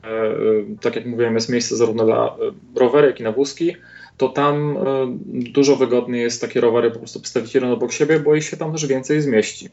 tak 0.81 0.95
jak 0.95 1.05
mówiłem, 1.05 1.35
jest 1.35 1.49
miejsce 1.49 1.75
zarówno 1.75 2.05
dla 2.05 2.35
rowery, 2.75 3.07
jak 3.07 3.19
i 3.19 3.23
na 3.23 3.31
wózki, 3.31 3.75
to 4.17 4.29
tam 4.29 4.77
dużo 5.27 5.75
wygodniej 5.75 6.21
jest 6.21 6.41
takie 6.41 6.61
rowery 6.61 6.91
po 6.91 6.99
prostu 6.99 7.19
postawić 7.19 7.55
jeden 7.55 7.71
obok 7.71 7.91
siebie, 7.91 8.19
bo 8.19 8.35
ich 8.35 8.43
się 8.43 8.57
tam 8.57 8.71
też 8.71 8.85
więcej 8.85 9.21
zmieści. 9.21 9.69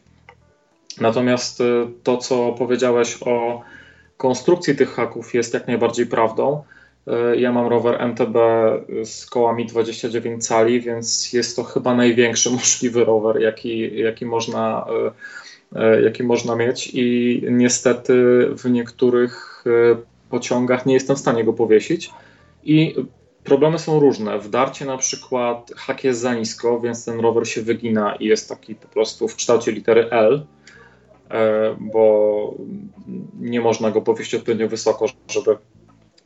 Natomiast 1.01 1.61
y, 1.61 1.63
to, 2.03 2.17
co 2.17 2.55
powiedziałeś 2.57 3.17
o 3.25 3.61
konstrukcji 4.17 4.75
tych 4.75 4.89
haków, 4.89 5.33
jest 5.33 5.53
jak 5.53 5.67
najbardziej 5.67 6.05
prawdą. 6.05 6.63
Y, 7.33 7.39
ja 7.39 7.51
mam 7.51 7.67
rower 7.67 8.01
MTB 8.01 8.35
z 9.03 9.25
kołami 9.25 9.65
29 9.65 10.47
cali, 10.47 10.81
więc 10.81 11.33
jest 11.33 11.55
to 11.55 11.63
chyba 11.63 11.95
największy 11.95 12.49
możliwy 12.59 13.05
rower, 13.05 13.41
jaki, 13.41 13.99
jaki, 13.99 14.25
można, 14.25 14.85
y, 15.75 16.01
jaki 16.01 16.23
można 16.23 16.55
mieć. 16.55 16.91
I 16.93 17.41
niestety 17.51 18.13
w 18.57 18.69
niektórych 18.69 19.63
pociągach 20.29 20.85
nie 20.85 20.93
jestem 20.93 21.15
w 21.15 21.19
stanie 21.19 21.43
go 21.43 21.53
powiesić. 21.53 22.09
I 22.63 22.95
problemy 23.43 23.79
są 23.79 23.99
różne. 23.99 24.39
W 24.39 24.49
darcie 24.49 24.85
na 24.85 24.97
przykład 24.97 25.71
hak 25.75 26.03
jest 26.03 26.19
za 26.19 26.35
nisko, 26.35 26.79
więc 26.79 27.05
ten 27.05 27.19
rower 27.19 27.47
się 27.47 27.61
wygina 27.61 28.15
i 28.15 28.25
jest 28.25 28.49
taki 28.49 28.75
po 28.75 28.87
prostu 28.87 29.27
w 29.27 29.35
kształcie 29.35 29.71
litery 29.71 30.09
L 30.09 30.45
bo 31.79 32.55
nie 33.39 33.61
można 33.61 33.91
go 33.91 34.01
powieść 34.01 34.35
odpowiednio 34.35 34.67
wysoko, 34.67 35.05
żeby, 35.27 35.57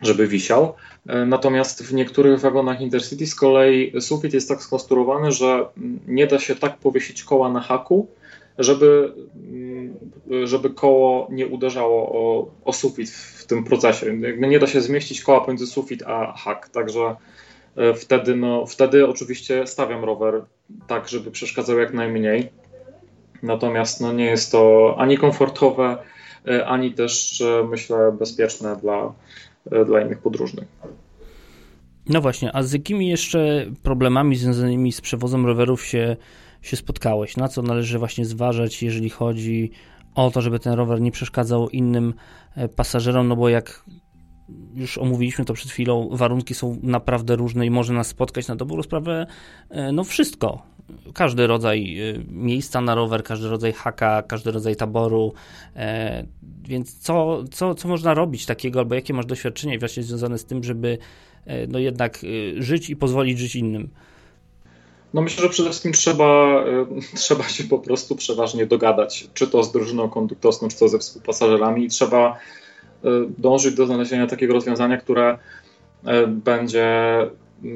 żeby 0.01 0.28
wisiał. 0.28 0.74
E, 1.08 1.26
natomiast 1.26 1.84
w 1.84 1.93
niektórych 1.93 2.39
wagonach 2.39 2.82
Intercity 2.82 3.28
z 3.28 3.36
kolei 3.36 4.01
sufit 4.01 4.34
jest 4.34 4.49
tak 4.49 4.64
skonstruowany, 4.64 5.32
że 5.32 5.66
nie 6.08 6.28
da 6.28 6.39
się 6.39 6.55
tak 6.55 6.78
powiesić 6.78 7.24
koła 7.24 7.49
na 7.49 7.60
haku, 7.60 8.08
żeby, 8.58 9.14
żeby 10.43 10.70
koło 10.70 11.28
nie 11.32 11.47
uderzało 11.47 12.12
o, 12.12 12.51
o 12.66 12.74
sufit 12.74 13.10
w 13.10 13.45
tym 13.45 13.64
procesie. 13.64 14.05
Jakby 14.22 14.47
nie 14.47 14.60
da 14.60 14.68
się 14.68 14.82
zmieścić 14.82 15.22
koła 15.22 15.41
pomiędzy 15.41 15.68
sufit 15.68 16.03
a 16.03 16.34
hak, 16.38 16.70
także 16.70 17.16
e, 17.76 17.93
wtedy, 17.93 18.36
no, 18.36 18.66
wtedy 18.66 19.08
oczywiście 19.08 19.68
stawiam 19.68 20.03
rower 20.03 20.45
tak, 20.88 21.08
żeby 21.08 21.32
przeszkadzał 21.32 21.80
jak 21.80 21.93
najmniej. 21.93 22.49
Natomiast 23.43 24.01
no, 24.01 24.13
nie 24.13 24.25
jest 24.25 24.51
to 24.51 24.95
ani 24.97 25.17
komfortowe, 25.17 25.97
e, 26.47 26.67
ani 26.67 26.93
też 26.93 27.41
e, 27.41 27.63
myślę 27.69 28.11
bezpieczne 28.19 28.75
dla, 28.75 29.13
e, 29.71 29.85
dla 29.85 30.01
innych 30.01 30.19
podróżnych. 30.19 30.67
No 32.09 32.21
właśnie, 32.21 32.55
a 32.55 32.63
z 32.63 32.73
jakimi 32.73 33.07
jeszcze 33.07 33.65
problemami 33.83 34.35
związanymi 34.35 34.91
z 34.91 35.01
przewozem 35.01 35.45
rowerów 35.45 35.85
się, 35.85 36.17
się 36.61 36.77
spotkałeś? 36.77 37.38
Na 37.38 37.47
co 37.47 37.61
należy 37.61 37.99
właśnie 37.99 38.25
zważać, 38.25 38.83
jeżeli 38.83 39.09
chodzi 39.09 39.71
o 40.15 40.31
to, 40.31 40.41
żeby 40.41 40.59
ten 40.59 40.73
rower 40.73 41.01
nie 41.01 41.11
przeszkadzał 41.11 41.69
innym 41.69 42.13
pasażerom? 42.75 43.27
No 43.27 43.35
bo 43.35 43.49
jak 43.49 43.85
już 44.73 44.97
omówiliśmy 44.97 45.45
to 45.45 45.53
przed 45.53 45.71
chwilą, 45.71 46.09
warunki 46.11 46.53
są 46.53 46.77
naprawdę 46.83 47.35
różne 47.35 47.65
i 47.65 47.69
może 47.69 47.93
nas 47.93 48.07
spotkać 48.07 48.47
na 48.47 48.55
dobrą 48.55 48.83
sprawę 48.83 49.27
no 49.93 50.03
wszystko 50.03 50.61
każdy 51.13 51.47
rodzaj 51.47 51.99
y, 51.99 52.25
miejsca 52.31 52.81
na 52.81 52.95
rower, 52.95 53.23
każdy 53.23 53.49
rodzaj 53.49 53.73
haka, 53.73 54.21
każdy 54.21 54.51
rodzaj 54.51 54.75
taboru. 54.75 55.33
E, 55.75 56.25
więc 56.67 56.99
co, 56.99 57.43
co, 57.51 57.75
co 57.75 57.88
można 57.88 58.13
robić 58.13 58.45
takiego, 58.45 58.79
albo 58.79 58.95
jakie 58.95 59.13
masz 59.13 59.25
doświadczenie 59.25 59.79
właśnie 59.79 60.03
związane 60.03 60.38
z 60.38 60.45
tym, 60.45 60.63
żeby 60.63 60.97
e, 61.45 61.67
no 61.67 61.79
jednak 61.79 62.23
y, 62.23 62.55
żyć 62.57 62.89
i 62.89 62.95
pozwolić 62.95 63.39
żyć 63.39 63.55
innym? 63.55 63.89
No 65.13 65.21
myślę, 65.21 65.43
że 65.43 65.49
przede 65.49 65.69
wszystkim 65.69 65.93
trzeba, 65.93 66.63
y, 66.65 67.15
trzeba 67.21 67.43
się 67.43 67.63
po 67.63 67.79
prostu 67.79 68.15
przeważnie 68.15 68.65
dogadać, 68.65 69.29
czy 69.33 69.47
to 69.47 69.63
z 69.63 69.71
drużyną 69.71 70.09
konduktorską, 70.09 70.67
czy 70.67 70.79
to 70.79 70.88
ze 70.88 70.99
współpasażerami 70.99 71.85
i 71.85 71.89
trzeba 71.89 72.38
dążyć 73.38 73.75
do 73.75 73.85
znalezienia 73.85 74.27
takiego 74.27 74.53
rozwiązania, 74.53 74.97
które 74.97 75.38
będzie 76.27 76.89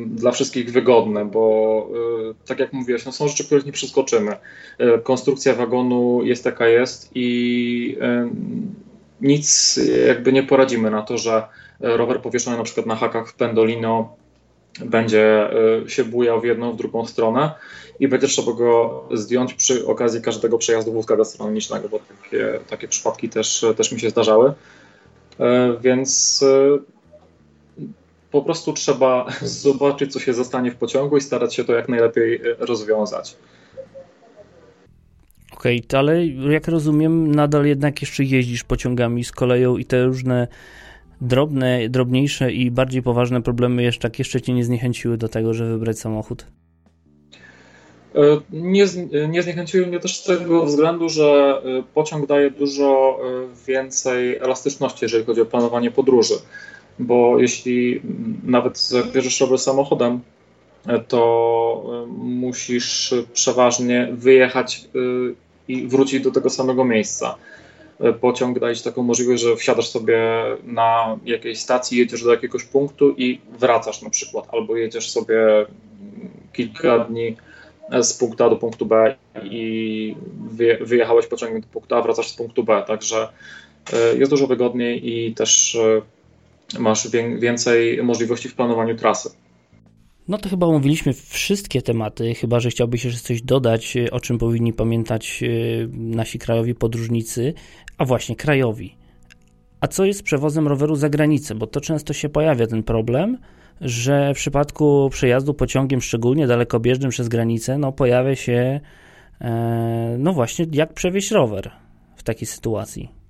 dla 0.06 0.32
wszystkich 0.32 0.72
wygodne, 0.72 1.26
bo 1.26 1.88
y, 2.32 2.48
tak 2.48 2.60
jak 2.60 2.74
mówiłeś, 2.74 3.06
no 3.06 3.12
są 3.12 3.28
rzeczy, 3.28 3.46
których 3.46 3.66
nie 3.66 3.72
przeskoczymy. 3.72 4.32
Y, 4.32 5.00
konstrukcja 5.04 5.56
wagonu 5.56 6.24
jest 6.24 6.46
jaka 6.46 6.68
jest 6.68 7.10
i 7.16 7.98
y, 8.02 8.30
nic 9.22 9.80
jakby 10.08 10.34
nie 10.34 10.44
poradzimy 10.44 10.92
na 10.92 11.02
to, 11.02 11.18
że 11.18 11.44
rower 11.80 12.22
powieszony 12.22 12.58
na 12.58 12.64
przykład 12.64 12.86
na 12.86 12.96
hakach 12.96 13.30
w 13.30 13.34
Pendolino 13.34 14.16
będzie 14.86 15.50
się 15.88 16.04
bujał 16.04 16.42
w 16.42 16.46
jedną, 16.46 16.72
w 16.72 16.76
drugą 16.76 17.06
stronę 17.06 17.52
i 18.00 18.08
będzie 18.08 18.28
trzeba 18.28 18.54
go 18.54 19.04
zdjąć 19.14 19.54
przy 19.54 19.88
okazji 19.88 20.22
każdego 20.22 20.58
przejazdu 20.58 20.92
wózka 20.92 21.18
gastronomicznego, 21.18 21.90
bo 21.90 22.00
takie, 22.24 22.60
takie 22.70 22.88
przypadki 22.88 23.30
też, 23.30 23.66
też 23.78 23.92
mi 23.92 24.00
się 24.00 24.10
zdarzały. 24.10 24.54
Więc 25.82 26.44
po 28.32 28.42
prostu 28.42 28.74
trzeba 28.74 29.26
zobaczyć, 29.42 30.14
co 30.14 30.20
się 30.20 30.34
zostanie 30.34 30.72
w 30.72 30.76
pociągu 30.76 31.18
i 31.18 31.22
starać 31.22 31.56
się 31.56 31.64
to 31.64 31.74
jak 31.74 31.90
najlepiej 31.90 32.36
e, 32.36 32.56
rozwiązać. 32.60 33.38
Okej, 35.54 35.84
okay, 35.86 36.00
ale 36.00 36.26
jak 36.28 36.68
rozumiem, 36.68 37.36
nadal 37.36 37.66
jednak 37.66 38.02
jeszcze 38.02 38.24
jeździsz 38.24 38.64
pociągami 38.64 39.24
z 39.24 39.32
koleją 39.32 39.78
i 39.78 39.86
te 39.86 40.06
różne 40.06 40.48
drobne, 41.22 41.90
drobniejsze 41.90 42.52
i 42.52 42.72
bardziej 42.72 43.02
poważne 43.02 43.42
problemy 43.42 43.84
jeszcze, 43.84 44.02
tak 44.02 44.20
jeszcze 44.20 44.42
cię 44.42 44.54
nie 44.54 44.64
zniechęciły 44.64 45.18
do 45.18 45.30
tego, 45.30 45.54
żeby 45.54 45.70
wybrać 45.70 46.00
samochód? 46.00 46.46
E, 48.16 48.20
nie, 48.52 48.86
nie 49.30 49.44
zniechęciły 49.44 49.88
mnie 49.88 50.00
też 50.00 50.18
z 50.18 50.24
tego 50.24 50.66
względu, 50.66 51.10
że 51.10 51.62
e, 51.80 51.84
pociąg 51.94 52.28
daje 52.28 52.52
dużo 52.52 53.20
więcej 53.68 54.38
elastyczności, 54.38 55.06
jeżeli 55.06 55.26
chodzi 55.26 55.42
o 55.42 55.46
planowanie 55.46 55.92
podróży 55.92 56.34
bo 57.00 57.40
jeśli 57.40 58.02
nawet 58.44 58.90
bierzesz 59.14 59.42
rower 59.42 59.60
samochodem, 59.60 60.22
to 61.08 61.84
e, 62.04 62.08
musisz 62.18 63.14
przeważnie 63.34 64.10
wyjechać 64.12 64.76
e, 64.78 65.00
i 65.68 65.88
wrócić 65.88 66.24
do 66.24 66.32
tego 66.32 66.50
samego 66.50 66.86
miejsca. 66.86 67.36
E, 68.00 68.14
pociąg 68.14 68.60
daje 68.60 68.76
ci 68.76 68.84
taką 68.84 69.04
możliwość, 69.04 69.44
że 69.44 69.56
wsiadasz 69.56 69.90
sobie 69.90 70.20
na 70.64 71.18
jakiejś 71.26 71.60
stacji, 71.60 71.98
jedziesz 71.98 72.24
do 72.24 72.32
jakiegoś 72.32 72.64
punktu 72.64 73.16
i 73.18 73.42
wracasz 73.60 74.02
na 74.02 74.10
przykład, 74.10 74.48
albo 74.52 74.76
jedziesz 74.76 75.12
sobie 75.12 75.66
kilka 76.54 77.00
dni 77.00 77.36
z 78.02 78.14
punktu 78.14 78.44
A 78.44 78.50
do 78.50 78.56
punktu 78.56 78.86
B 78.86 79.16
i 79.44 80.16
wyjechałeś 80.82 81.28
pociągiem 81.28 81.62
do 81.62 81.68
punktu 81.68 81.96
A, 81.96 82.02
wracasz 82.02 82.28
z 82.28 82.34
punktu 82.34 82.64
B, 82.64 82.84
także 82.88 83.28
jest 84.20 84.32
dużo 84.32 84.48
wygodniej 84.48 85.10
i 85.10 85.34
też 85.34 85.78
masz 86.80 87.08
więcej 87.40 88.04
możliwości 88.04 88.50
w 88.50 88.56
planowaniu 88.56 88.96
trasy. 88.96 89.30
No 90.28 90.38
to 90.38 90.50
chyba 90.50 90.68
omówiliśmy 90.68 91.14
wszystkie 91.14 91.82
tematy, 91.82 92.34
chyba 92.34 92.60
że 92.60 92.70
chciałbyś 92.70 93.06
jeszcze 93.06 93.20
coś 93.20 93.42
dodać, 93.42 93.98
o 94.12 94.20
czym 94.20 94.38
powinni 94.38 94.74
pamiętać 94.74 95.44
e, 95.44 95.48
nasi 95.94 96.40
krajowi 96.40 96.76
podróżnicy, 96.76 97.54
a 97.98 98.06
właśnie 98.06 98.36
krajowi. 98.36 98.96
A 99.80 99.88
co 99.88 100.06
jest 100.06 100.20
z 100.20 100.24
przewozem 100.24 100.68
roweru 100.68 100.96
za 100.96 101.10
granicę? 101.10 101.56
Bo 101.56 101.68
to 101.68 101.82
często 101.82 102.14
się 102.14 102.30
pojawia 102.30 102.68
ten 102.68 102.84
problem, 102.84 103.38
że 103.82 104.34
w 104.34 104.38
przypadku 104.38 105.10
przejazdu 105.12 105.54
pociągiem, 105.54 106.02
szczególnie 106.02 106.48
dalekobieżnym 106.48 107.12
przez 107.12 107.28
granicę, 107.28 107.78
no 107.78 107.92
pojawia 107.92 108.36
się, 108.36 108.80
e, 109.42 110.16
no 110.20 110.34
właśnie, 110.34 110.66
jak 110.72 110.94
przewieźć 110.94 111.32
rower 111.32 111.72
w 112.16 112.24
takiej 112.24 112.48
sytuacji. 112.48 113.21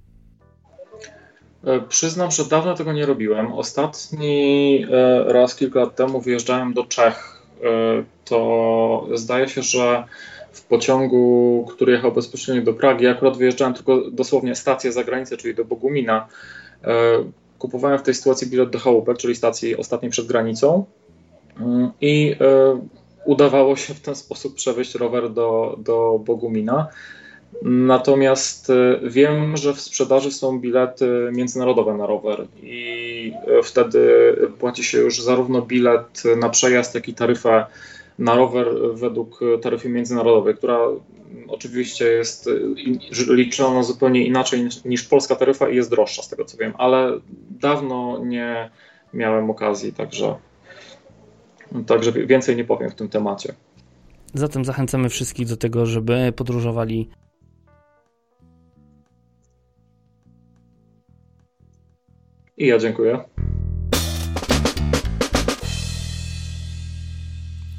E, 1.66 1.80
przyznam, 1.80 2.32
że 2.32 2.45
dawno 2.45 2.74
tego 2.74 2.93
nie 2.93 3.05
robiłem. 3.05 3.53
Ostatni 3.53 4.86
e, 4.91 5.24
raz 5.34 5.55
kilka 5.55 5.80
lat 5.80 5.95
temu 5.95 6.22
wyjeżdżałem 6.22 6.74
do 6.74 6.84
Czech. 6.84 7.41
E, 7.64 7.68
to 8.26 9.07
zdaje 9.14 9.49
się, 9.49 9.62
że 9.62 10.03
w 10.51 10.62
pociągu, 10.64 11.66
który 11.72 11.91
jechał 11.91 12.12
bezpośrednio 12.12 12.64
do 12.64 12.74
Pragi, 12.74 13.07
akurat 13.07 13.38
wyjeżdżałem 13.38 13.74
tylko 13.74 14.12
dosłownie 14.12 14.55
stację 14.55 14.91
za 14.91 15.03
granicę, 15.03 15.38
czyli 15.38 15.55
do 15.55 15.66
Bogumina. 15.66 16.28
Kupowałem 17.59 17.99
w 17.99 18.03
tej 18.03 18.14
sytuacji 18.14 18.47
bilet 18.47 18.70
do 18.70 18.80
Chałupek, 18.80 19.18
czyli 19.18 19.36
stacji 19.36 19.78
ostatniej 19.78 20.12
przed 20.12 20.26
granicą 20.26 20.86
mm, 21.59 21.91
i 22.01 22.36
udawało 23.26 23.76
się 23.76 23.93
w 23.93 24.01
ten 24.01 24.16
sposób 24.16 24.55
przewieźć 24.55 24.95
rower 24.95 25.30
do, 25.30 25.76
do 25.80 26.20
Bogumina. 26.26 26.88
Natomiast 27.62 28.70
e, 28.70 28.99
wiem, 29.03 29.57
że 29.57 29.74
w 29.74 29.82
sprzedaży 29.82 30.32
są 30.32 30.59
bilety 30.59 31.30
międzynarodowe 31.34 31.93
na 31.93 32.05
rower 32.05 32.47
i 32.64 33.34
e, 33.59 33.64
wtedy 33.64 34.36
płaci 34.59 34.84
się 34.84 34.97
już 34.97 35.22
zarówno 35.22 35.62
bilet 35.62 36.24
na 36.38 36.49
przejazd, 36.49 36.95
jak 36.95 37.07
i 37.07 37.14
taryfę 37.14 37.66
na 38.20 38.36
rower 38.36 38.68
według 38.93 39.39
taryfy 39.62 39.89
międzynarodowej, 39.89 40.55
która 40.55 40.80
oczywiście 41.47 42.05
jest 42.05 42.49
liczona 43.30 43.84
zupełnie 43.84 44.26
inaczej 44.26 44.68
niż 44.86 45.03
polska 45.03 45.36
taryfa 45.36 45.70
i 45.70 45.76
jest 45.76 45.89
droższa 45.89 46.22
z 46.22 46.30
tego 46.30 46.45
co 46.45 46.57
wiem, 46.57 46.74
ale 46.78 47.20
dawno 47.49 48.20
nie 48.26 48.70
miałem 49.14 49.49
okazji, 49.49 49.93
także, 49.93 50.36
także 51.88 52.12
więcej 52.12 52.55
nie 52.55 52.64
powiem 52.64 52.89
w 52.89 52.95
tym 52.95 53.09
temacie. 53.09 53.53
Zatem 54.34 54.66
zachęcamy 54.66 55.09
wszystkich 55.09 55.47
do 55.47 55.57
tego, 55.57 55.86
żeby 55.86 56.34
podróżowali 56.36 57.09
I 62.62 62.68
ja 62.68 62.78
dziękuję. 62.78 63.20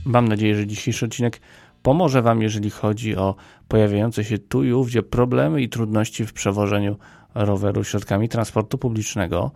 Mam 0.05 0.29
nadzieję, 0.29 0.57
że 0.57 0.67
dzisiejszy 0.67 1.07
odcinek 1.07 1.41
pomoże 1.83 2.23
Wam, 2.23 2.43
jeżeli 2.43 2.71
chodzi 2.71 3.17
o 3.17 3.35
pojawiające 3.69 4.25
się 4.25 4.39
tu 4.39 4.65
i 4.65 4.73
ówdzie 4.73 5.03
problemy 5.03 5.63
i 5.63 5.69
trudności 5.69 6.27
w 6.27 6.33
przewożeniu 6.33 6.97
roweru 7.35 7.85
środkami 7.85 8.29
transportu 8.29 8.79
publicznego. 8.79 9.51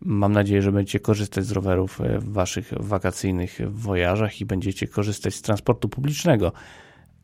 Mam 0.00 0.32
nadzieję, 0.32 0.62
że 0.62 0.72
będziecie 0.72 1.00
korzystać 1.00 1.44
z 1.44 1.52
rowerów 1.52 2.00
w 2.18 2.32
Waszych 2.32 2.72
wakacyjnych 2.80 3.58
wojażach 3.70 4.40
i 4.40 4.44
będziecie 4.44 4.86
korzystać 4.86 5.34
z 5.34 5.42
transportu 5.42 5.88
publicznego. 5.88 6.52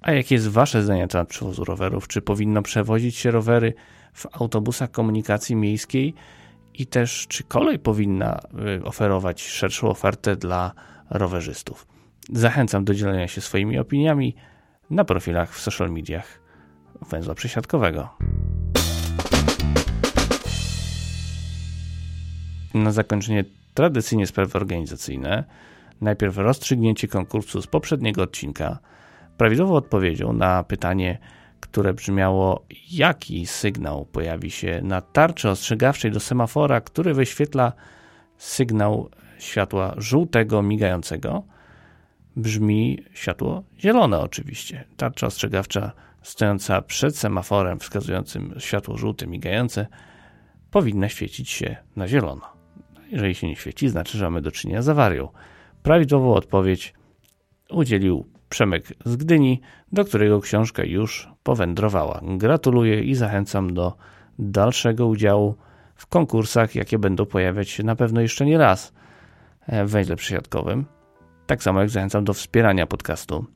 A 0.01 0.13
jakie 0.13 0.35
jest 0.35 0.49
Wasze 0.49 0.83
zdanie 0.83 1.03
na 1.03 1.09
temat 1.09 1.29
przewozu 1.29 1.65
rowerów? 1.65 2.09
Czy 2.09 2.23
powinno 2.23 2.63
przewozić 2.63 3.17
się 3.17 3.31
rowery 3.31 3.75
w 4.13 4.27
autobusach 4.33 4.91
komunikacji 4.91 5.57
miejskiej? 5.57 6.15
I 6.81 6.87
też 6.87 7.27
czy 7.29 7.45
kolej 7.45 7.79
powinna 7.79 8.41
y, 8.79 8.85
oferować 8.85 9.43
szerszą 9.43 9.89
ofertę 9.89 10.37
dla 10.37 10.73
rowerzystów. 11.11 11.87
Zachęcam 12.33 12.85
do 12.85 12.95
dzielenia 12.95 13.29
się 13.29 13.41
swoimi 13.41 13.79
opiniami 13.79 14.35
na 14.91 15.05
profilach 15.05 15.55
w 15.55 15.61
social 15.61 15.91
mediach 15.91 16.41
węzła 17.11 17.35
przesiadkowego. 17.35 18.09
Na 22.75 22.93
zakończenie 22.93 23.45
tradycyjnie 23.75 24.27
sprawy 24.27 24.53
organizacyjne. 24.55 25.45
Najpierw 26.01 26.37
rozstrzygnięcie 26.37 27.09
konkursu 27.09 27.63
z 27.63 27.67
poprzedniego 27.67 28.23
odcinka. 28.23 28.79
Prawidłową 29.37 29.75
odpowiedzią 29.75 30.33
na 30.33 30.65
pytanie, 30.65 31.19
które 31.61 31.95
brzmiało: 31.95 32.65
Jaki 32.91 33.47
sygnał 33.47 34.05
pojawi 34.05 34.51
się 34.51 34.81
na 34.83 35.01
tarczy 35.01 35.51
ostrzegawczej 35.51 36.11
do 36.11 36.21
semafora, 36.21 36.81
który 36.81 37.15
wyświetla 37.15 37.73
sygnał 38.37 39.11
światła 39.39 39.95
żółtego 39.97 40.63
migającego? 40.63 41.43
Brzmi 42.37 43.05
światło 43.15 43.63
zielone, 43.79 44.19
oczywiście. 44.19 44.85
Tarcza 44.97 45.27
ostrzegawcza 45.27 45.93
stojąca 46.23 46.83
przed 46.83 47.19
semaforem 47.19 47.79
wskazującym 47.79 48.55
światło 48.59 48.97
żółte 48.99 49.27
migające 49.27 49.87
powinna 50.71 51.09
świecić 51.09 51.51
się 51.51 51.77
na 51.97 52.09
zielono. 52.09 52.47
Jeżeli 53.11 53.35
się 53.35 53.47
nie 53.47 53.57
świeci, 53.57 53.89
znaczy, 53.89 54.19
że 54.19 54.25
mamy 54.25 54.41
do 54.43 54.51
czynienia 54.51 54.83
z 54.83 54.89
awarią. 54.89 55.29
Prawidłową 55.83 56.35
odpowiedź 56.35 56.95
udzielił 57.71 58.40
Przemek 58.51 58.93
z 59.05 59.17
Gdyni, 59.17 59.61
do 59.93 60.05
którego 60.05 60.41
książka 60.41 60.85
już 60.85 61.29
powędrowała. 61.43 62.21
Gratuluję 62.23 63.03
i 63.03 63.15
zachęcam 63.15 63.75
do 63.75 63.97
dalszego 64.39 65.07
udziału 65.07 65.55
w 65.95 66.07
konkursach, 66.07 66.75
jakie 66.75 66.99
będą 66.99 67.27
pojawiać 67.27 67.69
się 67.69 67.83
na 67.83 67.97
pewno 67.97 68.21
jeszcze 68.21 68.47
nie 68.47 68.59
raz 68.59 68.93
w 69.69 69.91
węźle 69.91 70.17
przysiadkowym. 70.17 70.87
Tak 71.47 71.63
samo 71.63 71.81
jak 71.81 71.91
zachęcam 71.91 72.25
do 72.25 72.35
wspierania 72.35 72.87
podcastu. 72.87 73.47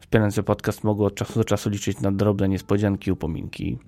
Wspierający 0.00 0.42
podcast 0.42 0.84
mogą 0.84 1.04
od 1.04 1.14
czasu 1.14 1.34
do 1.34 1.44
czasu 1.44 1.70
liczyć 1.70 2.00
na 2.00 2.12
drobne 2.12 2.48
niespodzianki 2.48 3.12
upominki. 3.12 3.78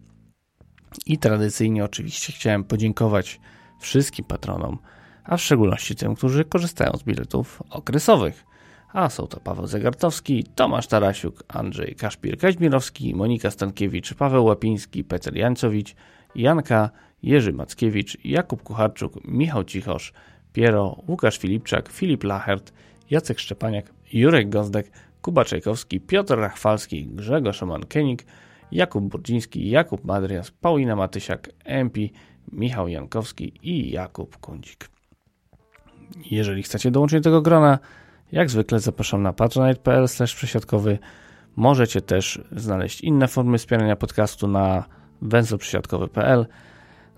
I 1.06 1.18
tradycyjnie 1.18 1.84
oczywiście 1.84 2.32
chciałem 2.32 2.64
podziękować 2.64 3.40
wszystkim 3.80 4.24
patronom, 4.24 4.78
a 5.24 5.36
w 5.36 5.42
szczególności 5.42 5.96
tym, 5.96 6.14
którzy 6.14 6.44
korzystają 6.44 6.92
z 6.96 7.02
biletów 7.02 7.62
okresowych 7.70 8.47
a 8.92 9.10
są 9.10 9.26
to 9.26 9.40
Paweł 9.40 9.66
Zegartowski, 9.66 10.44
Tomasz 10.54 10.86
Tarasiuk, 10.86 11.44
Andrzej 11.48 11.96
Kaszpir-Kaźmirowski, 11.96 13.14
Monika 13.14 13.50
Stankiewicz, 13.50 14.14
Paweł 14.14 14.44
Łapiński, 14.44 15.04
Peter 15.04 15.36
Jańcowicz, 15.36 15.94
Janka, 16.34 16.90
Jerzy 17.22 17.52
Mackiewicz, 17.52 18.24
Jakub 18.24 18.62
Kucharczuk, 18.62 19.24
Michał 19.24 19.64
Cichosz, 19.64 20.12
Piero, 20.52 20.96
Łukasz 21.08 21.38
Filipczak, 21.38 21.88
Filip 21.88 22.24
Lachert, 22.24 22.72
Jacek 23.10 23.38
Szczepaniak, 23.38 23.92
Jurek 24.12 24.48
Gozdek, 24.48 24.90
Kuba 25.22 25.44
Czajkowski, 25.44 26.00
Piotr 26.00 26.38
Rachwalski, 26.38 27.06
Grzegorz 27.06 27.62
Oman-Kenik, 27.62 28.26
Jakub 28.72 29.04
Burdziński, 29.04 29.70
Jakub 29.70 30.04
Madrias, 30.04 30.50
Paulina 30.50 30.96
Matysiak, 30.96 31.48
MP, 31.64 32.00
Michał 32.52 32.88
Jankowski 32.88 33.52
i 33.62 33.90
Jakub 33.90 34.36
Kundzik. 34.36 34.88
Jeżeli 36.30 36.62
chcecie 36.62 36.90
dołączyć 36.90 37.20
do 37.20 37.24
tego 37.24 37.42
grona, 37.42 37.78
jak 38.32 38.50
zwykle 38.50 38.80
zapraszam 38.80 39.22
na 39.22 39.32
patronite.pl 39.32 40.06
przesiadkowy. 40.34 40.98
Możecie 41.56 42.00
też 42.00 42.40
znaleźć 42.52 43.00
inne 43.00 43.28
formy 43.28 43.58
wspierania 43.58 43.96
podcastu 43.96 44.48
na 44.48 44.84
węzłoprzesiadkowy.pl. 45.22 46.46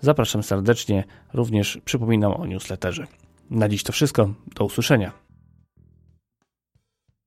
Zapraszam 0.00 0.42
serdecznie, 0.42 1.04
również 1.34 1.80
przypominam 1.84 2.32
o 2.32 2.46
newsletterze. 2.46 3.06
Na 3.50 3.68
dziś 3.68 3.82
to 3.82 3.92
wszystko, 3.92 4.30
do 4.54 4.64
usłyszenia. 4.64 5.29